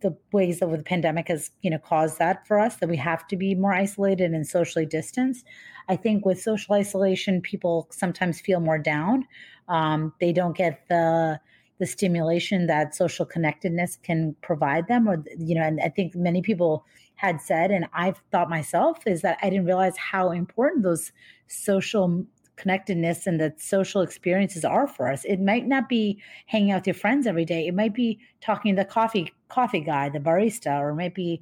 the 0.00 0.16
ways 0.32 0.60
that 0.60 0.70
the 0.70 0.78
pandemic 0.78 1.26
has, 1.26 1.50
you 1.62 1.70
know, 1.70 1.78
caused 1.78 2.20
that 2.20 2.46
for 2.46 2.60
us, 2.60 2.76
that 2.76 2.88
we 2.88 2.98
have 2.98 3.26
to 3.26 3.36
be 3.36 3.56
more 3.56 3.72
isolated 3.72 4.30
and 4.30 4.46
socially 4.46 4.86
distanced. 4.86 5.44
I 5.88 5.96
think 5.96 6.24
with 6.24 6.40
social 6.40 6.74
isolation, 6.76 7.40
people 7.40 7.88
sometimes 7.90 8.40
feel 8.40 8.60
more 8.60 8.78
down 8.78 9.26
um, 9.68 10.12
they 10.20 10.32
don't 10.32 10.56
get 10.56 10.86
the 10.88 11.40
the 11.80 11.86
stimulation 11.86 12.66
that 12.68 12.94
social 12.94 13.26
connectedness 13.26 13.98
can 14.02 14.36
provide 14.42 14.86
them 14.86 15.08
or 15.08 15.24
you 15.36 15.56
know 15.56 15.62
and 15.62 15.80
i 15.80 15.88
think 15.88 16.14
many 16.14 16.40
people 16.40 16.84
had 17.16 17.40
said 17.40 17.72
and 17.72 17.86
i've 17.92 18.22
thought 18.30 18.48
myself 18.48 19.04
is 19.06 19.22
that 19.22 19.36
i 19.42 19.50
didn't 19.50 19.66
realize 19.66 19.96
how 19.96 20.30
important 20.30 20.84
those 20.84 21.10
social 21.48 22.24
connectedness 22.56 23.26
and 23.26 23.40
the 23.40 23.52
social 23.56 24.00
experiences 24.00 24.64
are 24.64 24.86
for 24.86 25.10
us. 25.10 25.24
It 25.24 25.40
might 25.40 25.66
not 25.66 25.88
be 25.88 26.20
hanging 26.46 26.70
out 26.70 26.82
with 26.82 26.86
your 26.86 26.94
friends 26.94 27.26
every 27.26 27.44
day. 27.44 27.66
It 27.66 27.74
might 27.74 27.94
be 27.94 28.18
talking 28.40 28.76
to 28.76 28.82
the 28.82 28.88
coffee 28.88 29.32
coffee 29.48 29.80
guy 29.80 30.08
the 30.08 30.18
barista 30.18 30.80
or 30.80 30.90
it 30.90 30.94
might 30.96 31.14
be 31.14 31.40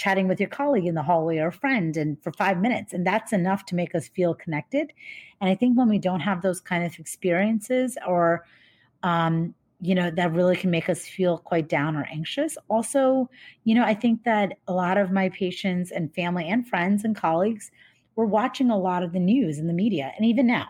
chatting 0.00 0.26
with 0.26 0.40
your 0.40 0.48
colleague 0.48 0.86
in 0.86 0.94
the 0.94 1.02
hallway 1.02 1.36
or 1.36 1.48
a 1.48 1.52
friend 1.52 1.94
and 1.98 2.20
for 2.22 2.32
five 2.32 2.58
minutes 2.58 2.94
and 2.94 3.06
that's 3.06 3.34
enough 3.34 3.66
to 3.66 3.74
make 3.74 3.94
us 3.94 4.08
feel 4.08 4.34
connected. 4.34 4.92
And 5.40 5.50
i 5.50 5.54
think 5.54 5.76
when 5.76 5.90
we 5.90 5.98
don't 5.98 6.20
have 6.20 6.40
those 6.40 6.60
kind 6.60 6.84
of 6.84 6.98
experiences 6.98 7.98
or 8.06 8.46
um, 9.02 9.54
you 9.82 9.94
know 9.94 10.10
that 10.10 10.32
really 10.32 10.56
can 10.56 10.70
make 10.70 10.88
us 10.88 11.06
feel 11.06 11.38
quite 11.38 11.68
down 11.68 11.96
or 11.96 12.06
anxious. 12.10 12.56
Also 12.68 13.28
you 13.64 13.74
know 13.74 13.84
i 13.84 13.94
think 13.94 14.24
that 14.24 14.58
a 14.68 14.72
lot 14.72 14.96
of 14.96 15.10
my 15.10 15.28
patients 15.28 15.90
and 15.90 16.14
family 16.14 16.46
and 16.48 16.66
friends 16.66 17.04
and 17.04 17.14
colleagues 17.14 17.70
were 18.16 18.26
watching 18.26 18.70
a 18.70 18.78
lot 18.78 19.02
of 19.02 19.12
the 19.12 19.20
news 19.20 19.58
and 19.58 19.68
the 19.68 19.74
media 19.84 20.12
and 20.16 20.24
even 20.24 20.46
now. 20.46 20.68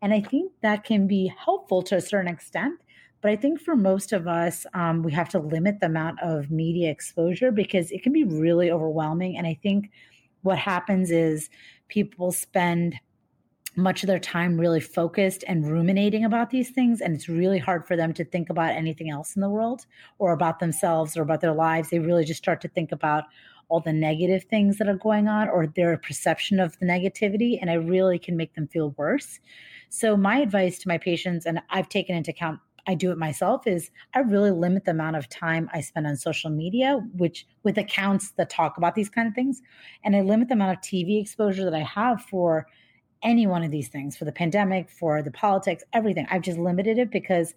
And 0.00 0.14
i 0.14 0.20
think 0.20 0.52
that 0.62 0.84
can 0.84 1.06
be 1.06 1.32
helpful 1.46 1.82
to 1.82 1.96
a 1.96 2.00
certain 2.00 2.32
extent 2.32 2.80
but 3.24 3.32
I 3.32 3.36
think 3.36 3.58
for 3.58 3.74
most 3.74 4.12
of 4.12 4.28
us, 4.28 4.66
um, 4.74 5.02
we 5.02 5.10
have 5.12 5.30
to 5.30 5.38
limit 5.38 5.80
the 5.80 5.86
amount 5.86 6.20
of 6.20 6.50
media 6.50 6.90
exposure 6.90 7.50
because 7.50 7.90
it 7.90 8.02
can 8.02 8.12
be 8.12 8.22
really 8.22 8.70
overwhelming. 8.70 9.38
And 9.38 9.46
I 9.46 9.58
think 9.62 9.90
what 10.42 10.58
happens 10.58 11.10
is 11.10 11.48
people 11.88 12.32
spend 12.32 12.96
much 13.76 14.02
of 14.02 14.08
their 14.08 14.18
time 14.18 14.60
really 14.60 14.78
focused 14.78 15.42
and 15.48 15.66
ruminating 15.66 16.26
about 16.26 16.50
these 16.50 16.68
things. 16.68 17.00
And 17.00 17.14
it's 17.14 17.26
really 17.26 17.58
hard 17.58 17.86
for 17.86 17.96
them 17.96 18.12
to 18.12 18.26
think 18.26 18.50
about 18.50 18.72
anything 18.72 19.08
else 19.08 19.34
in 19.34 19.40
the 19.40 19.48
world 19.48 19.86
or 20.18 20.34
about 20.34 20.58
themselves 20.58 21.16
or 21.16 21.22
about 21.22 21.40
their 21.40 21.54
lives. 21.54 21.88
They 21.88 22.00
really 22.00 22.26
just 22.26 22.42
start 22.42 22.60
to 22.60 22.68
think 22.68 22.92
about 22.92 23.24
all 23.70 23.80
the 23.80 23.94
negative 23.94 24.44
things 24.50 24.76
that 24.76 24.88
are 24.88 24.98
going 24.98 25.28
on 25.28 25.48
or 25.48 25.66
their 25.66 25.96
perception 25.96 26.60
of 26.60 26.78
the 26.78 26.84
negativity. 26.84 27.56
And 27.58 27.70
it 27.70 27.88
really 27.88 28.18
can 28.18 28.36
make 28.36 28.54
them 28.54 28.68
feel 28.68 28.90
worse. 28.98 29.40
So, 29.88 30.14
my 30.14 30.40
advice 30.40 30.78
to 30.80 30.88
my 30.88 30.98
patients, 30.98 31.46
and 31.46 31.62
I've 31.70 31.88
taken 31.88 32.16
into 32.16 32.32
account 32.32 32.60
I 32.86 32.94
do 32.94 33.10
it 33.10 33.18
myself 33.18 33.66
is 33.66 33.90
I 34.14 34.20
really 34.20 34.50
limit 34.50 34.84
the 34.84 34.90
amount 34.90 35.16
of 35.16 35.28
time 35.28 35.70
I 35.72 35.80
spend 35.80 36.06
on 36.06 36.16
social 36.16 36.50
media, 36.50 37.00
which 37.16 37.46
with 37.62 37.78
accounts 37.78 38.32
that 38.32 38.50
talk 38.50 38.76
about 38.76 38.94
these 38.94 39.08
kind 39.08 39.26
of 39.26 39.34
things. 39.34 39.62
And 40.04 40.14
I 40.14 40.20
limit 40.20 40.48
the 40.48 40.54
amount 40.54 40.76
of 40.76 40.82
TV 40.82 41.20
exposure 41.20 41.64
that 41.64 41.74
I 41.74 41.82
have 41.82 42.22
for 42.22 42.66
any 43.22 43.46
one 43.46 43.62
of 43.62 43.70
these 43.70 43.88
things, 43.88 44.16
for 44.16 44.26
the 44.26 44.32
pandemic, 44.32 44.90
for 44.90 45.22
the 45.22 45.30
politics, 45.30 45.82
everything. 45.92 46.26
I've 46.30 46.42
just 46.42 46.58
limited 46.58 46.98
it 46.98 47.10
because 47.10 47.54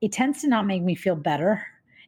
it 0.00 0.10
tends 0.10 0.40
to 0.40 0.48
not 0.48 0.66
make 0.66 0.82
me 0.82 0.94
feel 0.94 1.16
better. 1.16 1.66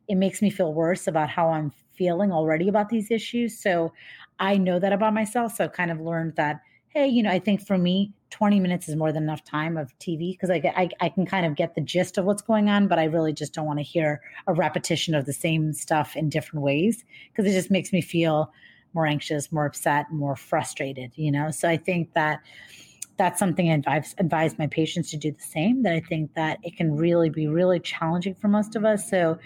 It 0.09 0.17
makes 0.17 0.41
me 0.41 0.51
feel 0.51 0.73
worse 0.73 1.07
about 1.07 1.29
how 1.29 1.51
I'm 1.51 1.71
feeling 1.93 2.33
already 2.33 2.69
about 2.69 2.89
these 2.89 3.11
issues. 3.11 3.61
So 3.61 3.93
I 4.41 4.57
know 4.57 4.79
that 4.79 4.93
about 4.93 5.15
myself. 5.15 5.55
So 5.55 5.65
I've 5.65 5.73
kind 5.73 5.91
of 5.91 6.01
learned 6.01 6.37
that, 6.37 6.61
hey, 6.89 7.07
you 7.07 7.23
know, 7.23 7.31
I 7.31 7.39
think 7.39 7.65
for 7.65 7.79
me, 7.79 8.13
20 8.35 8.59
minutes 8.59 8.89
is 8.89 8.97
more 8.97 9.13
than 9.13 9.23
enough 9.23 9.45
time 9.45 9.77
of 9.77 9.97
TV 10.01 10.33
because 10.33 10.51
I, 10.51 10.57
I, 10.77 10.89
I 11.01 11.09
can 11.09 11.25
kind 11.25 11.47
of 11.47 11.55
get 11.55 11.77
the 11.77 11.81
gist 11.81 12.19
of 12.19 12.25
what's 12.25 12.43
going 12.43 12.69
on, 12.69 12.89
but 12.89 12.99
I 12.99 13.05
really 13.05 13.33
just 13.33 13.55
don't 13.55 13.65
want 13.65 13.79
to 13.79 13.85
hear 13.85 14.21
a 14.49 14.53
repetition 14.53 15.15
of 15.15 15.25
the 15.25 15.33
same 15.33 15.73
stuff 15.73 16.17
in 16.17 16.31
different 16.31 16.65
ways 16.65 17.05
because 17.31 17.49
it 17.49 17.55
just 17.55 17.71
makes 17.71 17.93
me 17.93 18.01
feel 18.01 18.53
more 18.93 19.07
anxious, 19.07 19.53
more 19.53 19.67
upset, 19.67 20.11
more 20.11 20.35
frustrated, 20.35 21.13
you 21.15 21.31
know? 21.31 21.53
So 21.53 21.69
I 21.69 21.77
think 21.77 22.13
that 22.15 22.41
that's 23.17 23.39
something 23.39 23.71
I 23.71 23.75
advise, 23.75 24.15
advise 24.19 24.59
my 24.59 24.67
patients 24.67 25.11
to 25.11 25.17
do 25.17 25.31
the 25.31 25.43
same. 25.43 25.83
That 25.83 25.95
I 25.95 26.01
think 26.01 26.35
that 26.35 26.59
it 26.63 26.77
can 26.77 26.97
really 26.97 27.31
be 27.31 27.47
really 27.47 27.79
challenging 27.79 28.35
for 28.35 28.49
most 28.49 28.75
of 28.77 28.85
us. 28.85 29.09
So 29.09 29.39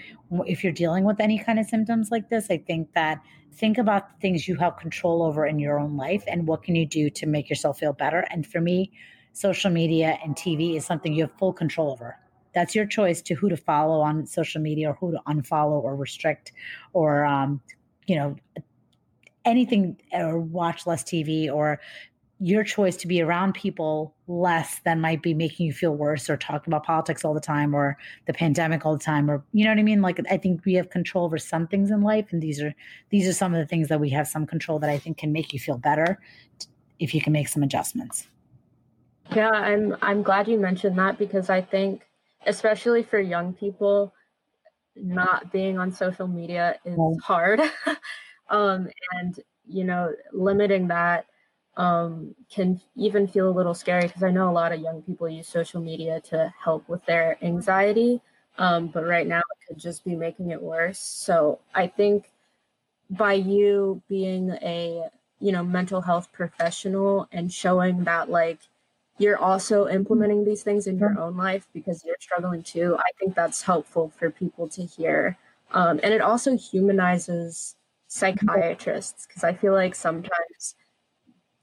if 0.46 0.64
you're 0.64 0.72
dealing 0.72 1.04
with 1.04 1.20
any 1.20 1.38
kind 1.38 1.58
of 1.58 1.66
symptoms 1.66 2.10
like 2.10 2.30
this, 2.30 2.46
I 2.50 2.58
think 2.58 2.92
that 2.94 3.20
think 3.52 3.78
about 3.78 4.08
the 4.08 4.14
things 4.20 4.48
you 4.48 4.56
have 4.56 4.76
control 4.76 5.22
over 5.22 5.46
in 5.46 5.58
your 5.58 5.78
own 5.78 5.96
life 5.96 6.24
and 6.26 6.46
what 6.46 6.62
can 6.62 6.76
you 6.76 6.86
do 6.86 7.10
to 7.10 7.26
make 7.26 7.50
yourself 7.50 7.78
feel 7.78 7.92
better. 7.92 8.26
And 8.30 8.46
for 8.46 8.60
me, 8.60 8.92
social 9.32 9.70
media 9.70 10.18
and 10.24 10.34
TV 10.34 10.76
is 10.76 10.86
something 10.86 11.12
you 11.12 11.22
have 11.24 11.32
full 11.38 11.52
control 11.52 11.92
over. 11.92 12.16
That's 12.54 12.74
your 12.74 12.86
choice 12.86 13.20
to 13.22 13.34
who 13.34 13.48
to 13.48 13.56
follow 13.56 14.00
on 14.00 14.26
social 14.26 14.60
media 14.60 14.90
or 14.90 14.94
who 14.94 15.12
to 15.12 15.20
unfollow 15.26 15.82
or 15.82 15.94
restrict 15.94 16.52
or 16.92 17.24
um, 17.24 17.60
you 18.06 18.16
know 18.16 18.36
anything 19.44 20.00
or 20.12 20.38
watch 20.38 20.86
less 20.86 21.04
TV 21.04 21.52
or 21.52 21.80
your 22.40 22.62
choice 22.62 22.96
to 22.96 23.08
be 23.08 23.20
around 23.20 23.54
people 23.54 24.14
less 24.28 24.80
than 24.84 25.00
might 25.00 25.22
be 25.22 25.34
making 25.34 25.66
you 25.66 25.72
feel 25.72 25.94
worse 25.94 26.30
or 26.30 26.36
talking 26.36 26.72
about 26.72 26.84
politics 26.84 27.24
all 27.24 27.34
the 27.34 27.40
time 27.40 27.74
or 27.74 27.96
the 28.26 28.32
pandemic 28.32 28.86
all 28.86 28.96
the 28.96 29.04
time 29.04 29.28
or 29.28 29.44
you 29.52 29.64
know 29.64 29.70
what 29.70 29.78
i 29.78 29.82
mean? 29.82 30.02
Like 30.02 30.20
i 30.30 30.36
think 30.36 30.64
we 30.64 30.74
have 30.74 30.90
control 30.90 31.24
over 31.24 31.38
some 31.38 31.66
things 31.66 31.90
in 31.90 32.02
life 32.02 32.26
and 32.30 32.40
these 32.40 32.60
are 32.60 32.74
these 33.10 33.26
are 33.26 33.32
some 33.32 33.54
of 33.54 33.58
the 33.58 33.66
things 33.66 33.88
that 33.88 34.00
we 34.00 34.10
have 34.10 34.28
some 34.28 34.46
control 34.46 34.78
that 34.78 34.90
i 34.90 34.98
think 34.98 35.18
can 35.18 35.32
make 35.32 35.52
you 35.52 35.58
feel 35.58 35.78
better 35.78 36.20
if 36.98 37.14
you 37.14 37.20
can 37.20 37.32
make 37.32 37.48
some 37.48 37.62
adjustments. 37.62 38.28
Yeah 39.34 39.50
i'm 39.50 39.96
i'm 40.02 40.22
glad 40.22 40.46
you 40.46 40.58
mentioned 40.58 40.96
that 40.98 41.18
because 41.18 41.50
i 41.50 41.60
think 41.60 42.02
especially 42.46 43.02
for 43.02 43.18
young 43.18 43.52
people 43.52 44.14
not 44.94 45.52
being 45.52 45.78
on 45.78 45.92
social 45.92 46.26
media 46.26 46.76
is 46.84 46.98
hard. 47.22 47.60
Um 48.50 48.88
and 49.12 49.38
you 49.66 49.84
know 49.84 50.14
limiting 50.32 50.88
that 50.88 51.26
um, 51.78 52.34
can 52.50 52.80
even 52.96 53.26
feel 53.28 53.48
a 53.48 53.52
little 53.58 53.74
scary 53.74 54.02
because 54.02 54.22
I 54.24 54.30
know 54.30 54.50
a 54.50 54.52
lot 54.52 54.72
of 54.72 54.80
young 54.80 55.02
people 55.02 55.28
use 55.28 55.48
social 55.48 55.80
media 55.80 56.20
to 56.30 56.52
help 56.62 56.88
with 56.88 57.04
their 57.06 57.38
anxiety. 57.42 58.20
Um, 58.58 58.88
but 58.88 59.04
right 59.06 59.26
now 59.26 59.38
it 59.40 59.68
could 59.68 59.78
just 59.78 60.04
be 60.04 60.16
making 60.16 60.50
it 60.50 60.60
worse. 60.60 60.98
So 60.98 61.60
I 61.74 61.86
think 61.86 62.30
by 63.10 63.32
you 63.34 64.02
being 64.08 64.50
a 64.62 65.04
you 65.40 65.52
know 65.52 65.64
mental 65.64 66.00
health 66.00 66.30
professional 66.32 67.28
and 67.32 67.52
showing 67.52 68.04
that 68.04 68.30
like 68.30 68.60
you're 69.18 69.38
also 69.38 69.88
implementing 69.88 70.44
these 70.44 70.62
things 70.62 70.86
in 70.86 70.98
your 70.98 71.18
own 71.18 71.36
life 71.36 71.66
because 71.72 72.04
you're 72.04 72.16
struggling 72.20 72.62
too 72.62 72.96
i 72.98 73.10
think 73.18 73.34
that's 73.34 73.62
helpful 73.62 74.12
for 74.18 74.30
people 74.30 74.68
to 74.68 74.84
hear 74.84 75.36
um, 75.72 76.00
and 76.02 76.12
it 76.14 76.20
also 76.20 76.52
humanizes 76.52 77.74
psychiatrists 78.08 79.26
because 79.26 79.44
i 79.44 79.54
feel 79.54 79.72
like 79.72 79.94
sometimes 79.94 80.47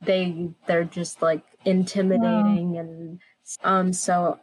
they 0.02 0.50
they're 0.68 0.84
just 0.84 1.22
like 1.22 1.44
intimidating 1.66 2.74
wow. 2.74 2.80
and 2.80 3.20
um 3.64 3.94
so 3.94 4.40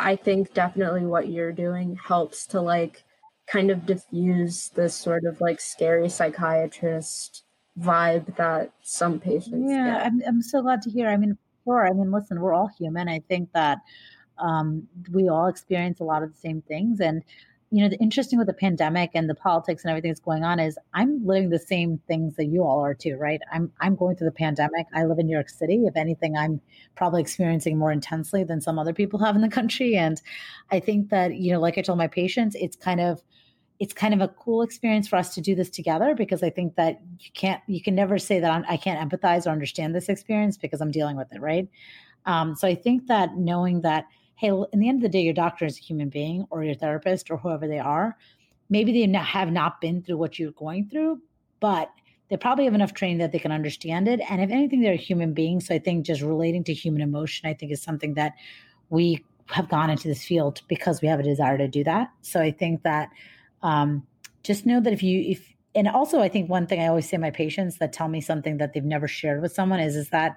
I 0.00 0.14
think 0.14 0.54
definitely 0.54 1.06
what 1.06 1.28
you're 1.28 1.52
doing 1.52 1.96
helps 1.96 2.46
to 2.48 2.60
like 2.60 3.02
kind 3.48 3.70
of 3.70 3.86
diffuse 3.86 4.68
this 4.70 4.94
sort 4.94 5.24
of 5.24 5.40
like 5.40 5.60
scary 5.60 6.08
psychiatrist 6.08 7.44
vibe 7.80 8.36
that 8.36 8.72
some 8.82 9.18
patients 9.18 9.70
yeah 9.70 9.94
get. 9.94 10.06
I'm, 10.06 10.22
I'm 10.26 10.42
so 10.42 10.62
glad 10.62 10.82
to 10.82 10.90
hear 10.90 11.08
i 11.08 11.16
mean 11.16 11.38
sure 11.64 11.86
i 11.86 11.92
mean 11.92 12.10
listen 12.10 12.40
we're 12.40 12.52
all 12.52 12.68
human 12.78 13.08
i 13.08 13.20
think 13.28 13.50
that 13.52 13.78
um, 14.38 14.86
we 15.12 15.28
all 15.28 15.48
experience 15.48 15.98
a 15.98 16.04
lot 16.04 16.22
of 16.22 16.32
the 16.32 16.38
same 16.38 16.62
things 16.62 17.00
and 17.00 17.24
you 17.70 17.82
know, 17.82 17.88
the 17.90 17.98
interesting 17.98 18.38
with 18.38 18.46
the 18.46 18.54
pandemic 18.54 19.10
and 19.14 19.28
the 19.28 19.34
politics 19.34 19.84
and 19.84 19.90
everything 19.90 20.10
that's 20.10 20.20
going 20.20 20.42
on 20.42 20.58
is 20.58 20.78
I'm 20.94 21.24
living 21.26 21.50
the 21.50 21.58
same 21.58 22.00
things 22.08 22.36
that 22.36 22.46
you 22.46 22.62
all 22.62 22.82
are 22.82 22.94
too, 22.94 23.16
right? 23.16 23.40
I'm 23.52 23.70
I'm 23.80 23.94
going 23.94 24.16
through 24.16 24.28
the 24.28 24.32
pandemic. 24.32 24.86
I 24.94 25.04
live 25.04 25.18
in 25.18 25.26
New 25.26 25.34
York 25.34 25.50
City. 25.50 25.84
If 25.84 25.96
anything, 25.96 26.36
I'm 26.36 26.62
probably 26.94 27.20
experiencing 27.20 27.76
more 27.76 27.92
intensely 27.92 28.42
than 28.42 28.62
some 28.62 28.78
other 28.78 28.94
people 28.94 29.18
have 29.24 29.36
in 29.36 29.42
the 29.42 29.50
country. 29.50 29.96
And 29.96 30.20
I 30.70 30.80
think 30.80 31.10
that, 31.10 31.34
you 31.34 31.52
know, 31.52 31.60
like 31.60 31.76
I 31.76 31.82
told 31.82 31.98
my 31.98 32.08
patients, 32.08 32.56
it's 32.58 32.76
kind 32.76 33.00
of 33.00 33.22
it's 33.78 33.92
kind 33.94 34.12
of 34.12 34.20
a 34.20 34.28
cool 34.28 34.62
experience 34.62 35.06
for 35.06 35.16
us 35.16 35.34
to 35.34 35.40
do 35.40 35.54
this 35.54 35.70
together 35.70 36.14
because 36.16 36.42
I 36.42 36.50
think 36.50 36.74
that 36.76 37.00
you 37.20 37.30
can't 37.34 37.62
you 37.66 37.82
can 37.82 37.94
never 37.94 38.18
say 38.18 38.40
that 38.40 38.50
I'm, 38.50 38.64
I 38.68 38.78
can 38.78 38.96
not 38.96 39.08
empathize 39.08 39.46
or 39.46 39.50
understand 39.50 39.94
this 39.94 40.08
experience 40.08 40.56
because 40.56 40.80
I'm 40.80 40.90
dealing 40.90 41.16
with 41.16 41.28
it, 41.32 41.40
right? 41.40 41.68
Um, 42.24 42.54
so 42.56 42.66
I 42.66 42.74
think 42.74 43.06
that 43.06 43.36
knowing 43.36 43.82
that 43.82 44.06
hey, 44.38 44.52
in 44.72 44.78
the 44.78 44.88
end 44.88 44.98
of 44.98 45.02
the 45.02 45.08
day, 45.08 45.22
your 45.22 45.34
doctor 45.34 45.64
is 45.64 45.78
a 45.78 45.82
human 45.82 46.08
being 46.08 46.46
or 46.50 46.62
your 46.62 46.76
therapist 46.76 47.28
or 47.28 47.36
whoever 47.36 47.66
they 47.66 47.80
are. 47.80 48.16
Maybe 48.70 48.92
they 48.92 49.18
have 49.18 49.50
not 49.50 49.80
been 49.80 50.00
through 50.00 50.18
what 50.18 50.38
you're 50.38 50.52
going 50.52 50.88
through, 50.88 51.20
but 51.58 51.90
they 52.28 52.36
probably 52.36 52.64
have 52.64 52.74
enough 52.74 52.94
training 52.94 53.18
that 53.18 53.32
they 53.32 53.40
can 53.40 53.50
understand 53.50 54.06
it. 54.06 54.20
And 54.30 54.40
if 54.40 54.50
anything, 54.50 54.80
they're 54.80 54.92
a 54.92 54.96
human 54.96 55.32
being. 55.32 55.58
So 55.58 55.74
I 55.74 55.80
think 55.80 56.06
just 56.06 56.22
relating 56.22 56.62
to 56.64 56.72
human 56.72 57.02
emotion, 57.02 57.48
I 57.48 57.54
think 57.54 57.72
is 57.72 57.82
something 57.82 58.14
that 58.14 58.34
we 58.90 59.24
have 59.46 59.68
gone 59.68 59.90
into 59.90 60.06
this 60.06 60.22
field 60.22 60.62
because 60.68 61.02
we 61.02 61.08
have 61.08 61.18
a 61.18 61.24
desire 61.24 61.58
to 61.58 61.66
do 61.66 61.82
that. 61.82 62.10
So 62.22 62.40
I 62.40 62.52
think 62.52 62.84
that 62.84 63.08
um, 63.62 64.06
just 64.44 64.66
know 64.66 64.80
that 64.80 64.92
if 64.92 65.02
you, 65.02 65.20
if, 65.32 65.52
and 65.74 65.88
also 65.88 66.20
I 66.20 66.28
think 66.28 66.48
one 66.48 66.68
thing 66.68 66.80
I 66.80 66.86
always 66.86 67.08
say 67.08 67.16
my 67.16 67.30
patients 67.30 67.78
that 67.78 67.92
tell 67.92 68.06
me 68.06 68.20
something 68.20 68.58
that 68.58 68.72
they've 68.72 68.84
never 68.84 69.08
shared 69.08 69.42
with 69.42 69.52
someone 69.52 69.80
is, 69.80 69.96
is 69.96 70.10
that 70.10 70.36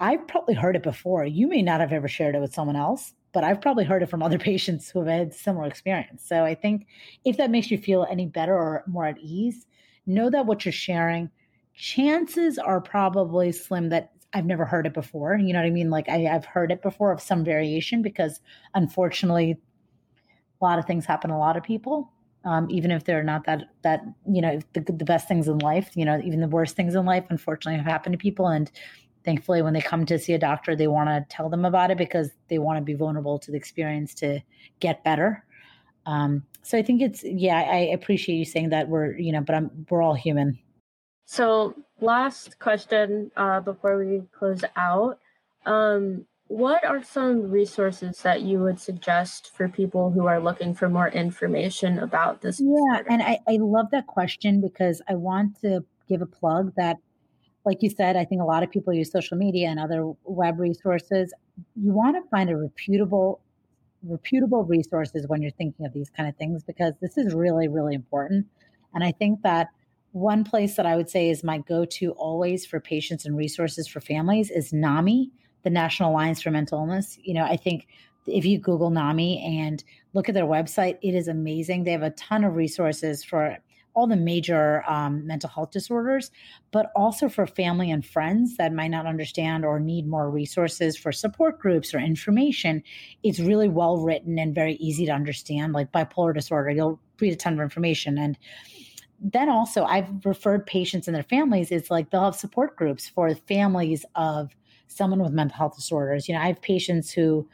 I've 0.00 0.26
probably 0.26 0.54
heard 0.54 0.76
it 0.76 0.82
before. 0.82 1.26
You 1.26 1.46
may 1.46 1.60
not 1.60 1.80
have 1.80 1.92
ever 1.92 2.08
shared 2.08 2.34
it 2.34 2.40
with 2.40 2.54
someone 2.54 2.74
else, 2.74 3.12
but 3.32 3.44
I've 3.44 3.60
probably 3.60 3.84
heard 3.84 4.02
it 4.02 4.08
from 4.08 4.22
other 4.22 4.38
patients 4.50 4.90
who 4.90 5.00
have 5.00 5.08
had 5.08 5.34
similar 5.34 5.66
experience. 5.66 6.26
So 6.26 6.44
I 6.44 6.54
think 6.54 6.86
if 7.24 7.36
that 7.36 7.50
makes 7.50 7.70
you 7.70 7.78
feel 7.78 8.06
any 8.10 8.26
better 8.26 8.54
or 8.54 8.82
more 8.86 9.06
at 9.06 9.18
ease, 9.18 9.66
know 10.06 10.30
that 10.30 10.46
what 10.46 10.64
you're 10.64 10.72
sharing, 10.72 11.30
chances 11.74 12.58
are 12.58 12.80
probably 12.80 13.52
slim 13.52 13.90
that 13.90 14.12
I've 14.32 14.46
never 14.46 14.64
heard 14.64 14.86
it 14.86 14.94
before. 14.94 15.36
You 15.36 15.52
know 15.52 15.60
what 15.60 15.66
I 15.66 15.70
mean? 15.70 15.90
Like 15.90 16.08
I, 16.08 16.18
have 16.20 16.44
heard 16.44 16.72
it 16.72 16.82
before 16.82 17.12
of 17.12 17.20
some 17.20 17.44
variation 17.44 18.00
because 18.00 18.40
unfortunately, 18.74 19.58
a 20.60 20.64
lot 20.64 20.78
of 20.78 20.86
things 20.86 21.04
happen 21.04 21.30
to 21.30 21.36
a 21.36 21.38
lot 21.38 21.56
of 21.56 21.62
people. 21.62 22.12
Um, 22.44 22.70
even 22.70 22.90
if 22.90 23.04
they're 23.04 23.22
not 23.22 23.44
that 23.44 23.64
that 23.82 24.00
you 24.26 24.40
know 24.40 24.60
the 24.72 24.80
the 24.80 25.04
best 25.04 25.28
things 25.28 25.46
in 25.46 25.58
life, 25.58 25.90
you 25.94 26.06
know 26.06 26.18
even 26.24 26.40
the 26.40 26.48
worst 26.48 26.74
things 26.74 26.94
in 26.94 27.04
life, 27.04 27.24
unfortunately, 27.28 27.76
have 27.76 27.84
happened 27.84 28.14
to 28.14 28.18
people, 28.18 28.48
and 28.48 28.70
thankfully 29.24 29.62
when 29.62 29.74
they 29.74 29.80
come 29.80 30.06
to 30.06 30.18
see 30.18 30.32
a 30.32 30.38
doctor 30.38 30.74
they 30.74 30.88
want 30.88 31.08
to 31.08 31.24
tell 31.34 31.48
them 31.48 31.64
about 31.64 31.90
it 31.90 31.98
because 31.98 32.30
they 32.48 32.58
want 32.58 32.78
to 32.78 32.82
be 32.82 32.94
vulnerable 32.94 33.38
to 33.38 33.50
the 33.50 33.56
experience 33.56 34.14
to 34.14 34.40
get 34.80 35.04
better. 35.04 35.44
Um, 36.06 36.44
so 36.62 36.78
i 36.78 36.82
think 36.82 37.00
it's 37.02 37.22
yeah 37.24 37.58
i 37.58 37.90
appreciate 37.92 38.36
you 38.36 38.44
saying 38.44 38.70
that 38.70 38.88
we're 38.88 39.16
you 39.16 39.32
know 39.32 39.40
but 39.40 39.54
i'm 39.54 39.86
we're 39.88 40.02
all 40.02 40.14
human. 40.14 40.58
So 41.26 41.74
last 42.00 42.58
question 42.58 43.30
uh, 43.36 43.60
before 43.60 43.98
we 43.98 44.22
close 44.36 44.64
out. 44.74 45.18
Um, 45.64 46.26
what 46.50 46.84
are 46.84 47.00
some 47.00 47.48
resources 47.48 48.22
that 48.22 48.42
you 48.42 48.58
would 48.58 48.80
suggest 48.80 49.52
for 49.54 49.68
people 49.68 50.10
who 50.10 50.26
are 50.26 50.40
looking 50.40 50.74
for 50.74 50.88
more 50.88 51.06
information 51.08 52.00
about 52.00 52.40
this 52.40 52.60
yeah 52.60 53.02
and 53.08 53.22
I, 53.22 53.38
I 53.46 53.58
love 53.60 53.86
that 53.92 54.08
question 54.08 54.60
because 54.60 55.00
i 55.08 55.14
want 55.14 55.60
to 55.60 55.84
give 56.08 56.22
a 56.22 56.26
plug 56.26 56.72
that 56.76 56.96
like 57.64 57.82
you 57.82 57.90
said, 57.90 58.16
I 58.16 58.24
think 58.24 58.40
a 58.40 58.44
lot 58.44 58.62
of 58.62 58.70
people 58.70 58.92
use 58.92 59.10
social 59.10 59.36
media 59.36 59.68
and 59.68 59.78
other 59.78 60.12
web 60.24 60.58
resources. 60.58 61.32
You 61.76 61.92
want 61.92 62.16
to 62.16 62.28
find 62.30 62.48
a 62.50 62.56
reputable, 62.56 63.40
reputable 64.02 64.64
resources 64.64 65.26
when 65.28 65.42
you're 65.42 65.50
thinking 65.52 65.84
of 65.84 65.92
these 65.92 66.10
kind 66.10 66.28
of 66.28 66.36
things 66.36 66.64
because 66.64 66.94
this 67.00 67.18
is 67.18 67.34
really, 67.34 67.68
really 67.68 67.94
important. 67.94 68.46
And 68.94 69.04
I 69.04 69.12
think 69.12 69.42
that 69.42 69.68
one 70.12 70.42
place 70.42 70.76
that 70.76 70.86
I 70.86 70.96
would 70.96 71.08
say 71.08 71.30
is 71.30 71.44
my 71.44 71.58
go-to 71.58 72.12
always 72.12 72.66
for 72.66 72.80
patients 72.80 73.24
and 73.26 73.36
resources 73.36 73.86
for 73.86 74.00
families 74.00 74.50
is 74.50 74.72
NAMI, 74.72 75.30
the 75.62 75.70
National 75.70 76.10
Alliance 76.10 76.42
for 76.42 76.50
Mental 76.50 76.78
Illness. 76.78 77.18
You 77.22 77.34
know, 77.34 77.44
I 77.44 77.56
think 77.56 77.86
if 78.26 78.44
you 78.44 78.58
Google 78.58 78.90
NAMI 78.90 79.40
and 79.60 79.84
look 80.14 80.28
at 80.28 80.34
their 80.34 80.46
website, 80.46 80.98
it 81.02 81.14
is 81.14 81.28
amazing. 81.28 81.84
They 81.84 81.92
have 81.92 82.02
a 82.02 82.10
ton 82.10 82.44
of 82.44 82.54
resources 82.54 83.22
for 83.22 83.58
all 83.94 84.06
the 84.06 84.16
major 84.16 84.82
um, 84.88 85.26
mental 85.26 85.50
health 85.50 85.70
disorders, 85.70 86.30
but 86.70 86.90
also 86.94 87.28
for 87.28 87.46
family 87.46 87.90
and 87.90 88.04
friends 88.04 88.56
that 88.56 88.72
might 88.72 88.88
not 88.88 89.06
understand 89.06 89.64
or 89.64 89.80
need 89.80 90.06
more 90.06 90.30
resources 90.30 90.96
for 90.96 91.12
support 91.12 91.58
groups 91.58 91.92
or 91.92 91.98
information. 91.98 92.82
It's 93.22 93.40
really 93.40 93.68
well 93.68 93.98
written 93.98 94.38
and 94.38 94.54
very 94.54 94.74
easy 94.74 95.06
to 95.06 95.12
understand. 95.12 95.72
Like 95.72 95.92
bipolar 95.92 96.34
disorder, 96.34 96.70
you'll 96.70 97.00
read 97.20 97.32
a 97.32 97.36
ton 97.36 97.54
of 97.54 97.60
information. 97.60 98.18
And 98.18 98.38
then 99.20 99.48
also, 99.50 99.84
I've 99.84 100.24
referred 100.24 100.66
patients 100.66 101.06
and 101.06 101.14
their 101.14 101.22
families. 101.22 101.70
It's 101.70 101.90
like 101.90 102.10
they'll 102.10 102.24
have 102.24 102.36
support 102.36 102.76
groups 102.76 103.08
for 103.08 103.34
families 103.34 104.04
of 104.14 104.54
someone 104.86 105.22
with 105.22 105.32
mental 105.32 105.56
health 105.56 105.76
disorders. 105.76 106.28
You 106.28 106.34
know, 106.34 106.40
I 106.40 106.46
have 106.46 106.62
patients 106.62 107.12
who 107.12 107.48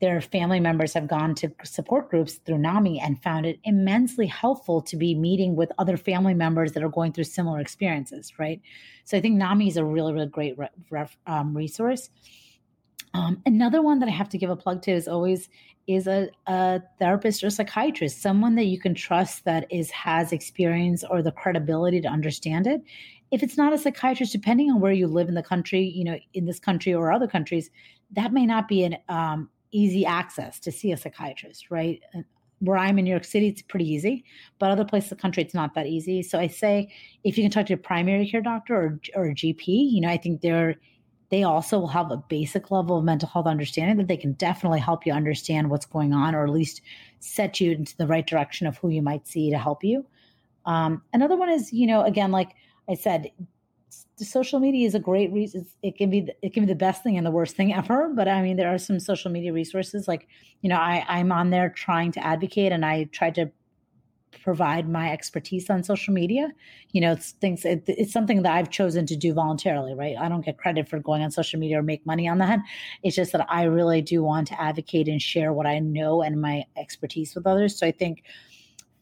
their 0.00 0.20
family 0.20 0.60
members 0.60 0.92
have 0.92 1.08
gone 1.08 1.34
to 1.36 1.50
support 1.64 2.10
groups 2.10 2.34
through 2.34 2.58
NAMI 2.58 3.00
and 3.00 3.22
found 3.22 3.46
it 3.46 3.58
immensely 3.64 4.26
helpful 4.26 4.82
to 4.82 4.96
be 4.96 5.14
meeting 5.14 5.56
with 5.56 5.72
other 5.78 5.96
family 5.96 6.34
members 6.34 6.72
that 6.72 6.82
are 6.82 6.88
going 6.88 7.12
through 7.12 7.24
similar 7.24 7.60
experiences, 7.60 8.32
right? 8.38 8.60
So 9.04 9.16
I 9.16 9.20
think 9.20 9.36
NAMI 9.36 9.68
is 9.68 9.76
a 9.76 9.84
really, 9.84 10.12
really 10.12 10.26
great 10.26 10.58
re- 10.90 11.06
um, 11.26 11.56
resource. 11.56 12.10
Um, 13.14 13.40
another 13.46 13.80
one 13.80 14.00
that 14.00 14.08
I 14.08 14.12
have 14.12 14.28
to 14.30 14.38
give 14.38 14.50
a 14.50 14.56
plug 14.56 14.82
to 14.82 14.92
is 14.92 15.08
always 15.08 15.48
is 15.86 16.06
a, 16.06 16.28
a 16.46 16.82
therapist 16.98 17.44
or 17.44 17.50
psychiatrist, 17.50 18.20
someone 18.20 18.56
that 18.56 18.64
you 18.64 18.78
can 18.78 18.94
trust 18.94 19.44
that 19.44 19.66
is 19.70 19.90
has 19.92 20.32
experience 20.32 21.04
or 21.04 21.22
the 21.22 21.32
credibility 21.32 22.00
to 22.00 22.08
understand 22.08 22.66
it. 22.66 22.82
If 23.30 23.42
it's 23.42 23.56
not 23.56 23.72
a 23.72 23.78
psychiatrist, 23.78 24.32
depending 24.32 24.70
on 24.70 24.80
where 24.80 24.92
you 24.92 25.06
live 25.06 25.28
in 25.28 25.34
the 25.34 25.42
country, 25.42 25.84
you 25.88 26.04
know, 26.04 26.18
in 26.34 26.44
this 26.44 26.58
country 26.58 26.92
or 26.92 27.12
other 27.12 27.28
countries, 27.28 27.70
that 28.12 28.32
may 28.32 28.46
not 28.46 28.68
be 28.68 28.84
an 28.84 28.96
um, 29.08 29.48
easy 29.72 30.06
access 30.06 30.58
to 30.60 30.72
see 30.72 30.92
a 30.92 30.96
psychiatrist, 30.96 31.70
right? 31.70 32.02
Where 32.60 32.78
I'm 32.78 32.98
in 32.98 33.04
New 33.04 33.10
York 33.10 33.24
City, 33.24 33.48
it's 33.48 33.62
pretty 33.62 33.88
easy, 33.90 34.24
but 34.58 34.70
other 34.70 34.84
places 34.84 35.12
in 35.12 35.16
the 35.18 35.22
country, 35.22 35.42
it's 35.42 35.54
not 35.54 35.74
that 35.74 35.86
easy. 35.86 36.22
So 36.22 36.38
I 36.38 36.46
say, 36.46 36.92
if 37.24 37.36
you 37.36 37.44
can 37.44 37.50
talk 37.50 37.66
to 37.66 37.74
a 37.74 37.78
primary 37.78 38.28
care 38.28 38.40
doctor 38.40 38.74
or, 38.74 39.00
or 39.14 39.26
a 39.26 39.34
GP, 39.34 39.66
you 39.66 40.00
know, 40.00 40.08
I 40.08 40.16
think 40.16 40.40
they're 40.40 40.76
they 41.28 41.42
also 41.42 41.78
will 41.78 41.88
have 41.88 42.10
a 42.12 42.16
basic 42.16 42.70
level 42.70 42.98
of 42.98 43.04
mental 43.04 43.28
health 43.28 43.46
understanding 43.46 43.96
that 43.96 44.06
they 44.06 44.16
can 44.16 44.34
definitely 44.34 44.78
help 44.78 45.04
you 45.04 45.12
understand 45.12 45.70
what's 45.70 45.86
going 45.86 46.12
on 46.12 46.34
or 46.34 46.44
at 46.44 46.50
least 46.50 46.82
set 47.18 47.60
you 47.60 47.72
into 47.72 47.96
the 47.96 48.06
right 48.06 48.26
direction 48.26 48.66
of 48.66 48.76
who 48.78 48.90
you 48.90 49.02
might 49.02 49.26
see 49.26 49.50
to 49.50 49.58
help 49.58 49.82
you. 49.82 50.06
Um, 50.66 51.02
another 51.12 51.36
one 51.36 51.48
is, 51.48 51.72
you 51.72 51.86
know, 51.86 52.02
again, 52.02 52.30
like 52.30 52.50
I 52.88 52.94
said, 52.94 53.30
social 54.16 54.60
media 54.60 54.86
is 54.86 54.94
a 54.94 55.00
great 55.00 55.32
reason. 55.32 55.66
It 55.82 55.96
can 55.96 56.10
be 56.10 56.28
it 56.42 56.52
can 56.52 56.64
be 56.64 56.72
the 56.72 56.78
best 56.78 57.02
thing 57.02 57.16
and 57.16 57.26
the 57.26 57.30
worst 57.30 57.56
thing 57.56 57.72
ever. 57.74 58.10
But 58.14 58.28
I 58.28 58.42
mean, 58.42 58.56
there 58.56 58.72
are 58.72 58.78
some 58.78 59.00
social 59.00 59.30
media 59.30 59.52
resources 59.52 60.08
like 60.08 60.28
you 60.62 60.68
know 60.68 60.76
I 60.76 61.04
I'm 61.08 61.32
on 61.32 61.50
there 61.50 61.68
trying 61.70 62.12
to 62.12 62.26
advocate, 62.26 62.72
and 62.72 62.84
I 62.84 63.04
try 63.04 63.30
to 63.30 63.50
provide 64.42 64.88
my 64.88 65.10
expertise 65.12 65.68
on 65.70 65.82
social 65.82 66.14
media. 66.14 66.52
You 66.92 67.00
know, 67.00 67.12
it's 67.12 67.32
things. 67.32 67.64
It, 67.64 67.84
it's 67.88 68.12
something 68.12 68.42
that 68.42 68.54
I've 68.54 68.70
chosen 68.70 69.06
to 69.06 69.16
do 69.16 69.34
voluntarily. 69.34 69.94
Right? 69.94 70.16
I 70.18 70.28
don't 70.28 70.44
get 70.44 70.58
credit 70.58 70.88
for 70.88 70.98
going 70.98 71.22
on 71.22 71.30
social 71.30 71.58
media 71.58 71.78
or 71.78 71.82
make 71.82 72.06
money 72.06 72.28
on 72.28 72.38
that. 72.38 72.60
It's 73.02 73.16
just 73.16 73.32
that 73.32 73.46
I 73.50 73.64
really 73.64 74.02
do 74.02 74.22
want 74.22 74.48
to 74.48 74.60
advocate 74.60 75.08
and 75.08 75.20
share 75.20 75.52
what 75.52 75.66
I 75.66 75.78
know 75.78 76.22
and 76.22 76.40
my 76.40 76.64
expertise 76.76 77.34
with 77.34 77.46
others. 77.46 77.78
So 77.78 77.86
I 77.86 77.92
think, 77.92 78.22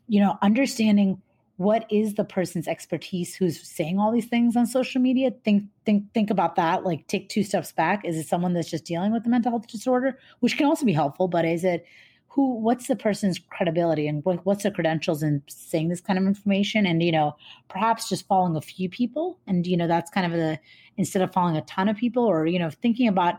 you 0.08 0.20
know, 0.20 0.38
understanding 0.42 1.20
what 1.56 1.86
is 1.90 2.14
the 2.14 2.24
person's 2.24 2.66
expertise 2.66 3.34
who's 3.34 3.60
saying 3.62 3.98
all 3.98 4.10
these 4.10 4.26
things 4.26 4.56
on 4.56 4.66
social 4.66 5.00
media? 5.00 5.30
Think 5.44 5.64
think 5.86 6.12
think 6.12 6.30
about 6.30 6.56
that 6.56 6.84
like 6.84 7.06
take 7.06 7.28
two 7.28 7.44
steps 7.44 7.72
back. 7.72 8.04
Is 8.04 8.16
it 8.16 8.26
someone 8.26 8.54
that's 8.54 8.70
just 8.70 8.84
dealing 8.84 9.12
with 9.12 9.24
a 9.26 9.28
mental 9.28 9.52
health 9.52 9.68
disorder 9.68 10.18
which 10.40 10.56
can 10.56 10.66
also 10.66 10.84
be 10.84 10.92
helpful 10.92 11.28
but 11.28 11.44
is 11.44 11.64
it 11.64 11.86
who 12.26 12.58
what's 12.58 12.88
the 12.88 12.96
person's 12.96 13.38
credibility 13.38 14.08
and 14.08 14.24
what, 14.24 14.44
what's 14.44 14.64
the 14.64 14.70
credentials 14.72 15.22
in 15.22 15.40
saying 15.46 15.88
this 15.88 16.00
kind 16.00 16.18
of 16.18 16.26
information? 16.26 16.86
And 16.86 17.00
you 17.02 17.12
know 17.12 17.36
perhaps 17.68 18.08
just 18.08 18.26
following 18.26 18.56
a 18.56 18.60
few 18.60 18.88
people 18.88 19.38
and 19.46 19.64
you 19.64 19.76
know 19.76 19.86
that's 19.86 20.10
kind 20.10 20.26
of 20.26 20.32
the 20.38 20.58
instead 20.96 21.22
of 21.22 21.32
following 21.32 21.56
a 21.56 21.62
ton 21.62 21.88
of 21.88 21.96
people 21.96 22.24
or 22.24 22.46
you 22.46 22.58
know 22.58 22.70
thinking 22.70 23.06
about 23.06 23.38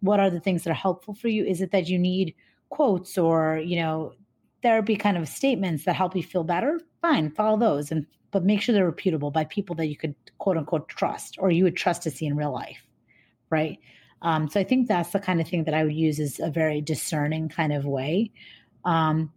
what 0.00 0.18
are 0.18 0.30
the 0.30 0.40
things 0.40 0.64
that 0.64 0.70
are 0.70 0.74
helpful 0.74 1.14
for 1.14 1.28
you 1.28 1.44
is 1.44 1.60
it 1.60 1.70
that 1.70 1.88
you 1.88 1.96
need 1.96 2.34
quotes 2.70 3.16
or 3.16 3.58
you 3.64 3.76
know 3.76 4.14
therapy 4.62 4.96
kind 4.96 5.16
of 5.16 5.28
statements 5.28 5.84
that 5.84 5.96
help 5.96 6.16
you 6.16 6.22
feel 6.22 6.44
better, 6.44 6.80
fine, 7.00 7.30
follow 7.30 7.58
those 7.58 7.90
and 7.90 8.06
but 8.30 8.44
make 8.44 8.62
sure 8.62 8.72
they're 8.74 8.86
reputable 8.86 9.30
by 9.30 9.44
people 9.44 9.76
that 9.76 9.86
you 9.86 9.96
could 9.96 10.14
quote 10.38 10.56
unquote 10.56 10.88
trust 10.88 11.36
or 11.38 11.50
you 11.50 11.64
would 11.64 11.76
trust 11.76 12.02
to 12.02 12.10
see 12.10 12.26
in 12.26 12.36
real 12.36 12.52
life. 12.52 12.82
Right. 13.50 13.78
Um, 14.22 14.48
so 14.48 14.58
I 14.58 14.64
think 14.64 14.88
that's 14.88 15.10
the 15.10 15.20
kind 15.20 15.40
of 15.40 15.48
thing 15.48 15.64
that 15.64 15.74
I 15.74 15.84
would 15.84 15.94
use 15.94 16.18
as 16.18 16.40
a 16.40 16.50
very 16.50 16.80
discerning 16.80 17.48
kind 17.48 17.72
of 17.72 17.84
way. 17.84 18.30
Um, 18.84 19.32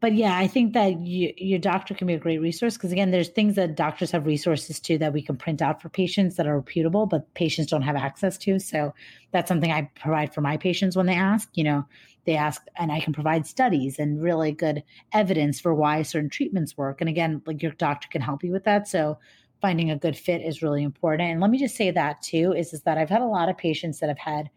but 0.00 0.14
yeah, 0.14 0.36
I 0.36 0.46
think 0.46 0.74
that 0.74 1.00
you, 1.00 1.32
your 1.36 1.58
doctor 1.58 1.94
can 1.94 2.06
be 2.06 2.14
a 2.14 2.18
great 2.18 2.40
resource 2.40 2.76
because 2.76 2.92
again, 2.92 3.10
there's 3.10 3.28
things 3.28 3.54
that 3.56 3.76
doctors 3.76 4.10
have 4.10 4.26
resources 4.26 4.78
to 4.80 4.98
that 4.98 5.12
we 5.12 5.22
can 5.22 5.36
print 5.36 5.62
out 5.62 5.80
for 5.80 5.88
patients 5.88 6.36
that 6.36 6.46
are 6.46 6.56
reputable, 6.56 7.06
but 7.06 7.32
patients 7.34 7.70
don't 7.70 7.82
have 7.82 7.96
access 7.96 8.36
to. 8.38 8.58
So 8.58 8.92
that's 9.32 9.48
something 9.48 9.72
I 9.72 9.90
provide 10.00 10.34
for 10.34 10.42
my 10.42 10.56
patients 10.56 10.96
when 10.96 11.06
they 11.06 11.14
ask. 11.14 11.48
You 11.54 11.64
know, 11.64 11.86
they 12.26 12.36
ask, 12.36 12.62
and 12.76 12.92
I 12.92 13.00
can 13.00 13.12
provide 13.12 13.46
studies 13.46 13.98
and 13.98 14.20
really 14.20 14.52
good 14.52 14.82
evidence 15.12 15.60
for 15.60 15.74
why 15.74 16.02
certain 16.02 16.28
treatments 16.28 16.76
work. 16.76 17.00
And 17.00 17.08
again, 17.08 17.40
like 17.46 17.62
your 17.62 17.72
doctor 17.72 18.08
can 18.10 18.20
help 18.20 18.44
you 18.44 18.52
with 18.52 18.64
that. 18.64 18.88
So 18.88 19.18
finding 19.60 19.90
a 19.90 19.96
good 19.96 20.16
fit 20.16 20.42
is 20.42 20.62
really 20.62 20.82
important. 20.82 21.30
And 21.30 21.40
let 21.40 21.50
me 21.50 21.58
just 21.58 21.76
say 21.76 21.90
that 21.90 22.20
too 22.22 22.52
is, 22.52 22.74
is 22.74 22.82
that 22.82 22.98
I've 22.98 23.08
had 23.08 23.22
a 23.22 23.26
lot 23.26 23.48
of 23.48 23.56
patients 23.56 24.00
that 24.00 24.08
have 24.08 24.18
had 24.18 24.50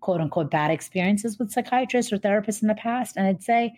quote 0.00 0.20
unquote 0.20 0.50
bad 0.50 0.70
experiences 0.70 1.38
with 1.38 1.50
psychiatrists 1.50 2.12
or 2.12 2.18
therapists 2.18 2.62
in 2.62 2.68
the 2.68 2.74
past. 2.74 3.16
And 3.16 3.26
I'd 3.26 3.42
say, 3.42 3.74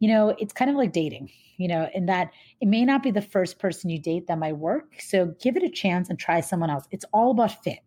you 0.00 0.08
know, 0.08 0.34
it's 0.38 0.52
kind 0.52 0.70
of 0.70 0.76
like 0.76 0.92
dating, 0.92 1.30
you 1.58 1.68
know, 1.68 1.88
in 1.94 2.06
that 2.06 2.30
it 2.60 2.66
may 2.66 2.84
not 2.84 3.02
be 3.02 3.12
the 3.12 3.22
first 3.22 3.60
person 3.60 3.88
you 3.90 4.00
date 4.00 4.26
that 4.26 4.38
might 4.38 4.56
work. 4.56 4.94
So 4.98 5.34
give 5.40 5.56
it 5.56 5.62
a 5.62 5.70
chance 5.70 6.08
and 6.08 6.18
try 6.18 6.40
someone 6.40 6.70
else. 6.70 6.86
It's 6.90 7.04
all 7.12 7.30
about 7.30 7.62
fit. 7.62 7.78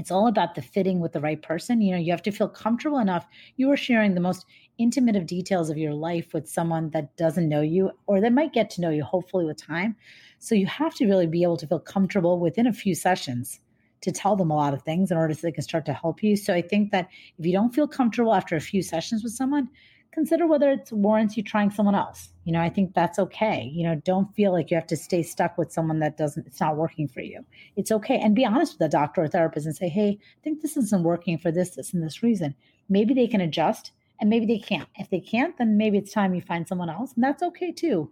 It's 0.00 0.10
all 0.10 0.28
about 0.28 0.54
the 0.54 0.62
fitting 0.62 0.98
with 0.98 1.12
the 1.12 1.20
right 1.20 1.42
person. 1.42 1.82
You 1.82 1.92
know, 1.92 1.98
you 1.98 2.10
have 2.10 2.22
to 2.22 2.30
feel 2.30 2.48
comfortable 2.48 2.98
enough. 3.00 3.26
You 3.58 3.70
are 3.70 3.76
sharing 3.76 4.14
the 4.14 4.20
most 4.22 4.46
intimate 4.78 5.14
of 5.14 5.26
details 5.26 5.68
of 5.68 5.76
your 5.76 5.92
life 5.92 6.32
with 6.32 6.48
someone 6.48 6.88
that 6.92 7.14
doesn't 7.18 7.50
know 7.50 7.60
you 7.60 7.90
or 8.06 8.18
that 8.22 8.32
might 8.32 8.54
get 8.54 8.70
to 8.70 8.80
know 8.80 8.88
you, 8.88 9.04
hopefully, 9.04 9.44
with 9.44 9.58
time. 9.58 9.94
So 10.38 10.54
you 10.54 10.64
have 10.64 10.94
to 10.94 11.06
really 11.06 11.26
be 11.26 11.42
able 11.42 11.58
to 11.58 11.66
feel 11.66 11.80
comfortable 11.80 12.40
within 12.40 12.66
a 12.66 12.72
few 12.72 12.94
sessions 12.94 13.60
to 14.00 14.10
tell 14.10 14.36
them 14.36 14.50
a 14.50 14.56
lot 14.56 14.72
of 14.72 14.80
things 14.80 15.10
in 15.10 15.18
order 15.18 15.34
so 15.34 15.40
they 15.42 15.52
can 15.52 15.62
start 15.62 15.84
to 15.84 15.92
help 15.92 16.22
you. 16.22 16.34
So 16.34 16.54
I 16.54 16.62
think 16.62 16.92
that 16.92 17.08
if 17.38 17.44
you 17.44 17.52
don't 17.52 17.74
feel 17.74 17.86
comfortable 17.86 18.32
after 18.32 18.56
a 18.56 18.60
few 18.60 18.80
sessions 18.80 19.22
with 19.22 19.34
someone, 19.34 19.68
consider 20.12 20.46
whether 20.46 20.70
it 20.70 20.90
warrants 20.92 21.36
you 21.36 21.42
trying 21.42 21.70
someone 21.70 21.94
else. 21.94 22.30
You 22.44 22.52
know, 22.52 22.60
I 22.60 22.68
think 22.68 22.94
that's 22.94 23.18
okay. 23.18 23.70
You 23.72 23.84
know, 23.84 23.94
don't 24.04 24.34
feel 24.34 24.52
like 24.52 24.70
you 24.70 24.76
have 24.76 24.86
to 24.88 24.96
stay 24.96 25.22
stuck 25.22 25.56
with 25.56 25.72
someone 25.72 26.00
that 26.00 26.16
doesn't, 26.16 26.46
it's 26.46 26.60
not 26.60 26.76
working 26.76 27.06
for 27.06 27.20
you. 27.20 27.44
It's 27.76 27.92
okay. 27.92 28.18
And 28.18 28.34
be 28.34 28.44
honest 28.44 28.74
with 28.74 28.80
the 28.80 28.88
doctor 28.88 29.22
or 29.22 29.28
therapist 29.28 29.66
and 29.66 29.76
say, 29.76 29.88
hey, 29.88 30.18
I 30.20 30.40
think 30.42 30.62
this 30.62 30.76
isn't 30.76 31.04
working 31.04 31.38
for 31.38 31.52
this, 31.52 31.70
this, 31.70 31.94
and 31.94 32.02
this 32.02 32.22
reason. 32.22 32.54
Maybe 32.88 33.14
they 33.14 33.28
can 33.28 33.40
adjust 33.40 33.92
and 34.20 34.28
maybe 34.28 34.46
they 34.46 34.58
can't. 34.58 34.88
If 34.96 35.10
they 35.10 35.20
can't, 35.20 35.56
then 35.58 35.76
maybe 35.76 35.98
it's 35.98 36.12
time 36.12 36.34
you 36.34 36.42
find 36.42 36.66
someone 36.66 36.90
else. 36.90 37.12
And 37.14 37.22
that's 37.22 37.42
okay 37.42 37.72
too. 37.72 38.10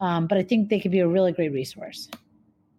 Um, 0.00 0.26
but 0.26 0.38
I 0.38 0.42
think 0.42 0.68
they 0.68 0.80
could 0.80 0.90
be 0.90 1.00
a 1.00 1.08
really 1.08 1.32
great 1.32 1.52
resource. 1.52 2.08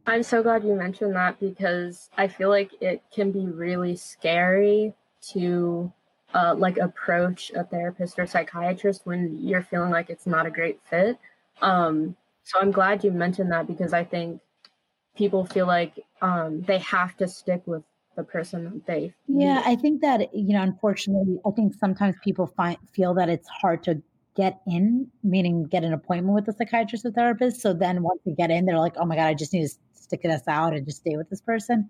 I'm 0.07 0.23
so 0.23 0.41
glad 0.41 0.63
you 0.63 0.73
mentioned 0.73 1.15
that 1.15 1.39
because 1.39 2.09
I 2.17 2.27
feel 2.27 2.49
like 2.49 2.71
it 2.81 3.03
can 3.13 3.31
be 3.31 3.45
really 3.45 3.95
scary 3.95 4.93
to 5.33 5.93
uh, 6.33 6.55
like 6.57 6.77
approach 6.77 7.51
a 7.55 7.63
therapist 7.63 8.17
or 8.19 8.25
psychiatrist 8.25 9.01
when 9.05 9.37
you're 9.39 9.63
feeling 9.63 9.91
like 9.91 10.09
it's 10.09 10.27
not 10.27 10.45
a 10.45 10.51
great 10.51 10.79
fit. 10.89 11.17
Um, 11.61 12.15
so 12.43 12.59
I'm 12.59 12.71
glad 12.71 13.03
you 13.03 13.11
mentioned 13.11 13.51
that 13.51 13.67
because 13.67 13.93
I 13.93 14.03
think 14.03 14.41
people 15.15 15.45
feel 15.45 15.67
like 15.67 15.99
um, 16.21 16.61
they 16.61 16.79
have 16.79 17.15
to 17.17 17.27
stick 17.27 17.63
with 17.65 17.83
the 18.15 18.23
person 18.23 18.65
that 18.65 18.85
they. 18.85 19.13
Yeah, 19.27 19.55
meet. 19.55 19.67
I 19.67 19.75
think 19.75 20.01
that 20.01 20.33
you 20.35 20.53
know, 20.53 20.61
unfortunately, 20.61 21.39
I 21.45 21.51
think 21.51 21.73
sometimes 21.75 22.15
people 22.23 22.47
find 22.47 22.77
feel 22.93 23.13
that 23.15 23.29
it's 23.29 23.47
hard 23.47 23.83
to 23.83 24.01
get 24.35 24.61
in, 24.67 25.07
meaning 25.23 25.65
get 25.65 25.83
an 25.83 25.93
appointment 25.93 26.33
with 26.33 26.47
a 26.47 26.53
psychiatrist 26.53 27.05
or 27.05 27.11
therapist. 27.11 27.61
So 27.61 27.73
then 27.73 28.01
once 28.01 28.21
they 28.25 28.33
get 28.33 28.51
in, 28.51 28.65
they're 28.65 28.79
like, 28.79 28.95
oh 28.97 29.05
my 29.05 29.15
god, 29.15 29.27
I 29.27 29.33
just 29.33 29.53
need 29.53 29.67
to 29.67 29.75
stick 29.93 30.21
this 30.23 30.47
out 30.47 30.73
and 30.73 30.85
just 30.85 30.99
stay 30.99 31.17
with 31.17 31.29
this 31.29 31.41
person. 31.41 31.89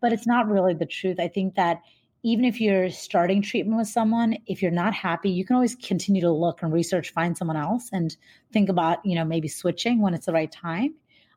But 0.00 0.12
it's 0.12 0.26
not 0.26 0.48
really 0.48 0.74
the 0.74 0.86
truth. 0.86 1.18
I 1.20 1.28
think 1.28 1.56
that 1.56 1.80
even 2.22 2.44
if 2.44 2.60
you're 2.60 2.90
starting 2.90 3.42
treatment 3.42 3.78
with 3.78 3.88
someone, 3.88 4.36
if 4.46 4.60
you're 4.60 4.70
not 4.70 4.92
happy, 4.94 5.30
you 5.30 5.44
can 5.44 5.56
always 5.56 5.74
continue 5.76 6.20
to 6.20 6.30
look 6.30 6.62
and 6.62 6.72
research, 6.72 7.12
find 7.12 7.36
someone 7.36 7.56
else, 7.56 7.88
and 7.92 8.16
think 8.52 8.68
about 8.68 9.04
you 9.04 9.14
know 9.14 9.24
maybe 9.24 9.48
switching 9.48 10.00
when 10.00 10.14
it's 10.14 10.26
the 10.26 10.32
right 10.32 10.52
time, 10.52 10.94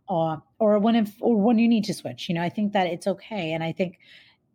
or 0.07 0.41
or 0.59 0.79
when 0.79 0.95
if 0.95 1.13
or 1.21 1.35
when 1.35 1.59
you 1.59 1.67
need 1.67 1.85
to 1.85 1.93
switch. 1.93 2.27
You 2.29 2.35
know, 2.35 2.43
I 2.43 2.49
think 2.49 2.73
that 2.73 2.87
it's 2.87 3.07
okay, 3.07 3.53
and 3.53 3.63
I 3.63 3.71
think. 3.71 3.99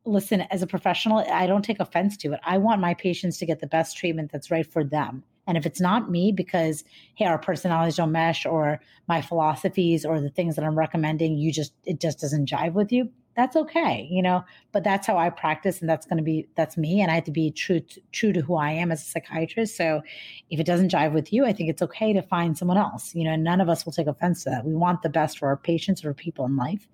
Listen, 0.04 0.42
as 0.50 0.62
a 0.62 0.66
professional, 0.66 1.18
I 1.18 1.46
don't 1.46 1.64
take 1.64 1.80
offense 1.80 2.16
to 2.18 2.32
it. 2.32 2.40
I 2.42 2.56
want 2.56 2.80
my 2.80 2.94
patients 2.94 3.36
to 3.38 3.46
get 3.46 3.60
the 3.60 3.66
best 3.66 3.94
treatment 3.98 4.32
that's 4.32 4.50
right 4.50 4.64
for 4.64 4.82
them. 4.82 5.22
And 5.46 5.58
if 5.58 5.66
it's 5.66 5.80
not 5.80 6.10
me 6.10 6.32
because, 6.32 6.84
hey, 7.14 7.26
our 7.26 7.36
personalities 7.36 7.96
don't 7.96 8.12
mesh 8.12 8.46
or 8.46 8.80
my 9.06 9.20
philosophies 9.20 10.06
or 10.06 10.20
the 10.20 10.30
things 10.30 10.56
that 10.56 10.64
I'm 10.64 10.78
recommending, 10.78 11.36
you 11.36 11.52
just, 11.52 11.74
it 11.84 12.00
just 12.00 12.20
doesn't 12.20 12.48
jive 12.48 12.72
with 12.72 12.90
you, 12.90 13.10
that's 13.38 13.54
okay, 13.54 14.08
you 14.10 14.20
know, 14.20 14.44
but 14.72 14.82
that's 14.82 15.06
how 15.06 15.16
I 15.16 15.30
practice 15.30 15.80
and 15.80 15.88
that's 15.88 16.04
going 16.04 16.16
to 16.16 16.24
be, 16.24 16.48
that's 16.56 16.76
me. 16.76 17.00
And 17.00 17.08
I 17.08 17.14
have 17.14 17.24
to 17.24 17.30
be 17.30 17.52
true, 17.52 17.78
to, 17.78 18.00
true 18.10 18.32
to 18.32 18.40
who 18.40 18.56
I 18.56 18.72
am 18.72 18.90
as 18.90 19.00
a 19.00 19.04
psychiatrist. 19.04 19.76
So 19.76 20.02
if 20.50 20.58
it 20.58 20.66
doesn't 20.66 20.90
jive 20.90 21.12
with 21.12 21.32
you, 21.32 21.46
I 21.46 21.52
think 21.52 21.70
it's 21.70 21.80
okay 21.82 22.12
to 22.12 22.20
find 22.20 22.58
someone 22.58 22.78
else, 22.78 23.14
you 23.14 23.22
know, 23.22 23.30
and 23.30 23.44
none 23.44 23.60
of 23.60 23.68
us 23.68 23.84
will 23.84 23.92
take 23.92 24.08
offense 24.08 24.42
to 24.42 24.50
that. 24.50 24.64
We 24.64 24.74
want 24.74 25.02
the 25.02 25.08
best 25.08 25.38
for 25.38 25.46
our 25.46 25.56
patients 25.56 26.04
or 26.04 26.12
people 26.14 26.46
in 26.46 26.56
life. 26.56 26.88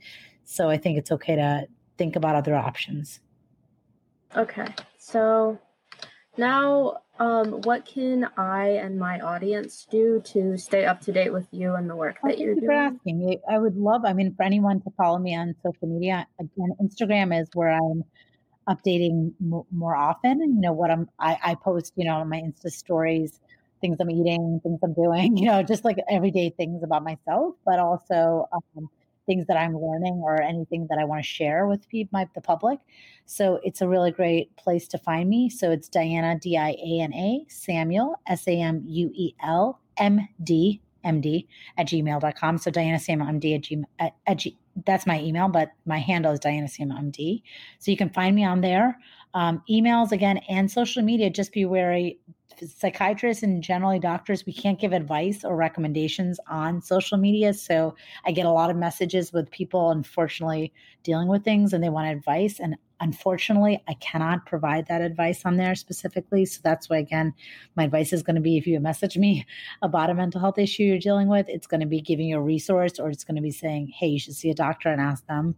So 0.45 0.69
I 0.69 0.77
think 0.77 0.99
it's 0.99 1.11
okay 1.13 1.35
to 1.35 1.67
think 1.97 2.15
about 2.15 2.37
other 2.37 2.55
options. 2.55 3.21
Okay. 4.37 4.67
So 4.99 5.59
now, 6.37 6.99
um, 7.19 7.61
what 7.63 7.85
can 7.87 8.29
I 8.37 8.71
and 8.71 8.99
my 8.99 9.21
audience 9.21 9.87
do 9.91 10.21
to 10.27 10.57
stay 10.59 10.85
up 10.85 11.01
to 11.03 11.13
date 11.13 11.33
with 11.33 11.47
you 11.53 11.75
and 11.75 11.89
the 11.89 11.95
work 11.95 12.17
that 12.25 12.39
you're 12.39 12.55
doing? 12.55 12.67
for 12.67 12.73
asking. 12.73 13.41
I 13.49 13.59
would 13.59 13.77
love, 13.77 14.03
I 14.05 14.13
mean, 14.13 14.35
for 14.35 14.43
anyone 14.43 14.81
to 14.83 14.91
follow 14.97 15.19
me 15.19 15.35
on 15.37 15.55
social 15.63 15.89
media. 15.89 16.27
Again, 16.41 16.75
Instagram 16.83 17.41
is 17.41 17.49
where 17.55 17.71
I'm 17.71 18.05
updating 18.69 19.33
more 19.41 19.95
often. 19.95 20.43
And 20.43 20.57
you 20.57 20.61
know 20.61 20.73
what 20.73 20.91
I'm, 20.91 21.09
I, 21.19 21.39
I 21.43 21.55
post, 21.55 21.93
you 21.97 22.05
know, 22.05 22.25
my 22.25 22.41
Insta 22.41 22.71
stories, 22.71 23.39
things 23.81 23.99
I'm 24.01 24.11
eating, 24.11 24.61
things 24.63 24.81
I'm 24.83 24.95
doing. 24.95 25.37
You 25.45 25.47
know, 25.47 25.63
just 25.63 25.85
like 25.85 25.99
everyday 26.11 26.51
things 26.51 26.83
about 26.83 27.05
myself, 27.05 27.55
but 27.65 27.79
also. 27.79 28.49
Um, 28.53 28.89
things 29.27 29.47
that 29.47 29.57
I'm 29.57 29.75
learning 29.75 30.21
or 30.23 30.41
anything 30.41 30.87
that 30.91 30.99
I 30.99 31.05
want 31.05 31.23
to 31.23 31.29
share 31.29 31.67
with 31.67 31.89
people, 31.89 32.11
my, 32.13 32.29
the 32.35 32.41
public. 32.41 32.79
So 33.27 33.61
it's 33.63 33.81
a 33.81 33.89
really 33.89 34.11
great 34.11 34.55
place 34.57 34.87
to 34.89 34.99
find 34.99 35.29
me. 35.29 35.49
So 35.49 35.71
it's 35.71 35.89
Diana, 35.89 36.39
D 36.39 36.57
I 36.57 36.71
A 36.71 37.01
N 37.01 37.15
A, 37.15 37.45
Samuel, 37.49 38.21
S 38.27 38.47
A 38.47 38.53
M 38.53 38.83
U 38.87 39.11
E 39.15 39.35
L, 39.43 39.81
M 39.97 40.29
D, 40.43 40.81
M 41.05 41.21
D, 41.21 41.49
at 41.77 41.87
gmail.com. 41.87 42.59
So 42.59 42.71
Diana 42.71 42.99
Samuel, 42.99 43.29
MD 43.29 43.55
at, 43.55 44.07
at, 44.07 44.15
at 44.27 44.37
G, 44.39 44.59
that's 44.85 45.07
my 45.07 45.21
email, 45.21 45.49
but 45.49 45.71
my 45.87 45.99
handle 45.99 46.33
is 46.33 46.41
Diana 46.41 46.69
Samuel, 46.69 46.99
MD. 46.99 47.43
So 47.79 47.91
you 47.91 47.97
can 47.97 48.11
find 48.11 48.35
me 48.35 48.45
on 48.45 48.61
there. 48.61 48.99
Um, 49.35 49.63
emails 49.69 50.13
again 50.13 50.39
and 50.49 50.71
social 50.71 51.03
media, 51.03 51.31
just 51.31 51.53
be 51.53 51.65
wary 51.65 52.19
psychiatrists 52.61 53.43
and 53.43 53.63
generally 53.63 53.99
doctors, 53.99 54.47
we 54.47 54.53
can't 54.53 54.81
give 54.81 54.93
advice 54.93 55.45
or 55.45 55.57
recommendations 55.57 56.39
on 56.49 56.83
social 56.83 57.19
media. 57.19 57.55
So 57.55 57.95
I 58.25 58.33
get 58.33 58.47
a 58.47 58.51
lot 58.51 58.71
of 58.71 58.77
messages 58.77 59.33
with 59.33 59.51
people, 59.51 59.91
unfortunately, 59.91 60.73
dealing 61.03 61.29
with 61.29 61.45
things 61.45 61.73
and 61.73 61.83
they 61.83 61.89
want 61.89 62.09
advice. 62.09 62.61
And 62.61 62.77
unfortunately, 63.01 63.83
I 63.89 63.95
cannot 63.95 64.47
provide 64.47 64.87
that 64.87 65.03
advice 65.03 65.43
on 65.45 65.57
there 65.57 65.75
specifically. 65.75 66.45
So 66.47 66.61
that's 66.65 66.89
why, 66.89 66.99
again, 66.99 67.35
my 67.77 67.85
advice 67.85 68.13
is 68.13 68.23
going 68.23 68.37
to 68.37 68.43
be 68.43 68.57
if 68.57 68.67
you 68.67 68.81
message 68.81 69.17
me 69.17 69.47
about 69.83 70.11
a 70.11 70.15
mental 70.15 70.41
health 70.41 70.59
issue 70.59 70.85
you're 70.85 70.99
dealing 70.99 71.29
with, 71.29 71.49
it's 71.49 71.67
going 71.67 71.81
to 71.81 71.87
be 71.87 72.01
giving 72.01 72.29
you 72.29 72.39
a 72.39 72.43
resource 72.43 72.99
or 72.99 73.11
it's 73.11 73.25
going 73.25 73.37
to 73.37 73.43
be 73.43 73.51
saying, 73.51 73.89
hey, 73.89 74.07
you 74.07 74.19
should 74.19 74.35
see 74.35 74.51
a 74.51 74.55
doctor 74.55 74.89
and 74.89 75.01
ask 75.01 75.27
them 75.27 75.55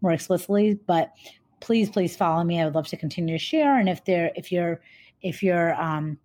more 0.00 0.12
explicitly. 0.12 0.74
But 0.74 1.12
please, 1.60 1.90
please 1.90 2.16
follow 2.16 2.42
me. 2.44 2.60
I 2.60 2.64
would 2.64 2.74
love 2.74 2.88
to 2.88 2.96
continue 2.96 3.34
to 3.34 3.44
share. 3.44 3.78
And 3.78 3.88
if 3.88 4.04
there, 4.04 4.32
if 4.34 4.50
you're, 4.50 4.80
if 5.22 5.42
you're, 5.42 5.74
um, 5.80 6.18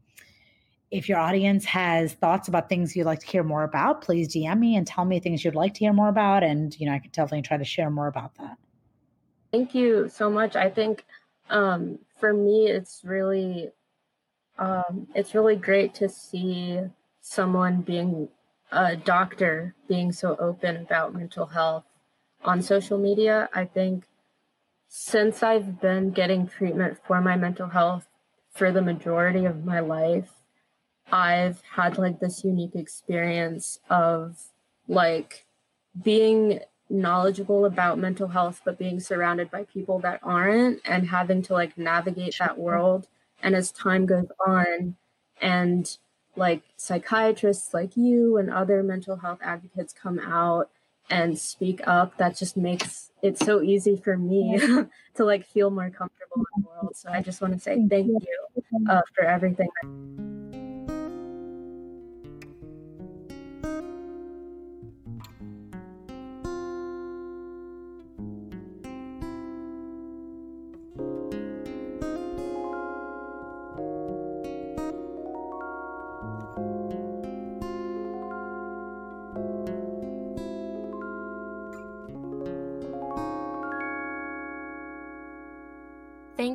if 0.96 1.10
your 1.10 1.18
audience 1.18 1.66
has 1.66 2.14
thoughts 2.14 2.48
about 2.48 2.70
things 2.70 2.96
you'd 2.96 3.06
like 3.06 3.20
to 3.20 3.28
hear 3.28 3.44
more 3.44 3.64
about, 3.64 4.02
please 4.02 4.34
DM 4.34 4.58
me 4.58 4.78
and 4.78 4.88
tell 4.88 5.04
me 5.04 5.20
things 5.20 5.44
you'd 5.44 5.54
like 5.54 5.74
to 5.74 5.80
hear 5.80 5.92
more 5.92 6.08
about. 6.08 6.42
And, 6.42 6.74
you 6.80 6.86
know, 6.86 6.94
I 6.94 7.00
could 7.00 7.12
definitely 7.12 7.42
try 7.42 7.58
to 7.58 7.66
share 7.66 7.90
more 7.90 8.08
about 8.08 8.34
that. 8.36 8.58
Thank 9.52 9.76
you 9.76 10.08
so 10.08 10.30
much. 10.30 10.56
I 10.56 10.70
think 10.70 11.04
um, 11.50 12.00
for 12.18 12.34
me, 12.34 12.68
it's 12.68 13.02
really, 13.04 13.72
um, 14.58 15.08
it's 15.14 15.36
really 15.36 15.58
great 15.58 15.94
to 15.96 16.08
see 16.08 16.80
someone 17.20 17.82
being 17.82 18.30
a 18.72 18.96
doctor 18.96 19.76
being 19.90 20.14
so 20.14 20.38
open 20.40 20.78
about 20.78 21.14
mental 21.14 21.46
health 21.46 21.84
on 22.46 22.62
social 22.62 22.98
media. 22.98 23.50
I 23.54 23.66
think 23.66 24.06
since 24.88 25.44
I've 25.44 25.82
been 25.82 26.12
getting 26.12 26.48
treatment 26.48 27.00
for 27.06 27.20
my 27.20 27.36
mental 27.36 27.68
health 27.68 28.08
for 28.52 28.72
the 28.72 28.82
majority 28.82 29.44
of 29.44 29.66
my 29.66 29.82
life, 29.82 30.30
I've 31.12 31.62
had 31.62 31.98
like 31.98 32.20
this 32.20 32.44
unique 32.44 32.76
experience 32.76 33.80
of 33.90 34.38
like 34.88 35.46
being 36.04 36.60
knowledgeable 36.90 37.66
about 37.66 37.98
mental 37.98 38.28
health, 38.28 38.62
but 38.66 38.78
being 38.78 39.00
surrounded 39.00 39.50
by 39.50 39.64
people 39.64 40.00
that 40.00 40.20
aren't 40.24 40.82
and 40.86 41.08
having 41.08 41.42
to 41.44 41.54
like 41.54 41.78
navigate 41.78 42.36
that 42.40 42.58
world. 42.58 43.08
And 43.42 43.56
as 43.56 43.72
time 43.72 44.06
goes 44.06 44.28
on, 44.46 44.96
and 45.42 45.98
like 46.36 46.62
psychiatrists 46.78 47.74
like 47.74 47.96
you 47.96 48.38
and 48.38 48.50
other 48.50 48.84
mental 48.84 49.18
health 49.18 49.40
advocates 49.42 49.94
come 49.94 50.20
out 50.20 50.70
and 51.10 51.38
speak 51.38 51.82
up, 51.86 52.18
that 52.18 52.38
just 52.38 52.58
makes 52.58 53.12
it 53.22 53.38
so 53.38 53.62
easy 53.62 53.96
for 53.96 54.18
me 54.18 54.58
to 55.16 55.24
like 55.26 55.46
feel 55.46 55.70
more 55.70 55.90
comfortable 55.90 56.46
in 56.56 56.64
the 56.64 56.68
world. 56.68 56.96
So 56.96 57.10
I 57.10 57.22
just 57.22 57.42
want 57.42 57.54
to 57.54 57.60
say 57.60 57.86
thank 57.88 58.08
you 58.08 58.50
uh, 58.90 59.02
for 59.16 59.24
everything. 59.24 59.70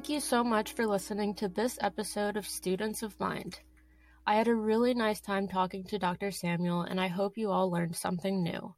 Thank 0.01 0.09
you 0.09 0.21
so 0.21 0.43
much 0.43 0.73
for 0.73 0.87
listening 0.87 1.35
to 1.35 1.49
this 1.49 1.77
episode 1.83 2.39
of 2.39 2.49
Students 2.49 3.03
of 3.03 3.21
Mind. 3.21 3.61
I 4.27 4.35
had 4.35 4.49
a 4.49 4.55
really 4.55 4.95
nice 4.95 5.21
time 5.21 5.47
talking 5.47 5.85
to 5.85 5.99
Dr. 5.99 6.31
Samuel, 6.31 6.81
and 6.81 6.99
I 6.99 7.09
hope 7.09 7.37
you 7.37 7.51
all 7.51 7.71
learned 7.71 7.95
something 7.95 8.43
new. 8.43 8.75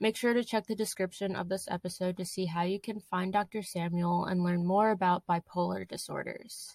Make 0.00 0.16
sure 0.16 0.32
to 0.32 0.42
check 0.42 0.66
the 0.66 0.74
description 0.74 1.36
of 1.36 1.50
this 1.50 1.68
episode 1.70 2.16
to 2.16 2.24
see 2.24 2.46
how 2.46 2.62
you 2.62 2.80
can 2.80 3.00
find 3.00 3.34
Dr. 3.34 3.62
Samuel 3.62 4.24
and 4.24 4.42
learn 4.42 4.64
more 4.64 4.92
about 4.92 5.26
bipolar 5.26 5.86
disorders. 5.86 6.74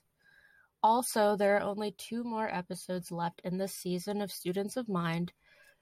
Also, 0.84 1.36
there 1.36 1.58
are 1.58 1.64
only 1.64 1.96
two 1.98 2.24
more 2.24 2.54
episodes 2.54 3.12
left 3.12 3.42
in 3.44 3.58
this 3.58 3.74
season 3.74 4.22
of 4.22 4.32
Students 4.32 4.78
of 4.78 4.88
Mind, 4.88 5.34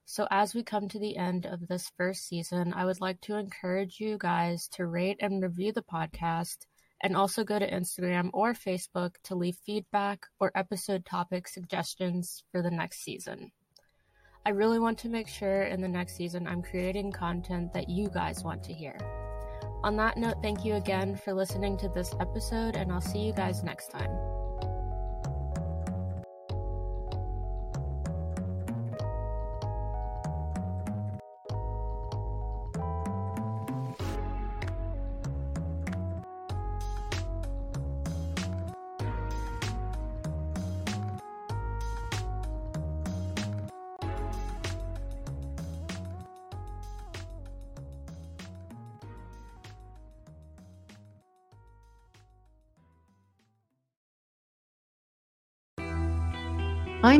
so 0.05 0.26
as 0.32 0.55
we 0.55 0.63
come 0.63 0.88
to 0.88 0.99
the 0.99 1.18
end 1.18 1.45
of 1.45 1.68
this 1.68 1.91
first 1.97 2.26
season, 2.26 2.74
I 2.74 2.86
would 2.86 3.01
like 3.01 3.20
to 3.22 3.36
encourage 3.36 3.99
you 3.99 4.18
guys 4.18 4.70
to 4.70 4.86
rate 4.86 5.18
and 5.20 5.43
review 5.43 5.74
the 5.74 5.84
podcast 5.84 6.59
and 7.06 7.16
also 7.16 7.43
go 7.43 7.60
to 7.60 7.72
Instagram 7.72 8.32
or 8.34 8.53
Facebook 8.53 9.12
to 9.24 9.36
leave 9.36 9.56
feedback 9.64 10.26
or 10.39 10.51
episode 10.56 11.06
topic 11.06 11.47
suggestions 11.47 12.43
for 12.51 12.64
the 12.64 12.72
next 12.72 13.03
season. 13.03 13.51
I 14.43 14.49
really 14.49 14.80
want 14.80 14.97
to 14.99 15.10
make 15.10 15.28
sure 15.28 15.64
in 15.64 15.82
the 15.82 15.88
next 15.88 16.16
season 16.16 16.47
I'm 16.47 16.64
creating 16.64 17.12
content 17.12 17.74
that 17.74 17.89
you 17.89 18.10
guys 18.10 18.43
want 18.43 18.64
to 18.64 18.74
hear. 18.74 18.97
On 19.84 19.95
that 19.97 20.18
note, 20.18 20.41
thank 20.41 20.66
you 20.66 20.74
again 20.76 21.16
for 21.16 21.32
listening 21.32 21.78
to 21.78 21.89
this 21.89 22.12
episode, 22.20 22.76
and 22.76 22.91
I'll 22.91 23.01
see 23.01 23.20
you 23.20 23.34
guys 23.34 23.62
next 23.62 23.91
time. 23.91 24.34